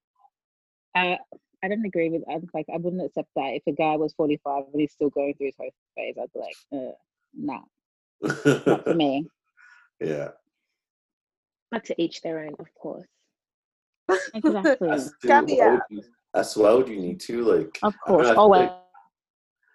I 0.95 1.17
I 1.65 1.67
don't 1.67 1.84
agree 1.84 2.10
with. 2.10 2.21
I'm 2.30 2.47
like 2.54 2.67
I 2.71 2.78
wouldn't 2.78 3.04
accept 3.04 3.30
that 3.36 3.56
if 3.56 3.63
a 3.65 3.71
guy 3.71 3.95
was 3.95 4.13
45 4.13 4.65
and 4.71 4.82
he's 4.82 4.91
still 4.93 5.10
going 5.10 5.34
through 5.34 5.47
his 5.47 5.56
hoe 5.60 5.69
phase. 5.95 6.15
I'd 6.21 6.32
be 6.32 6.39
like, 6.39 6.56
uh, 6.71 6.91
nah, 7.34 7.62
not 8.67 8.84
for 8.84 8.93
me. 8.93 9.28
yeah. 9.99 10.30
But 11.71 11.84
to 11.86 11.99
each 11.99 12.21
their 12.21 12.45
own, 12.45 12.54
of 12.60 12.67
course. 12.75 13.08
Exactly. 14.36 14.89
As 14.89 15.12
to 15.21 15.28
Caveat. 15.28 15.82
why 16.56 16.71
would 16.73 16.88
you, 16.88 16.93
why 16.93 16.93
you 16.93 16.99
need 16.99 17.19
to? 17.21 17.43
Like, 17.43 17.80
Of 17.82 17.95
I 18.06 18.12
don't 18.12 18.17
know, 18.21 18.23
course, 18.23 18.28
I 18.28 18.34
feel 18.36 18.49
like 18.49 18.71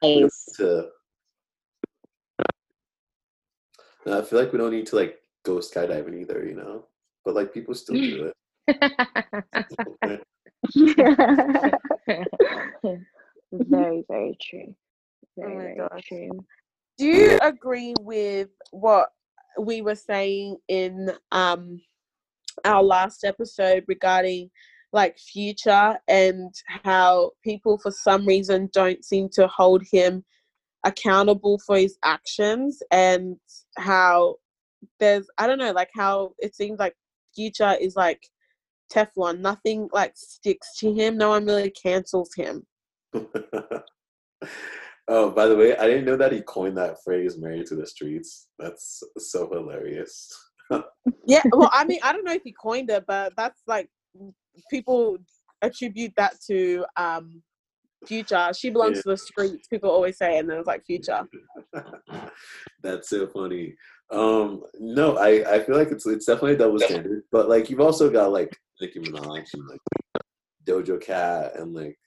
always. 0.03 0.44
to 0.59 0.88
No, 4.07 4.18
I 4.20 4.22
feel 4.22 4.38
like 4.38 4.53
we 4.53 4.59
don't 4.59 4.70
need 4.70 4.87
to 4.87 4.96
like 4.96 5.18
go 5.44 5.57
skydiving 5.57 6.20
either, 6.20 6.46
you 6.46 6.55
know. 6.55 6.87
But 7.24 7.35
like 7.35 7.53
people 7.53 7.74
still 7.74 7.96
do 7.96 8.33
it. 8.68 10.22
very, 13.53 14.05
very 14.09 14.37
true. 14.40 14.75
Very, 15.37 15.55
Oh 15.55 15.59
very 15.59 15.77
gosh. 15.77 16.05
true. 16.07 16.44
Do 16.99 17.07
you 17.07 17.38
agree 17.42 17.94
with 18.01 18.49
what 18.73 19.11
we 19.59 19.83
were 19.83 19.94
saying 19.94 20.57
in 20.68 21.11
um 21.33 21.81
our 22.64 22.83
last 22.83 23.25
episode 23.25 23.85
regarding 23.88 24.51
like 24.92 25.18
future 25.18 25.99
and 26.09 26.53
how 26.85 27.31
people 27.44 27.79
for 27.79 27.90
some 27.90 28.27
reason 28.27 28.68
don't 28.73 29.05
seem 29.05 29.29
to 29.31 29.46
hold 29.46 29.83
him 29.90 30.25
accountable 30.85 31.59
for 31.64 31.77
his 31.77 31.96
actions 32.05 32.83
and 32.90 33.37
how 33.79 34.35
there's 34.99 35.27
I 35.38 35.46
don't 35.46 35.59
know 35.59 35.73
like 35.73 35.90
how 35.94 36.33
it 36.38 36.55
seems 36.55 36.79
like 36.79 36.94
future 37.35 37.77
is 37.81 37.96
like 37.96 38.20
Teflon 38.92 39.40
nothing 39.40 39.88
like 39.92 40.12
sticks 40.16 40.76
to 40.79 40.92
him 40.92 41.16
no 41.16 41.31
one 41.31 41.46
really 41.46 41.70
cancels 41.70 42.31
him 42.37 42.66
oh, 45.09 45.31
by 45.31 45.46
the 45.46 45.57
way, 45.57 45.76
I 45.76 45.87
didn't 45.87 46.05
know 46.05 46.16
that 46.16 46.33
he 46.33 46.42
coined 46.42 46.76
that 46.79 47.03
phrase 47.05 47.38
"married 47.38 47.66
to 47.66 47.76
the 47.76 47.87
streets." 47.87 48.48
That's 48.59 49.03
so 49.18 49.48
hilarious. 49.53 50.31
Yeah, 51.26 51.42
well, 51.53 51.68
I 51.72 51.85
mean, 51.85 51.98
I 52.05 52.12
don't 52.12 52.24
know 52.24 52.33
if 52.33 52.44
he 52.44 52.53
coined 52.53 52.90
it, 52.90 53.05
but 53.09 53.33
that's 53.37 53.61
like 53.66 53.88
people 54.70 55.16
attribute 55.62 56.12
that 56.16 56.35
to 56.46 56.85
um 56.96 57.42
Future. 58.07 58.50
She 58.57 58.70
belongs 58.70 58.98
Yeah. 58.98 59.03
to 59.03 59.09
the 59.11 59.16
streets. 59.16 59.66
People 59.68 59.90
always 59.90 60.16
say, 60.16 60.38
and 60.38 60.48
then 60.48 60.59
it's 60.59 60.66
like 60.66 60.85
Future. 60.87 61.26
That's 62.83 63.11
so 63.11 63.26
funny. 63.26 63.74
Um, 64.11 64.62
no, 64.79 65.18
I, 65.18 65.57
I 65.57 65.62
feel 65.64 65.76
like 65.76 65.90
it's 65.90 66.07
it's 66.07 66.24
definitely 66.24 66.55
a 66.55 66.59
double 66.59 66.79
standard, 66.79 67.22
but 67.31 67.48
like 67.48 67.68
you've 67.68 67.81
also 67.81 68.09
got 68.09 68.33
like 68.33 68.57
Nicki 68.81 69.01
Minaj 69.01 69.47
and 69.55 69.66
like 69.69 69.81
Doja 70.66 71.01
Cat 71.01 71.57
and 71.57 71.75
like 71.75 71.99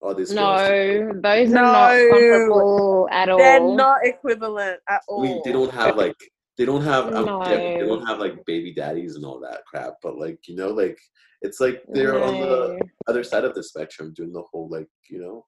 all 0.00 0.14
these. 0.14 0.32
No, 0.32 0.56
girls. 0.56 1.22
those 1.22 1.52
are 1.54 1.62
not 1.62 2.10
comparable 2.10 3.08
at 3.10 3.28
all. 3.28 3.38
They're 3.38 3.60
not 3.60 3.98
equivalent 4.04 4.80
at 4.88 4.96
I 4.96 5.00
all. 5.08 5.22
mean, 5.22 5.40
they 5.44 5.52
don't 5.52 5.72
have 5.72 5.96
like 5.96 6.16
they 6.56 6.64
don't 6.64 6.82
have 6.82 7.14
um, 7.14 7.26
yeah, 7.26 7.56
they 7.56 7.78
No. 7.80 7.86
don't 7.96 8.06
have 8.06 8.18
like 8.18 8.44
baby 8.46 8.72
daddies 8.74 9.16
and 9.16 9.24
all 9.24 9.40
that 9.40 9.62
crap, 9.66 9.94
but 10.02 10.16
like 10.18 10.38
you 10.48 10.56
know, 10.56 10.68
like 10.68 10.98
it's 11.42 11.60
like 11.60 11.82
they're 11.92 12.22
on 12.22 12.40
the 12.40 12.80
other 13.06 13.22
side 13.22 13.44
of 13.44 13.54
the 13.54 13.62
spectrum 13.62 14.12
doing 14.14 14.32
the 14.32 14.42
whole 14.42 14.68
like 14.68 14.88
you 15.08 15.20
know 15.20 15.44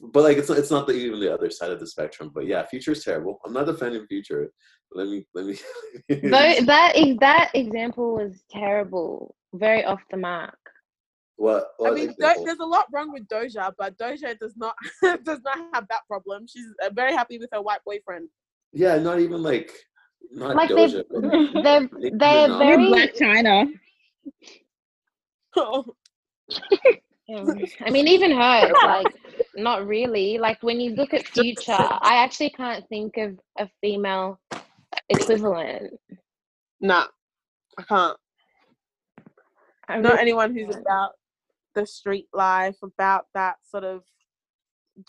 but 0.00 0.22
like 0.24 0.36
it's 0.38 0.48
not 0.48 0.58
it's 0.58 0.70
not 0.70 0.86
the, 0.86 0.94
even 0.94 1.20
the 1.20 1.32
other 1.32 1.50
side 1.50 1.70
of 1.70 1.78
the 1.78 1.86
spectrum 1.86 2.30
but 2.34 2.46
yeah 2.46 2.64
future 2.66 2.92
is 2.92 3.04
terrible 3.04 3.38
i'm 3.44 3.52
not 3.52 3.66
defending 3.66 4.06
future 4.06 4.50
let 4.92 5.06
me 5.06 5.24
let 5.34 5.44
me 5.46 5.54
Tho- 6.08 6.64
that 6.64 6.92
is 6.96 7.16
that 7.18 7.50
example 7.54 8.14
was 8.14 8.42
terrible. 8.50 9.35
Very 9.54 9.84
off 9.84 10.00
the 10.10 10.16
mark. 10.16 10.58
what, 11.36 11.68
I 11.84 11.90
mean, 11.90 12.08
Do- 12.08 12.44
there's 12.44 12.58
a 12.60 12.64
lot 12.66 12.86
wrong 12.92 13.12
with 13.12 13.26
Doja, 13.28 13.72
but 13.78 13.96
Doja 13.98 14.38
does 14.38 14.54
not 14.56 14.74
does 15.24 15.40
not 15.44 15.58
have 15.74 15.86
that 15.88 16.02
problem. 16.08 16.46
She's 16.48 16.66
uh, 16.84 16.90
very 16.92 17.12
happy 17.12 17.38
with 17.38 17.50
her 17.52 17.62
white 17.62 17.80
boyfriend. 17.86 18.28
yeah 18.72 18.98
not 18.98 19.20
even 19.20 19.42
like 19.42 19.70
not 20.32 20.56
Like 20.56 20.68
they've 20.70 20.90
Doja, 20.90 21.04
but, 21.10 21.22
like, 21.62 21.64
they're 21.64 21.88
they're 22.18 22.48
Minaj. 22.48 22.58
very 22.58 22.86
Black 22.88 23.14
China. 23.22 23.66
Um, 27.28 27.64
I 27.84 27.90
mean, 27.90 28.06
even 28.06 28.30
her, 28.30 28.72
like, 28.84 29.06
not 29.56 29.86
really. 29.86 30.38
Like, 30.38 30.62
when 30.62 30.78
you 30.80 30.92
look 30.94 31.12
at 31.12 31.26
Future, 31.26 31.72
I 31.72 32.22
actually 32.22 32.50
can't 32.50 32.86
think 32.88 33.16
of 33.16 33.36
a 33.58 33.68
female 33.80 34.38
equivalent. 35.08 35.92
nah, 36.80 37.06
I 37.78 37.82
can't. 37.82 38.16
I 39.88 39.98
Not 40.00 40.10
really 40.10 40.20
anyone 40.20 40.54
who's 40.54 40.70
can't. 40.74 40.80
about 40.82 41.10
the 41.74 41.86
street 41.86 42.28
life, 42.32 42.76
about 42.82 43.26
that 43.34 43.56
sort 43.68 43.84
of. 43.84 44.02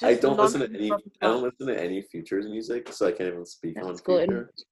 i 0.03 0.13
don't 0.15 0.37
listen 0.37 0.59
to 0.61 0.67
any 0.77 0.89
nonsense 0.89 1.13
i 1.21 1.25
don't 1.27 1.43
listen 1.43 1.67
to 1.67 1.81
any 1.81 2.01
futures 2.01 2.45
music 2.47 2.91
so 2.91 3.07
i 3.07 3.11
can't 3.11 3.29
even 3.29 3.45
speak 3.45 3.77
on 3.81 3.87
That's 3.87 4.01
good. 4.01 4.27
future 4.27 4.51
Neither 4.51 4.65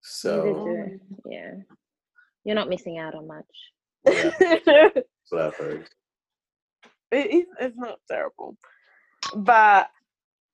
so 0.00 0.88
yeah, 1.30 1.52
you're 2.44 2.56
not 2.56 2.68
missing 2.68 2.98
out 2.98 3.14
on 3.14 3.28
much. 3.28 3.44
yeah 4.04 4.30
that's 4.40 5.06
what 5.30 5.42
i've 5.42 5.54
heard 5.54 5.88
it 7.12 7.30
is 7.32 7.46
it's 7.60 7.76
not 7.76 7.98
terrible 8.10 8.56
but 9.36 9.88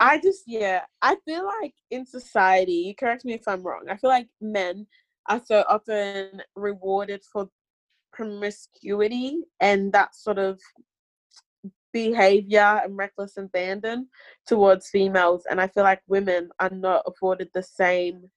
i 0.01 0.19
just 0.19 0.43
yeah 0.47 0.83
i 1.01 1.17
feel 1.25 1.47
like 1.47 1.73
in 1.91 2.05
society 2.05 2.73
you 2.89 2.95
correct 2.95 3.25
me 3.25 3.33
if 3.33 3.49
i'm 3.49 3.63
wrong 3.63 3.85
i 3.89 3.97
feel 3.97 4.11
like 4.11 4.29
men 4.43 4.87
are 5.31 5.41
so 5.43 5.65
often 5.69 6.43
rewarded 6.57 7.23
for 7.33 7.49
promiscuity 8.13 9.41
and 9.61 9.93
that 9.93 10.15
sort 10.15 10.39
of 10.39 10.61
behavior 11.93 12.81
and 12.85 12.97
reckless 12.97 13.37
abandon 13.37 14.09
towards 14.47 14.91
females 14.91 15.45
and 15.51 15.61
i 15.61 15.67
feel 15.67 15.83
like 15.83 16.01
women 16.07 16.49
are 16.61 16.71
not 16.71 17.03
afforded 17.07 17.49
the 17.55 17.63
same 17.63 18.31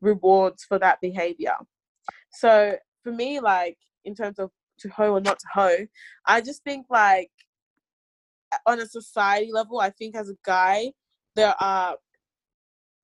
rewards 0.00 0.64
for 0.64 0.78
that 0.78 1.00
behavior 1.00 1.54
so 2.32 2.76
for 3.02 3.12
me 3.12 3.38
like 3.40 3.78
in 4.04 4.14
terms 4.14 4.38
of 4.38 4.50
to 4.78 4.88
hoe 4.88 5.12
or 5.12 5.20
not 5.20 5.38
to 5.38 5.46
hoe 5.52 5.86
I 6.26 6.40
just 6.40 6.62
think 6.64 6.86
like 6.90 7.30
on 8.66 8.80
a 8.80 8.86
society 8.86 9.50
level, 9.52 9.80
I 9.80 9.90
think 9.90 10.16
as 10.16 10.28
a 10.28 10.36
guy, 10.44 10.92
there 11.34 11.54
are 11.60 11.96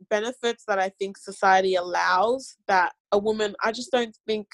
benefits 0.08 0.64
that 0.66 0.78
I 0.78 0.90
think 0.98 1.18
society 1.18 1.74
allows 1.74 2.56
that 2.68 2.92
a 3.12 3.18
woman. 3.18 3.54
I 3.62 3.72
just 3.72 3.90
don't 3.90 4.16
think 4.26 4.46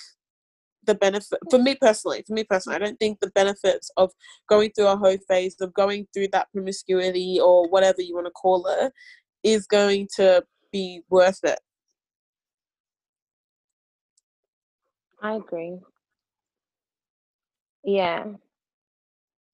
the 0.87 0.95
benefit 0.95 1.39
for 1.51 1.59
me 1.59 1.75
personally. 1.75 2.25
For 2.27 2.33
me 2.33 2.45
personally, 2.45 2.77
I 2.77 2.79
don't 2.79 2.99
think 2.99 3.21
the 3.21 3.31
benefits 3.31 3.91
of 3.97 4.13
going 4.49 4.71
through 4.73 4.89
a 4.89 4.97
hoe 4.97 5.19
phase, 5.29 5.57
of 5.61 5.75
going 5.75 6.07
through 6.15 6.29
that 6.33 6.51
promiscuity 6.53 7.39
or 7.41 7.69
whatever 7.69 8.03
you 8.03 8.15
want 8.15 8.27
to 8.27 8.33
call 8.33 8.67
it, 8.67 8.93
is 9.43 9.67
going 9.67 10.09
to 10.17 10.45
be 10.73 11.03
worth 11.11 11.41
it. 11.45 11.61
I 15.21 15.37
agree. 15.37 15.79
Yeah. 17.85 18.25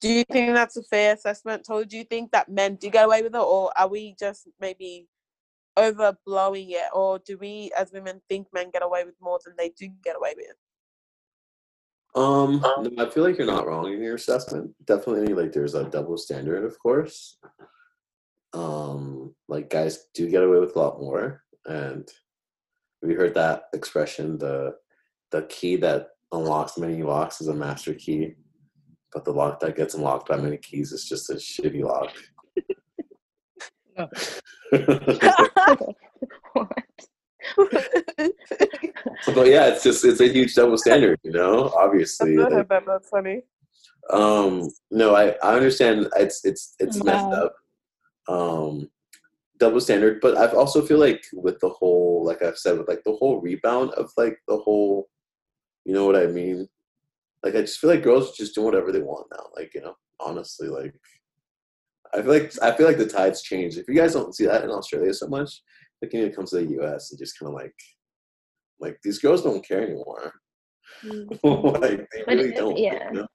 Do 0.01 0.11
you 0.11 0.25
think 0.25 0.53
that's 0.53 0.75
a 0.75 0.83
fair 0.83 1.13
assessment? 1.13 1.63
Tolu 1.65 1.85
do 1.85 1.97
you 1.97 2.03
think 2.03 2.31
that 2.31 2.49
men 2.49 2.75
do 2.75 2.89
get 2.89 3.05
away 3.05 3.21
with 3.21 3.35
it, 3.35 3.39
or 3.39 3.71
are 3.77 3.87
we 3.87 4.15
just 4.19 4.49
maybe 4.59 5.07
overblowing 5.77 6.71
it, 6.71 6.89
or 6.93 7.19
do 7.19 7.37
we 7.37 7.71
as 7.77 7.91
women 7.93 8.21
think 8.27 8.47
men 8.53 8.69
get 8.71 8.83
away 8.83 9.05
with 9.05 9.15
more 9.21 9.39
than 9.45 9.53
they 9.57 9.69
do 9.69 9.87
get 10.03 10.17
away 10.17 10.33
with? 10.35 10.55
Um, 12.15 12.61
no, 12.61 12.91
I 12.99 13.09
feel 13.09 13.23
like 13.23 13.37
you're 13.37 13.47
not 13.47 13.65
wrong 13.65 13.91
in 13.91 14.01
your 14.01 14.15
assessment. 14.15 14.71
Definitely, 14.85 15.33
like 15.33 15.51
there's 15.51 15.73
a 15.73 15.85
double 15.85 16.17
standard, 16.17 16.63
of 16.63 16.77
course. 16.79 17.37
Um, 18.53 19.33
like 19.47 19.71
guys 19.71 20.05
do 20.13 20.29
get 20.29 20.43
away 20.43 20.59
with 20.59 20.75
a 20.75 20.79
lot 20.79 21.01
more, 21.01 21.43
and 21.65 22.07
we 23.01 23.15
heard 23.15 23.33
that 23.33 23.63
expression: 23.73 24.37
the 24.37 24.75
the 25.31 25.43
key 25.43 25.75
that 25.77 26.09
unlocks 26.31 26.77
many 26.77 27.01
locks 27.01 27.41
is 27.41 27.47
a 27.47 27.55
master 27.55 27.95
key, 27.95 28.35
but 29.11 29.25
the 29.25 29.33
lock 29.33 29.59
that 29.61 29.75
gets 29.75 29.95
unlocked 29.95 30.27
by 30.27 30.37
many 30.37 30.57
keys 30.57 30.91
is 30.91 31.05
just 31.05 31.31
a 31.31 31.35
shitty 31.35 31.83
lock. 31.83 32.13
But 39.33 39.47
yeah, 39.47 39.67
it's 39.67 39.83
just 39.83 40.03
it's 40.05 40.19
a 40.19 40.27
huge 40.27 40.53
double 40.55 40.77
standard, 40.77 41.19
you 41.23 41.31
know. 41.31 41.71
Obviously, 41.75 42.37
I 42.37 42.43
heard 42.43 42.53
like, 42.53 42.69
that. 42.69 42.85
That's 42.85 43.09
funny. 43.09 43.41
um, 44.09 44.69
no, 44.91 45.15
I 45.15 45.35
I 45.43 45.55
understand 45.55 46.07
it's 46.17 46.43
it's 46.45 46.75
it's 46.79 47.03
messed 47.03 47.25
up. 47.25 47.55
Um, 48.27 48.89
double 49.59 49.79
standard, 49.79 50.19
but 50.21 50.37
I 50.37 50.47
also 50.47 50.81
feel 50.81 50.99
like 50.99 51.23
with 51.33 51.59
the 51.59 51.69
whole, 51.69 52.23
like 52.25 52.41
I've 52.41 52.57
said, 52.57 52.77
with 52.77 52.87
like 52.87 53.03
the 53.05 53.15
whole 53.15 53.39
rebound 53.41 53.91
of 53.91 54.11
like 54.17 54.37
the 54.47 54.57
whole, 54.57 55.09
you 55.85 55.93
know 55.93 56.05
what 56.05 56.15
I 56.15 56.27
mean? 56.27 56.67
Like 57.43 57.55
I 57.55 57.61
just 57.61 57.79
feel 57.79 57.89
like 57.89 58.03
girls 58.03 58.35
just 58.35 58.55
do 58.55 58.61
whatever 58.61 58.91
they 58.91 59.01
want 59.01 59.27
now. 59.31 59.45
Like 59.55 59.73
you 59.73 59.81
know, 59.81 59.95
honestly, 60.19 60.67
like 60.67 60.93
I 62.13 62.21
feel 62.21 62.31
like 62.31 62.53
I 62.61 62.71
feel 62.71 62.87
like 62.87 62.97
the 62.97 63.07
tides 63.07 63.41
changed. 63.41 63.77
If 63.77 63.87
you 63.87 63.95
guys 63.95 64.13
don't 64.13 64.35
see 64.35 64.45
that 64.45 64.63
in 64.63 64.69
Australia 64.69 65.13
so 65.13 65.27
much, 65.27 65.61
when 66.11 66.23
it 66.23 66.35
comes 66.35 66.49
to 66.51 66.57
the 66.57 66.71
U.S. 66.73 67.11
and 67.11 67.19
just 67.19 67.37
kind 67.39 67.49
of 67.49 67.53
like, 67.55 67.73
like 68.79 68.97
these 69.03 69.19
girls 69.19 69.43
don't 69.43 69.65
care 69.65 69.83
anymore. 69.83 70.33
like 71.43 72.07
they 72.11 72.23
But 72.25 72.35
really 72.37 72.51
don't. 72.51 72.77
yeah. 72.77 73.09
You 73.11 73.19
know? 73.21 73.27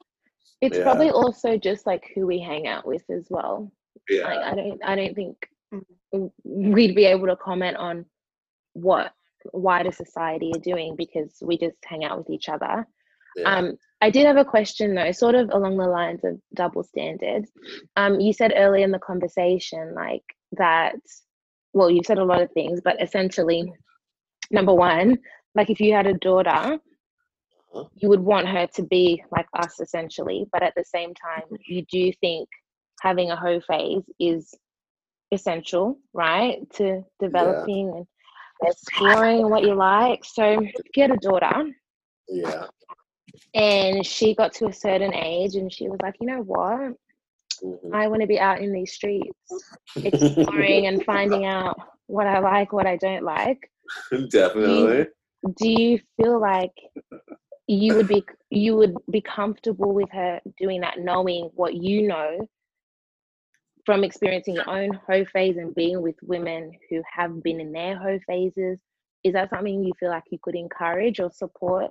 It's 0.61 0.77
Yeah. 0.77 0.83
probably 0.85 1.11
also 1.11 1.57
just 1.57 1.87
like 1.87 2.11
who 2.15 2.27
we 2.27 2.41
hang 2.41 2.67
out 2.67 2.87
with 2.87 3.03
as 3.11 3.27
well. 3.31 3.71
Yeah. 4.09 4.25
Like 4.25 4.39
I 4.39 4.55
don't 4.55 4.81
I 4.85 4.95
don't 4.97 5.15
think 5.15 5.37
Mm. 6.15 6.31
we'd 6.45 6.97
be 6.97 7.05
able 7.05 7.27
to 7.27 7.37
comment 7.37 7.77
on 7.77 8.07
what 8.73 9.13
wider 9.53 9.93
society 9.93 10.51
are 10.55 10.61
doing 10.61 10.97
because 10.97 11.37
we 11.43 11.59
just 11.59 11.77
hang 11.85 12.05
out 12.07 12.17
with 12.17 12.31
each 12.31 12.49
other. 12.49 12.87
yeah. 13.37 13.55
Um, 13.55 13.77
I 14.01 14.09
did 14.09 14.25
have 14.27 14.39
a 14.39 14.45
question 14.47 14.95
though, 14.95 15.13
sort 15.13 15.35
of 15.35 15.51
along 15.51 15.77
the 15.77 15.87
lines 15.87 16.25
of 16.25 16.41
double 16.55 16.83
standards. 16.85 17.51
Um, 17.97 18.19
you 18.19 18.33
said 18.33 18.55
earlier 18.57 18.83
in 18.85 18.93
the 18.93 18.99
conversation, 18.99 19.95
like 19.95 20.23
that. 20.53 20.95
Well, 21.79 21.93
you've 21.93 22.07
said 22.07 22.19
a 22.19 22.25
lot 22.25 22.43
of 22.43 22.51
things, 22.51 22.81
but 22.83 23.01
essentially, 23.01 23.73
number 24.51 24.75
one, 24.75 25.17
like 25.55 25.71
if 25.71 25.79
you 25.79 25.93
had 25.93 26.09
a 26.09 26.15
daughter, 26.15 26.77
you 27.95 28.09
would 28.09 28.19
want 28.19 28.49
her 28.49 28.67
to 28.75 28.83
be 28.83 29.23
like 29.31 29.47
us, 29.55 29.79
essentially. 29.79 30.45
But 30.51 30.65
at 30.65 30.75
the 30.77 30.83
same 30.85 31.15
time, 31.15 31.45
mm-hmm. 31.45 31.55
you 31.67 31.85
do 31.89 32.13
think 32.21 32.49
having 33.01 33.31
a 33.31 33.37
hoe 33.37 33.61
phase 33.61 34.03
is 34.19 34.53
essential, 35.31 36.01
right, 36.13 36.69
to 36.75 37.05
developing 37.21 37.93
and 37.95 38.07
exploring 38.65 39.49
what 39.49 39.63
you 39.63 39.77
like. 39.77 40.25
So, 40.25 40.61
if 40.61 40.97
you 40.97 41.03
had 41.03 41.13
a 41.13 41.17
daughter 41.19 41.71
yeah. 42.29 42.67
and 43.55 44.05
she 44.05 44.35
got 44.35 44.53
to 44.55 44.67
a 44.67 44.73
certain 44.73 45.15
age 45.15 45.55
and 45.55 45.73
she 45.73 45.89
was 45.89 46.01
like, 46.03 46.17
you 46.21 46.27
know 46.27 46.43
what? 46.43 46.95
Mhm. 47.63 47.95
I 47.95 48.09
want 48.09 48.21
to 48.23 48.27
be 48.27 48.39
out 48.39 48.61
in 48.61 48.73
these 48.73 48.93
streets 48.93 49.39
exploring 49.97 50.87
and 50.87 51.05
finding 51.07 51.45
out 51.45 51.77
what 52.07 52.27
I 52.27 52.39
like, 52.39 52.73
what 52.73 52.87
I 52.87 52.97
don't 52.97 53.25
like. 53.25 53.71
Definitely. 54.31 55.07
Do 55.57 55.69
you 55.69 56.01
feel 56.17 56.41
like 56.41 56.73
you 57.67 57.95
would 57.95 58.09
be 58.09 58.25
you 58.51 58.77
would 58.77 58.95
be 59.11 59.21
comfortable 59.21 59.93
with 59.93 60.11
her 60.13 60.41
doing 60.59 60.81
that, 60.81 60.99
knowing 60.99 61.51
what 61.55 61.75
you 61.75 62.09
know 62.09 62.39
from 63.87 64.05
experiencing 64.05 64.55
your 64.55 64.69
own 64.69 64.93
hoe 65.07 65.25
phase 65.33 65.57
and 65.57 65.75
being 65.75 66.03
with 66.03 66.17
women 66.23 66.73
who 66.91 67.03
have 67.11 67.43
been 67.43 67.61
in 67.61 67.73
their 67.73 67.97
hoe 67.97 68.19
phases? 68.27 68.79
Is 69.25 69.33
that 69.33 69.51
something 69.51 69.83
you 69.83 69.93
feel 69.99 70.11
like 70.11 70.25
you 70.31 70.39
could 70.43 70.55
encourage 70.55 71.21
or 71.21 71.31
support? 71.31 71.91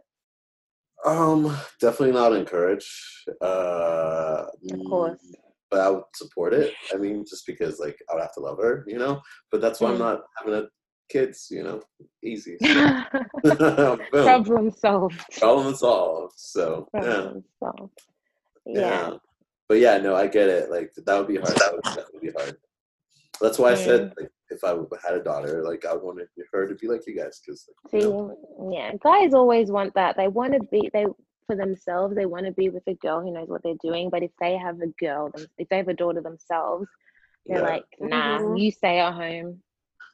Um, 1.06 1.58
definitely 1.80 2.14
not 2.14 2.34
encourage. 2.34 3.24
Uh, 3.42 4.46
Of 4.72 4.86
course. 4.88 5.36
But 5.70 5.80
I 5.82 5.90
would 5.90 6.04
support 6.16 6.54
it. 6.54 6.74
I 6.94 6.98
mean, 6.98 7.26
just 7.28 7.46
because 7.46 7.80
like 7.80 7.98
I 8.10 8.14
would 8.16 8.22
have 8.22 8.34
to 8.36 8.40
love 8.42 8.58
her, 8.60 8.84
you 8.88 8.98
know. 8.98 9.22
But 9.52 9.62
that's 9.62 9.80
why 9.80 9.90
I'm 9.90 9.96
Mm. 9.96 10.00
not 10.00 10.22
having 10.38 10.54
a 10.54 10.68
kids, 11.10 11.48
you 11.50 11.64
know. 11.64 11.82
Easy. 12.24 12.58
Problem 14.12 14.72
solved. 14.72 15.22
Problem 15.40 15.76
solved. 15.76 16.34
So 16.38 16.88
yeah, 16.94 17.02
Problem 17.02 17.44
solved. 17.60 18.00
yeah. 18.66 18.80
Yeah. 18.82 19.14
But 19.70 19.80
yeah, 19.80 19.98
no, 19.98 20.16
I 20.16 20.28
get 20.28 20.48
it. 20.50 20.70
Like 20.72 20.94
that 21.06 21.18
would 21.18 21.28
be 21.28 21.38
hard. 21.38 21.56
That 21.58 21.74
would 21.74 21.84
definitely 21.84 22.30
be 22.30 22.34
hard. 22.38 22.58
That's 23.42 23.60
why 23.60 23.72
I 23.72 23.76
said 23.76 24.14
like 24.20 24.32
if 24.50 24.64
I 24.64 24.70
had 25.06 25.20
a 25.20 25.24
daughter, 25.24 25.64
like 25.64 25.86
I 25.86 25.94
wanted 25.94 26.28
her 26.54 26.68
to 26.68 26.76
be 26.76 26.88
like 26.88 27.06
you 27.06 27.16
guys, 27.18 27.42
because 27.46 27.70
See, 27.92 28.10
yeah, 28.72 28.94
guys 29.04 29.34
always 29.34 29.70
want 29.70 29.94
that. 29.96 30.16
They 30.16 30.28
want 30.30 30.54
to 30.54 30.60
be 30.72 30.90
they 30.94 31.06
for 31.48 31.56
themselves. 31.56 32.14
They 32.16 32.26
want 32.28 32.46
to 32.46 32.52
be 32.52 32.70
with 32.70 32.84
a 32.88 32.94
girl 32.94 33.22
who 33.22 33.32
knows 33.32 33.48
what 33.48 33.64
they're 33.64 33.74
doing. 33.82 34.10
But 34.12 34.22
if 34.22 34.32
they 34.40 34.56
have 34.58 34.80
a 34.82 34.88
girl, 35.04 35.32
if 35.58 35.68
they 35.70 35.78
have 35.78 35.88
a 35.88 35.94
daughter 35.94 36.22
themselves, 36.22 36.88
they're 37.48 37.62
like, 37.64 37.86
nah, 38.00 38.40
Mhm. 38.40 38.60
you 38.62 38.70
stay 38.72 39.00
at 39.00 39.14
home. 39.14 39.64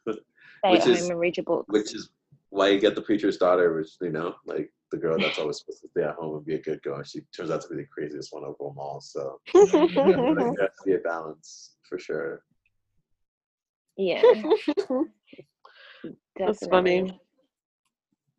Stay 0.08 0.72
Which 0.72 0.82
at 0.82 0.88
is- 0.88 1.02
home 1.02 1.12
and 1.12 1.20
read 1.20 1.36
your 1.36 1.44
books. 1.44 1.68
which 1.68 1.94
is 1.94 2.10
why 2.50 2.70
you 2.70 2.80
get 2.80 2.96
the 2.96 3.02
preacher's 3.02 3.38
daughter, 3.38 3.74
which 3.74 3.90
you 4.00 4.12
know, 4.12 4.36
like 4.46 4.72
the 4.92 4.98
girl 4.98 5.18
that's 5.18 5.40
always 5.40 5.58
supposed 5.58 5.82
to 5.82 5.90
stay 5.90 6.04
at 6.04 6.14
home 6.16 6.36
and 6.38 6.46
be 6.46 6.54
a 6.56 6.62
good 6.62 6.82
girl. 6.84 6.98
and 6.98 7.08
She 7.08 7.22
turns 7.36 7.50
out 7.50 7.62
to 7.64 7.68
be 7.70 7.76
the 7.78 7.86
craziest 7.88 8.32
one 8.32 8.44
of 8.44 8.56
them 8.60 8.78
all. 8.78 9.02
So 9.02 9.42
like, 9.56 9.96
there 9.96 10.56
has 10.62 10.78
to 10.78 10.84
be 10.86 10.94
a 10.94 11.00
balance 11.00 11.76
for 11.90 11.98
sure. 11.98 12.44
yeah, 13.98 14.22
That's 16.36 16.66
funny. 16.68 17.20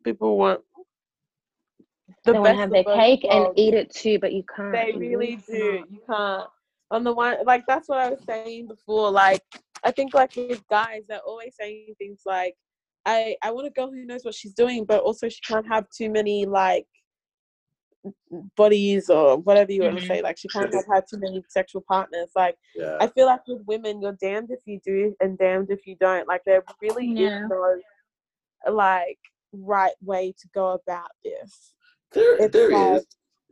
People 0.03 0.37
want 0.37 0.61
They 2.33 2.39
want 2.39 2.45
to 2.45 2.55
have 2.55 2.69
of 2.69 2.73
their 2.73 2.83
both 2.83 2.95
cake 2.97 3.25
and 3.29 3.47
eat 3.55 3.73
it 3.73 3.89
too, 3.93 4.19
but 4.19 4.33
you 4.33 4.43
can't. 4.55 4.71
They 4.73 4.91
You 4.93 4.99
really 4.99 5.39
do. 5.47 5.77
can't. 5.77 5.91
You 5.91 5.99
can't. 6.07 6.47
On 6.91 7.03
the 7.03 7.13
one, 7.13 7.37
like 7.45 7.63
that's 7.67 7.89
what 7.89 7.99
I 7.99 8.09
was 8.09 8.21
saying 8.27 8.67
before. 8.67 9.09
Like 9.11 9.41
I 9.83 9.91
think 9.91 10.13
like 10.13 10.35
with 10.35 10.67
guys, 10.67 11.03
they're 11.07 11.19
always 11.19 11.55
saying 11.59 11.95
things 11.97 12.21
like, 12.25 12.55
"I 13.05 13.35
I 13.41 13.51
want 13.51 13.67
a 13.67 13.71
girl 13.71 13.91
who 13.91 14.05
knows 14.05 14.23
what 14.23 14.35
she's 14.35 14.53
doing, 14.53 14.85
but 14.85 15.01
also 15.01 15.27
she 15.29 15.41
can't 15.41 15.67
have 15.67 15.85
too 15.95 16.09
many 16.09 16.45
like 16.45 16.85
bodies 18.55 19.09
or 19.09 19.37
whatever 19.37 19.71
you 19.71 19.81
want 19.83 19.97
to 19.97 20.03
Mhm. 20.03 20.07
say. 20.07 20.21
Like 20.21 20.37
she 20.37 20.47
can't 20.47 20.73
have 20.73 20.85
had 20.91 21.05
too 21.09 21.17
many 21.19 21.43
sexual 21.49 21.81
partners. 21.87 22.29
Like 22.35 22.57
Yeah. 22.75 22.97
I 22.99 23.07
feel 23.07 23.25
like 23.25 23.41
with 23.47 23.63
women, 23.65 24.01
you're 24.01 24.17
damned 24.21 24.51
if 24.51 24.59
you 24.65 24.79
do 24.85 25.15
and 25.19 25.37
damned 25.37 25.71
if 25.71 25.85
you 25.87 25.95
don't. 25.95 26.27
Like 26.27 26.43
there 26.45 26.63
really 26.81 27.07
Yeah. 27.07 27.45
is 27.45 27.49
no 27.49 27.81
like 28.71 29.19
right 29.53 29.95
way 30.01 30.31
to 30.39 30.47
go 30.53 30.71
about 30.71 31.11
this. 31.23 31.73
There, 32.15 32.47
there 32.49 32.71
like- 32.71 32.97
is. 33.01 33.05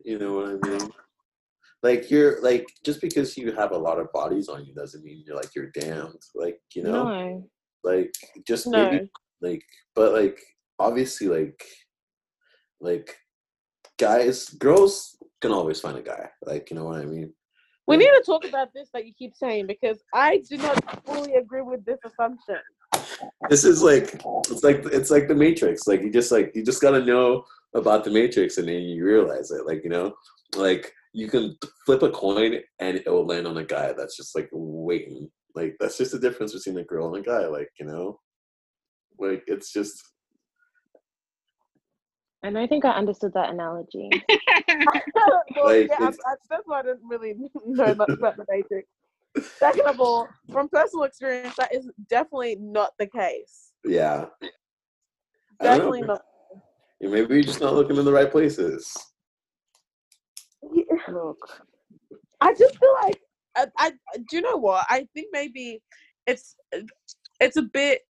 You 0.03 0.19
know 0.19 0.33
what 0.33 0.49
I 0.49 0.69
mean? 0.69 0.89
Like 1.81 2.09
you're 2.09 2.41
like 2.41 2.65
just 2.85 2.99
because 3.01 3.37
you 3.37 3.51
have 3.53 3.71
a 3.71 3.77
lot 3.77 3.99
of 3.99 4.11
bodies 4.13 4.47
on 4.49 4.65
you 4.65 4.73
doesn't 4.73 5.03
mean 5.03 5.23
you're 5.25 5.35
like 5.35 5.53
you're 5.55 5.71
damned. 5.71 6.21
Like 6.33 6.59
you 6.75 6.83
know, 6.83 7.03
No. 7.03 7.49
like 7.83 8.13
just 8.47 8.67
No. 8.67 8.89
maybe 8.91 9.09
like, 9.41 9.63
but 9.95 10.13
like 10.13 10.39
obviously 10.79 11.27
like 11.27 11.63
like 12.81 13.15
guys, 13.99 14.49
girls 14.49 15.17
can 15.41 15.51
always 15.51 15.79
find 15.79 15.97
a 15.97 16.01
guy. 16.01 16.29
Like 16.45 16.69
you 16.69 16.75
know 16.77 16.85
what 16.85 17.01
I 17.01 17.05
mean? 17.05 17.33
We 17.85 17.97
need 17.97 18.05
to 18.07 18.23
talk 18.25 18.45
about 18.45 18.69
this 18.73 18.89
that 18.93 19.05
you 19.05 19.13
keep 19.17 19.35
saying 19.35 19.67
because 19.67 20.01
I 20.13 20.41
do 20.49 20.55
not 20.57 21.05
fully 21.05 21.35
agree 21.35 21.61
with 21.61 21.83
this 21.85 21.99
assumption. 22.05 22.59
this 23.49 23.65
is 23.65 23.81
like 23.83 24.21
it's 24.49 24.63
like 24.63 24.85
it's 24.85 25.11
like 25.11 25.27
the 25.27 25.35
matrix 25.35 25.87
like 25.87 26.01
you 26.01 26.09
just 26.11 26.31
like 26.31 26.51
you 26.55 26.63
just 26.63 26.81
gotta 26.81 27.03
know 27.03 27.43
about 27.75 28.03
the 28.03 28.11
matrix 28.11 28.57
and 28.57 28.67
then 28.67 28.83
you 28.83 29.03
realize 29.03 29.49
it 29.51 29.65
like 29.65 29.83
you 29.83 29.89
know 29.89 30.13
like 30.55 30.93
you 31.13 31.27
can 31.29 31.55
flip 31.85 32.01
a 32.01 32.09
coin 32.09 32.59
and 32.79 32.97
it 32.97 33.07
will 33.07 33.25
land 33.25 33.47
on 33.47 33.57
a 33.57 33.63
guy 33.63 33.93
that's 33.93 34.17
just 34.17 34.35
like 34.35 34.49
waiting. 34.51 35.29
Like 35.55 35.75
that's 35.79 35.97
just 35.97 36.11
the 36.11 36.19
difference 36.19 36.53
between 36.53 36.79
a 36.79 36.83
girl 36.83 37.13
and 37.13 37.25
a 37.25 37.29
guy. 37.29 37.45
Like 37.45 37.69
you 37.79 37.85
know, 37.85 38.19
like 39.19 39.43
it's 39.45 39.71
just 39.71 40.03
And 42.41 42.57
I 42.57 42.65
think 42.65 42.83
I 42.83 42.91
understood 42.91 43.33
that 43.35 43.51
analogy. 43.51 44.09
well, 45.15 45.43
Like, 45.63 45.89
yeah, 45.89 45.97
I, 45.99 46.07
I, 46.07 46.35
that's 46.49 46.63
why 46.65 46.79
I 46.79 46.81
didn't 46.81 47.07
really 47.07 47.35
know 47.65 47.95
much 47.95 48.09
about 48.09 48.35
the 48.37 48.45
Matrix. 48.49 48.89
Second 49.57 49.85
of 49.85 49.99
all, 49.99 50.27
from 50.51 50.69
personal 50.69 51.05
experience, 51.05 51.55
that 51.57 51.73
is 51.73 51.89
definitely 52.09 52.57
not 52.59 52.91
the 52.99 53.07
case. 53.07 53.71
yeah. 53.85 54.25
I 55.61 55.65
don't 55.65 55.77
know. 55.77 55.77
Definitely 55.77 56.01
not. 56.01 56.21
Yeah, 57.03 57.09
Maybe 57.09 57.33
you're 57.33 57.43
just 57.43 57.59
not 57.59 57.73
looking 57.73 57.97
in 57.97 58.05
the 58.05 58.13
right 58.13 58.31
places. 58.31 58.95
Yeah. 60.73 60.83
Look, 61.09 61.37
I 62.39 62.53
just 62.53 62.79
feel 62.79 62.93
like 63.01 63.19
I, 63.57 63.67
I 63.77 63.91
do 64.29 64.37
you 64.37 64.41
know 64.41 64.55
what 64.55 64.85
I 64.89 65.05
think 65.13 65.27
maybe 65.33 65.81
it's 66.25 66.55
it's 67.41 67.57
a 67.57 67.61
bit 67.61 68.03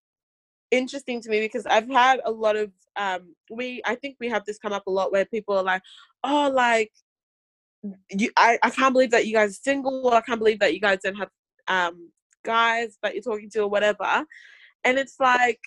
interesting 0.70 1.22
to 1.22 1.30
me 1.30 1.40
because 1.40 1.66
I've 1.66 1.90
had 1.90 2.20
a 2.24 2.30
lot 2.30 2.56
of 2.56 2.72
um 2.96 3.34
we 3.50 3.82
I 3.84 3.96
think 3.96 4.18
we 4.20 4.30
have 4.30 4.46
this 4.46 4.60
come 4.60 4.74
up 4.74 4.86
a 4.86 4.92
lot 4.92 5.12
where 5.12 5.26
people 5.26 5.58
are 5.58 5.64
like 5.64 5.82
oh 6.24 6.52
like 6.54 6.92
you 8.12 8.30
I, 8.38 8.60
I 8.62 8.70
can't 8.70 8.94
believe 8.94 9.12
that 9.12 9.26
you 9.26 9.34
guys 9.34 9.50
are 9.50 9.64
single 9.64 10.08
or 10.08 10.14
I 10.14 10.22
can't 10.22 10.40
believe 10.40 10.60
that 10.60 10.76
you 10.76 10.80
guys 10.80 11.00
don't 11.04 11.16
have 11.16 11.30
um 11.68 12.12
guys 12.46 13.00
that 13.02 13.16
you're 13.16 13.24
talking 13.24 13.50
to 13.54 13.62
or 13.62 13.70
whatever 13.70 14.24
and 14.84 15.00
it's 15.00 15.16
like 15.20 15.60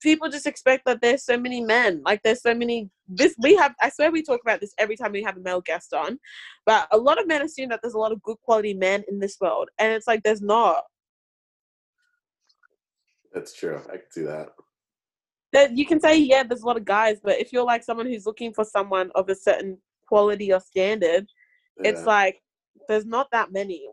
people 0.00 0.28
just 0.28 0.46
expect 0.46 0.84
that 0.86 1.00
there's 1.00 1.24
so 1.24 1.38
many 1.38 1.60
men 1.60 2.02
like 2.04 2.20
there's 2.22 2.42
so 2.42 2.54
many 2.54 2.88
this 3.08 3.34
we 3.38 3.54
have 3.54 3.74
i 3.80 3.88
swear 3.88 4.10
we 4.10 4.22
talk 4.22 4.40
about 4.42 4.60
this 4.60 4.74
every 4.78 4.96
time 4.96 5.12
we 5.12 5.22
have 5.22 5.36
a 5.36 5.40
male 5.40 5.60
guest 5.60 5.92
on 5.92 6.18
but 6.64 6.88
a 6.92 6.96
lot 6.96 7.20
of 7.20 7.26
men 7.26 7.42
assume 7.42 7.68
that 7.68 7.80
there's 7.82 7.94
a 7.94 7.98
lot 7.98 8.12
of 8.12 8.22
good 8.22 8.36
quality 8.42 8.74
men 8.74 9.02
in 9.08 9.18
this 9.18 9.36
world 9.40 9.68
and 9.78 9.92
it's 9.92 10.06
like 10.06 10.22
there's 10.22 10.42
not 10.42 10.82
That's 13.32 13.54
true. 13.54 13.80
I 13.88 13.96
can 13.98 14.10
see 14.10 14.22
that. 14.22 14.48
that 15.52 15.76
you 15.76 15.86
can 15.86 16.00
say 16.00 16.18
yeah 16.18 16.42
there's 16.42 16.62
a 16.62 16.66
lot 16.66 16.76
of 16.76 16.84
guys 16.84 17.18
but 17.22 17.38
if 17.38 17.52
you're 17.52 17.64
like 17.64 17.84
someone 17.84 18.06
who's 18.06 18.26
looking 18.26 18.52
for 18.52 18.64
someone 18.64 19.10
of 19.14 19.28
a 19.28 19.34
certain 19.34 19.78
quality 20.08 20.52
or 20.52 20.60
standard 20.60 21.26
it's 21.78 22.04
like 22.06 22.40
there's 22.88 23.04
not 23.04 23.28
that 23.32 23.52
many 23.52 23.86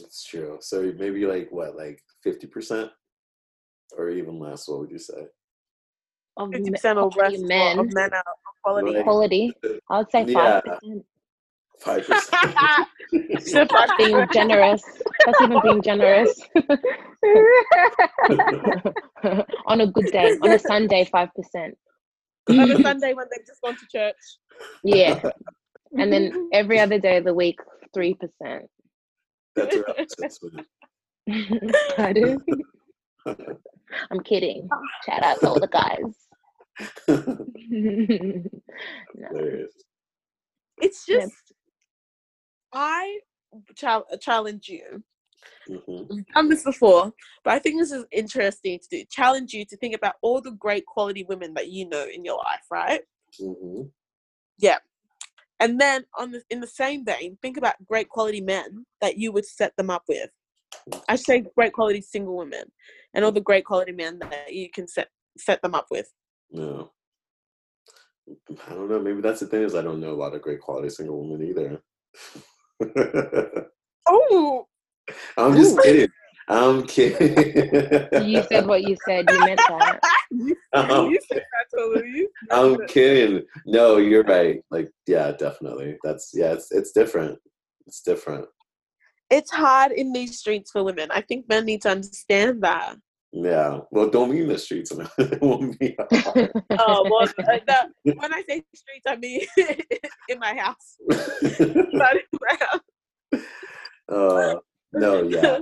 that's 0.00 0.24
true. 0.24 0.58
So 0.60 0.92
maybe 0.98 1.26
like 1.26 1.48
what, 1.50 1.76
like 1.76 2.02
fifty 2.22 2.46
percent, 2.46 2.90
or 3.96 4.10
even 4.10 4.38
less? 4.38 4.68
What 4.68 4.80
would 4.80 4.90
you 4.90 4.98
say? 4.98 5.26
Of 6.36 6.50
50% 6.50 6.70
me- 6.96 7.02
of 7.02 7.12
quality 7.12 7.38
men, 7.44 7.78
of 7.78 7.92
men 7.94 8.10
are 8.12 8.18
of 8.20 8.62
quality 8.62 8.94
Right. 8.94 9.04
quality. 9.04 9.54
I 9.90 9.98
would 9.98 10.10
say 10.10 10.24
Yeah. 10.26 10.60
five 10.60 10.64
percent. 10.64 11.06
Five 11.78 12.06
percent. 12.06 12.88
So 13.48 13.64
That's 13.64 13.92
being 13.98 14.26
generous. 14.32 14.82
That's 15.24 15.40
even 15.40 15.60
being 15.62 15.82
generous. 15.82 16.40
on 19.66 19.80
a 19.80 19.86
good 19.86 20.06
day, 20.06 20.36
on 20.42 20.52
a 20.52 20.58
Sunday, 20.58 21.04
five 21.04 21.28
percent. 21.34 21.76
on 22.50 22.70
a 22.70 22.76
sunday 22.82 23.12
when 23.14 23.26
they've 23.30 23.46
just 23.46 23.60
gone 23.62 23.76
to 23.76 23.86
church 23.90 24.16
Yeah, 24.84 25.20
and 25.98 26.12
then 26.12 26.48
every 26.52 26.78
other 26.78 26.98
day 26.98 27.16
of 27.18 27.24
the 27.24 27.34
week, 27.34 27.58
three 27.94 28.14
percent. 28.14 28.66
That's 29.56 29.76
around 29.76 30.08
six 30.18 30.38
minutes. 30.42 30.68
Pardon? 31.96 32.38
I'm 34.10 34.20
kidding. 34.20 34.68
Shout 35.06 35.22
out 35.22 35.40
to 35.40 35.48
all 35.48 35.60
the 35.60 35.68
guys. 35.68 35.98
no. 37.08 37.46
Hilarious. 39.28 39.72
it's 40.78 41.04
Yeah. 41.08 41.20
just 41.20 41.52
i 42.72 43.18
challenge 44.20 44.68
you 44.68 45.02
Mhm. 45.68 46.06
We've 46.08 46.26
done 46.34 46.48
this 46.48 46.62
before, 46.62 47.12
but 47.42 47.54
I 47.54 47.58
think 47.58 47.80
this 47.80 47.90
is 47.90 48.04
interesting 48.12 48.78
to 48.78 48.88
do. 48.88 49.04
Challenge 49.10 49.52
you 49.52 49.64
to 49.64 49.76
think 49.76 49.96
about 49.96 50.14
all 50.22 50.40
the 50.40 50.52
great 50.52 50.86
quality 50.86 51.24
women 51.24 51.54
that 51.54 51.70
you 51.70 51.88
know 51.88 52.04
in 52.06 52.24
your 52.24 52.36
life, 52.36 52.64
right? 52.70 53.00
Mhm. 53.40 53.90
And 55.58 55.80
then 55.80 56.04
on 56.18 56.32
the, 56.32 56.42
in 56.50 56.60
the 56.60 56.66
same 56.66 57.02
vein, 57.04 57.38
think 57.40 57.56
about 57.56 57.82
great 57.84 58.08
quality 58.10 58.42
men 58.42 58.84
that 59.00 59.16
you 59.16 59.32
would 59.32 59.46
set 59.46 59.74
them 59.76 59.88
up 59.90 60.02
with. 60.06 60.30
I 61.08 61.16
say 61.16 61.44
great 61.56 61.72
quality 61.72 62.00
single 62.00 62.36
women, 62.36 62.64
and 63.14 63.24
all 63.24 63.32
the 63.32 63.40
great 63.40 63.64
quality 63.64 63.92
men 63.92 64.18
that 64.18 64.52
you 64.52 64.70
can 64.70 64.88
set 64.88 65.08
set 65.38 65.60
them 65.62 65.74
up 65.74 65.86
with. 65.90 66.12
No. 66.50 66.92
I 68.66 68.70
don't 68.70 68.88
know. 68.90 68.98
Maybe 69.00 69.20
that's 69.20 69.40
the 69.40 69.46
thing 69.46 69.62
is 69.62 69.74
I 69.74 69.82
don't 69.82 70.00
know 70.00 70.12
a 70.12 70.14
lot 70.14 70.34
of 70.34 70.42
great 70.42 70.60
quality 70.60 70.90
single 70.90 71.20
women 71.20 71.46
either. 71.46 71.82
Oh, 74.08 74.66
I'm 75.36 75.56
just 75.56 75.76
Ooh. 75.76 75.80
kidding. 75.82 76.08
I'm 76.48 76.86
kidding. 76.86 78.08
You 78.24 78.42
said 78.44 78.66
what 78.66 78.84
you 78.84 78.96
said. 79.04 79.28
You 79.30 79.38
meant 79.40 79.60
that. 79.68 80.00
you, 80.30 80.56
Um, 80.72 81.10
you 81.10 81.18
said 81.30 81.42
that 81.42 81.76
to 81.76 81.86
Louise. 81.86 82.28
I'm 82.52 82.86
kidding. 82.86 83.44
No, 83.66 83.96
you're 83.96 84.22
right. 84.22 84.62
Like, 84.70 84.90
yeah, 85.06 85.32
definitely. 85.32 85.98
That's 86.04 86.30
yeah. 86.34 86.52
It's 86.52 86.70
it's 86.70 86.92
different. 86.92 87.38
It's 87.86 88.00
different. 88.02 88.46
It's 89.30 89.50
hard 89.50 89.92
in 89.92 90.12
these 90.12 90.38
streets 90.38 90.70
for 90.70 90.84
women. 90.84 91.08
I 91.10 91.20
think 91.20 91.48
men 91.48 91.64
need 91.64 91.82
to 91.82 91.90
understand 91.90 92.62
that. 92.62 92.96
Yeah. 93.32 93.80
Well, 93.90 94.08
don't 94.08 94.30
mean 94.30 94.46
the 94.48 94.56
streets. 94.58 94.92
it 95.18 95.40
won't 95.42 95.78
be. 95.78 95.96
Oh 96.78 97.08
well, 97.10 97.22
uh, 97.22 97.58
the, 97.66 98.12
when 98.14 98.32
I 98.32 98.42
say 98.48 98.62
streets, 98.74 99.04
I 99.06 99.16
mean 99.16 99.40
in 100.28 100.38
my 100.38 100.54
house. 100.54 100.96
Not 101.92 102.16
in 102.16 102.38
my 102.40 102.56
house. 102.60 103.42
uh, 104.08 104.54
no. 104.92 105.22
Yeah. 105.22 105.58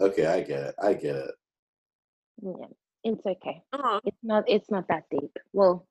Okay. 0.00 0.26
I 0.26 0.40
get 0.42 0.60
it. 0.60 0.74
I 0.82 0.94
get 0.94 1.16
it. 1.16 1.30
Yeah, 2.42 2.66
it's 3.04 3.26
okay. 3.26 3.62
Oh, 3.72 4.00
It's 4.04 4.16
not. 4.22 4.44
It's 4.46 4.70
not 4.70 4.86
that 4.88 5.04
deep. 5.10 5.36
Well, 5.52 5.86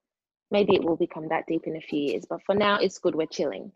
maybe 0.50 0.76
it 0.76 0.84
will 0.84 0.96
become 0.96 1.28
that 1.30 1.46
deep 1.48 1.64
in 1.68 1.76
a 1.76 1.82
few 1.82 2.00
years. 2.00 2.26
But 2.30 2.42
for 2.46 2.56
now, 2.56 2.80
it's 2.80 3.00
good. 3.00 3.16
We're 3.16 3.28
chilling. 3.28 3.72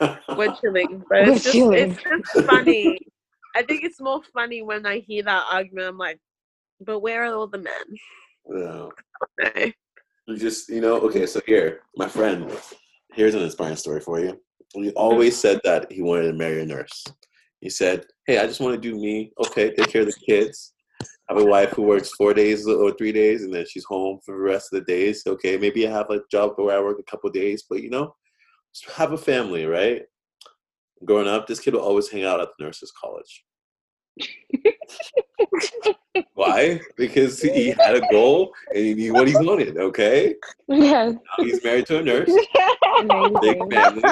We're 0.00 0.54
chilling, 0.60 1.04
but 1.08 1.26
We're 1.26 1.32
it's 1.32 1.44
just, 1.44 1.54
chilling. 1.54 1.92
it's 1.92 2.02
just 2.02 2.46
funny. 2.46 2.98
I 3.54 3.62
think 3.62 3.84
it's 3.84 4.00
more 4.00 4.20
funny 4.34 4.62
when 4.62 4.84
I 4.86 4.98
hear 4.98 5.22
that 5.22 5.46
argument. 5.50 5.88
I'm 5.88 5.98
like, 5.98 6.18
but 6.80 7.00
where 7.00 7.24
are 7.24 7.34
all 7.34 7.46
the 7.46 7.58
men? 7.58 7.72
no. 8.46 8.92
Okay. 9.40 9.74
You 10.26 10.36
just, 10.36 10.68
you 10.68 10.80
know, 10.80 10.96
okay, 11.02 11.24
so 11.24 11.40
here, 11.46 11.82
my 11.96 12.08
friend, 12.08 12.50
here's 13.14 13.34
an 13.34 13.42
inspiring 13.42 13.76
story 13.76 14.00
for 14.00 14.20
you. 14.20 14.40
He 14.74 14.90
always 14.92 15.34
mm. 15.34 15.40
said 15.40 15.60
that 15.64 15.90
he 15.90 16.02
wanted 16.02 16.26
to 16.26 16.32
marry 16.32 16.60
a 16.62 16.66
nurse. 16.66 17.04
He 17.60 17.70
said, 17.70 18.04
Hey, 18.26 18.38
I 18.38 18.46
just 18.46 18.60
want 18.60 18.74
to 18.74 18.80
do 18.80 18.96
me. 18.96 19.32
Okay, 19.46 19.72
take 19.74 19.88
care 19.88 20.02
of 20.02 20.08
the 20.08 20.20
kids. 20.26 20.74
I 21.00 21.34
have 21.34 21.42
a 21.42 21.46
wife 21.46 21.70
who 21.70 21.82
works 21.82 22.12
four 22.14 22.34
days 22.34 22.66
or 22.66 22.92
three 22.92 23.12
days, 23.12 23.42
and 23.42 23.54
then 23.54 23.66
she's 23.68 23.84
home 23.84 24.20
for 24.24 24.36
the 24.36 24.42
rest 24.42 24.72
of 24.72 24.80
the 24.80 24.92
days. 24.92 25.22
Okay, 25.26 25.56
maybe 25.56 25.86
I 25.86 25.92
have 25.92 26.10
a 26.10 26.20
job 26.30 26.52
where 26.56 26.76
I 26.76 26.80
work 26.80 26.98
a 26.98 27.10
couple 27.10 27.30
days, 27.30 27.64
but 27.68 27.82
you 27.82 27.90
know, 27.90 28.14
have 28.96 29.12
a 29.12 29.18
family, 29.18 29.66
right? 29.66 30.02
Growing 31.04 31.28
up, 31.28 31.46
this 31.46 31.60
kid 31.60 31.74
would 31.74 31.82
always 31.82 32.08
hang 32.08 32.24
out 32.24 32.40
at 32.40 32.48
the 32.58 32.64
nurses' 32.64 32.92
college. 32.92 33.44
Why? 36.34 36.80
Because 36.96 37.40
he 37.40 37.70
had 37.70 37.94
a 37.96 38.06
goal 38.10 38.52
and 38.70 38.78
he 38.84 38.94
knew 38.94 39.14
what 39.14 39.28
he 39.28 39.36
wanted. 39.36 39.76
Okay, 39.76 40.34
Yeah, 40.68 41.10
now 41.10 41.18
he's 41.38 41.62
married 41.64 41.86
to 41.86 41.98
a 41.98 42.02
nurse, 42.02 42.34
big 43.40 43.72
family. 43.72 44.04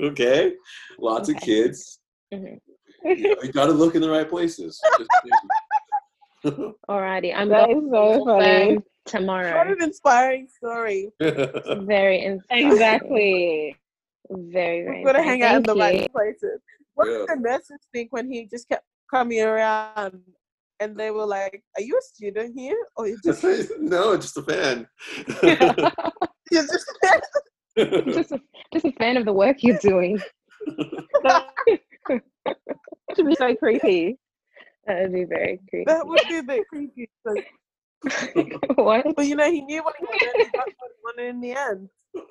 Okay, 0.00 0.52
lots 0.98 1.28
of 1.28 1.36
Okay. 1.36 1.44
kids. 1.46 1.98
Mhm. 2.32 2.60
You, 3.04 3.34
know, 3.34 3.42
you 3.42 3.52
got 3.52 3.66
to 3.66 3.72
look 3.72 3.94
in 3.94 4.02
the 4.02 4.10
right 4.10 4.28
places. 4.28 4.80
Just- 6.44 6.56
Alrighty, 6.88 7.34
I'm 7.34 7.48
That 7.48 7.66
going 7.66 7.86
is 7.86 7.90
so 7.90 8.18
to 8.18 8.24
funny. 8.24 8.74
What 8.76 8.84
tomorrow. 9.06 9.72
an 9.72 9.82
inspiring 9.82 10.48
story. 10.54 11.10
Very 11.20 12.22
inspiring. 12.24 12.72
Exactly. 12.72 13.76
Very, 14.30 14.82
very. 14.84 14.96
We've 14.98 15.06
got 15.06 15.12
to 15.12 15.22
hang 15.22 15.42
out 15.42 15.56
in 15.56 15.62
the 15.62 15.74
you. 15.74 15.80
right 15.80 16.12
places. 16.12 16.60
What 16.94 17.08
Yeah. 17.08 17.18
did 17.18 17.28
the 17.28 17.36
nurses 17.48 17.78
think 17.92 18.12
when 18.12 18.30
he 18.30 18.46
just 18.46 18.68
kept 18.68 18.84
coming 19.10 19.40
around 19.40 20.20
and 20.80 20.96
they 20.96 21.10
were 21.10 21.24
like, 21.24 21.62
Are 21.76 21.82
you 21.82 21.96
a 21.98 22.02
student 22.02 22.52
here? 22.54 22.76
Or 22.96 23.08
you 23.08 23.18
just 23.24 23.42
no, 23.80 24.16
just 24.16 24.36
a 24.36 24.42
fan. 24.42 24.86
you're 25.42 26.62
just 26.62 26.86
just, 27.76 28.32
a, 28.32 28.40
just 28.74 28.84
a 28.84 28.92
fan 28.92 29.16
of 29.16 29.24
the 29.24 29.32
work 29.32 29.56
you're 29.62 29.78
doing. 29.78 30.20
should 33.16 33.26
be 33.26 33.34
so 33.36 33.54
creepy. 33.56 34.18
That 34.88 35.02
would 35.02 35.12
be 35.12 35.24
very 35.24 35.60
creepy. 35.68 35.84
that 35.86 36.06
would 36.06 36.20
be 36.28 36.38
a 36.38 36.42
bit 36.42 36.66
creepy. 36.68 37.10
Like, 37.24 37.46
what? 38.76 39.06
but 39.14 39.26
you 39.26 39.36
know, 39.36 39.50
he 39.50 39.60
knew 39.60 39.84
what 39.84 39.94
he 39.98 40.04
wanted 40.04 40.28
and 40.30 40.42
he 40.42 40.50
got 40.50 40.66
what 40.78 40.90
he 40.90 41.02
wanted 41.04 41.28
in 41.28 41.40
the 41.40 41.52
end. 41.52 41.88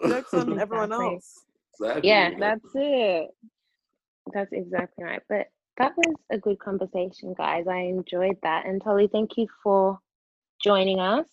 Jokes 0.08 0.34
on 0.34 0.58
everyone 0.60 0.86
Exactly. 0.86 1.05
else. 1.14 1.43
Exactly. 1.80 2.10
Yeah, 2.10 2.32
That's 2.39 2.66
it. 2.74 3.28
That's 4.34 4.51
exactly 4.53 5.03
right. 5.03 5.22
But 5.30 5.47
that 5.78 5.93
was 5.95 6.16
a 6.32 6.39
good 6.39 6.60
conversation, 6.60 7.36
guys. 7.38 7.68
I 7.68 7.78
enjoyed 7.82 8.38
that. 8.41 8.66
And 8.66 8.82
Tolu, 8.84 9.08
thank 9.08 9.38
you 9.38 9.47
for 9.64 9.99
joining 10.62 10.99
us. 10.99 11.28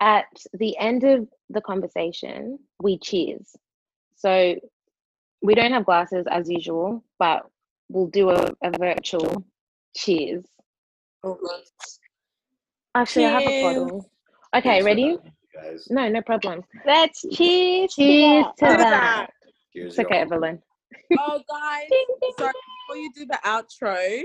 At 0.00 0.26
the 0.54 0.76
end 0.78 1.04
of 1.04 1.28
the 1.50 1.60
conversation, 1.60 2.58
we 2.82 2.98
cheers. 2.98 3.54
So 4.16 4.56
we 5.42 5.54
don't 5.54 5.72
have 5.72 5.84
glasses 5.84 6.24
as 6.30 6.48
usual, 6.48 7.04
but 7.18 7.42
we'll 7.88 8.06
do 8.06 8.30
a, 8.30 8.52
a 8.62 8.70
virtual 8.78 9.44
cheers. 9.96 10.44
Oh, 11.24 11.34
God. 11.34 11.60
Actually, 12.94 13.26
I 13.26 13.30
have 13.30 13.42
a 13.42 13.62
bottle. 13.62 14.10
Okay, 14.54 14.68
Thanks 14.68 14.84
ready? 14.84 15.16
Guys. 15.54 15.86
No, 15.90 16.08
no 16.08 16.22
problem. 16.22 16.62
Let's 16.86 17.22
cheers. 17.32 17.94
to 17.94 18.02
Cheers 18.02 18.44
that. 18.60 18.70
to 18.72 18.76
that. 18.76 18.90
that. 18.90 19.30
Cheers, 19.74 19.92
It's 19.92 19.98
okay, 20.00 20.16
y'all. 20.16 20.22
Evelyn. 20.24 20.62
Oh, 21.18 21.40
guys. 21.50 21.88
Sorry, 22.38 22.52
before 22.88 22.96
you 22.96 23.10
do 23.14 23.26
the 23.26 23.38
outro, 23.44 24.22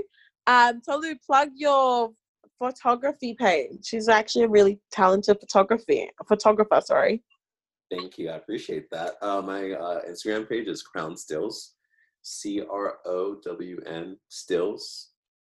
um, 0.48 0.82
Tolu, 0.82 1.16
plug 1.26 1.50
your 1.56 2.12
photography 2.58 3.34
page. 3.36 3.80
She's 3.86 4.10
actually 4.10 4.46
a 4.46 4.50
really 4.50 4.80
talented 4.92 5.40
photography 5.40 6.10
photographer. 6.28 6.82
Sorry. 6.84 7.24
Thank 7.92 8.18
you. 8.18 8.30
I 8.30 8.36
appreciate 8.36 8.90
that. 8.92 9.14
Uh, 9.22 9.42
my 9.42 9.72
uh, 9.72 10.02
Instagram 10.10 10.50
page 10.50 10.68
is 10.68 10.82
Crown 10.84 11.16
Stills, 11.16 11.76
C 12.22 12.62
R 12.70 12.98
O 13.06 13.38
W 13.46 13.80
N 13.86 14.18
Stills. 14.30 15.12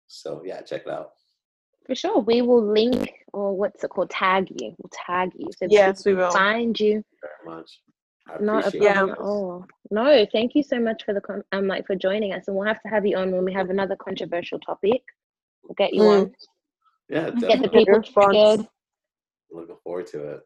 So 0.09 0.43
yeah, 0.45 0.61
check 0.63 0.83
it 0.87 0.89
out. 0.89 1.13
For 1.87 1.95
sure. 1.95 2.19
We 2.21 2.43
will 2.43 2.63
link 2.67 3.11
or 3.33 3.57
what's 3.57 3.83
it 3.85 3.89
called? 3.91 4.11
Tag 4.11 4.49
you. 4.51 4.75
We'll 4.79 4.91
tag 5.07 5.31
you. 5.37 5.49
So 5.57 5.67
Yes, 5.71 6.05
we 6.05 6.15
will. 6.15 6.31
find 6.31 6.79
you. 6.79 7.03
Very 7.23 7.57
much. 7.57 7.81
I 8.29 8.43
Not 8.43 8.67
a 8.75 8.79
problem 8.79 9.11
at 9.11 9.19
all. 9.19 9.67
No, 9.91 10.27
thank 10.33 10.55
you 10.55 10.63
so 10.63 10.79
much 10.79 11.03
for 11.05 11.15
the 11.15 11.21
con- 11.21 11.45
um 11.53 11.67
like 11.67 11.87
for 11.87 11.95
joining 11.95 12.33
us, 12.35 12.47
and 12.49 12.57
we'll 12.57 12.67
have 12.67 12.83
to 12.83 12.89
have 12.89 13.07
you 13.07 13.17
on 13.17 13.31
when 13.33 13.45
we 13.45 13.53
have 13.55 13.71
another 13.71 13.97
controversial 13.97 14.59
topic. 14.59 15.03
We'll 15.63 15.75
get 15.77 15.95
you 15.95 16.03
Mm. 16.03 16.21
on. 16.23 16.35
Yeah, 17.09 17.31
Get 17.31 17.63
the 17.63 17.69
people 17.71 18.03
triggered. 18.03 18.67
Looking 19.51 19.77
forward 19.83 20.07
to 20.09 20.33
it. 20.33 20.41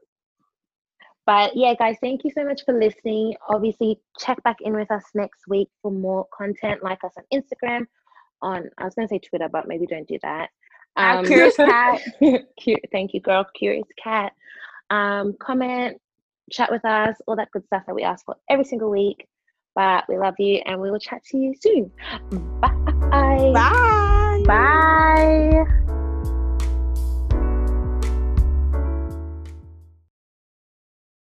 But 1.26 1.56
yeah, 1.56 1.74
guys, 1.74 1.96
thank 2.00 2.22
you 2.24 2.30
so 2.30 2.44
much 2.44 2.64
for 2.64 2.72
listening. 2.78 3.34
Obviously, 3.48 4.00
check 4.18 4.40
back 4.44 4.60
in 4.60 4.74
with 4.74 4.90
us 4.92 5.04
next 5.14 5.48
week 5.48 5.68
for 5.80 5.90
more 5.90 6.26
content. 6.36 6.82
Like 6.84 7.02
us 7.02 7.12
on 7.16 7.24
Instagram, 7.32 7.86
on 8.42 8.68
I 8.78 8.84
was 8.84 8.94
gonna 8.94 9.08
say 9.08 9.18
Twitter, 9.18 9.48
but 9.48 9.66
maybe 9.68 9.86
don't 9.86 10.06
do 10.06 10.18
that. 10.22 10.48
At 10.96 11.18
Um, 11.18 11.26
Curious 11.26 11.56
cat. 11.56 12.00
Cu- 12.20 12.76
thank 12.92 13.14
you, 13.14 13.20
girl. 13.20 13.46
Curious 13.54 13.86
cat. 14.02 14.32
Um, 14.90 15.34
comment, 15.40 15.98
chat 16.50 16.70
with 16.70 16.84
us, 16.84 17.16
all 17.26 17.36
that 17.36 17.50
good 17.52 17.64
stuff 17.66 17.84
that 17.86 17.94
we 17.94 18.02
ask 18.02 18.24
for 18.26 18.36
every 18.50 18.64
single 18.64 18.90
week. 18.90 19.26
But 19.74 20.04
we 20.06 20.18
love 20.18 20.34
you, 20.38 20.56
and 20.66 20.78
we 20.80 20.90
will 20.90 20.98
chat 20.98 21.24
to 21.30 21.38
you 21.38 21.54
soon. 21.58 21.90
Bye. 22.60 23.52
Bye. 23.54 24.44
Bye. 24.46 25.91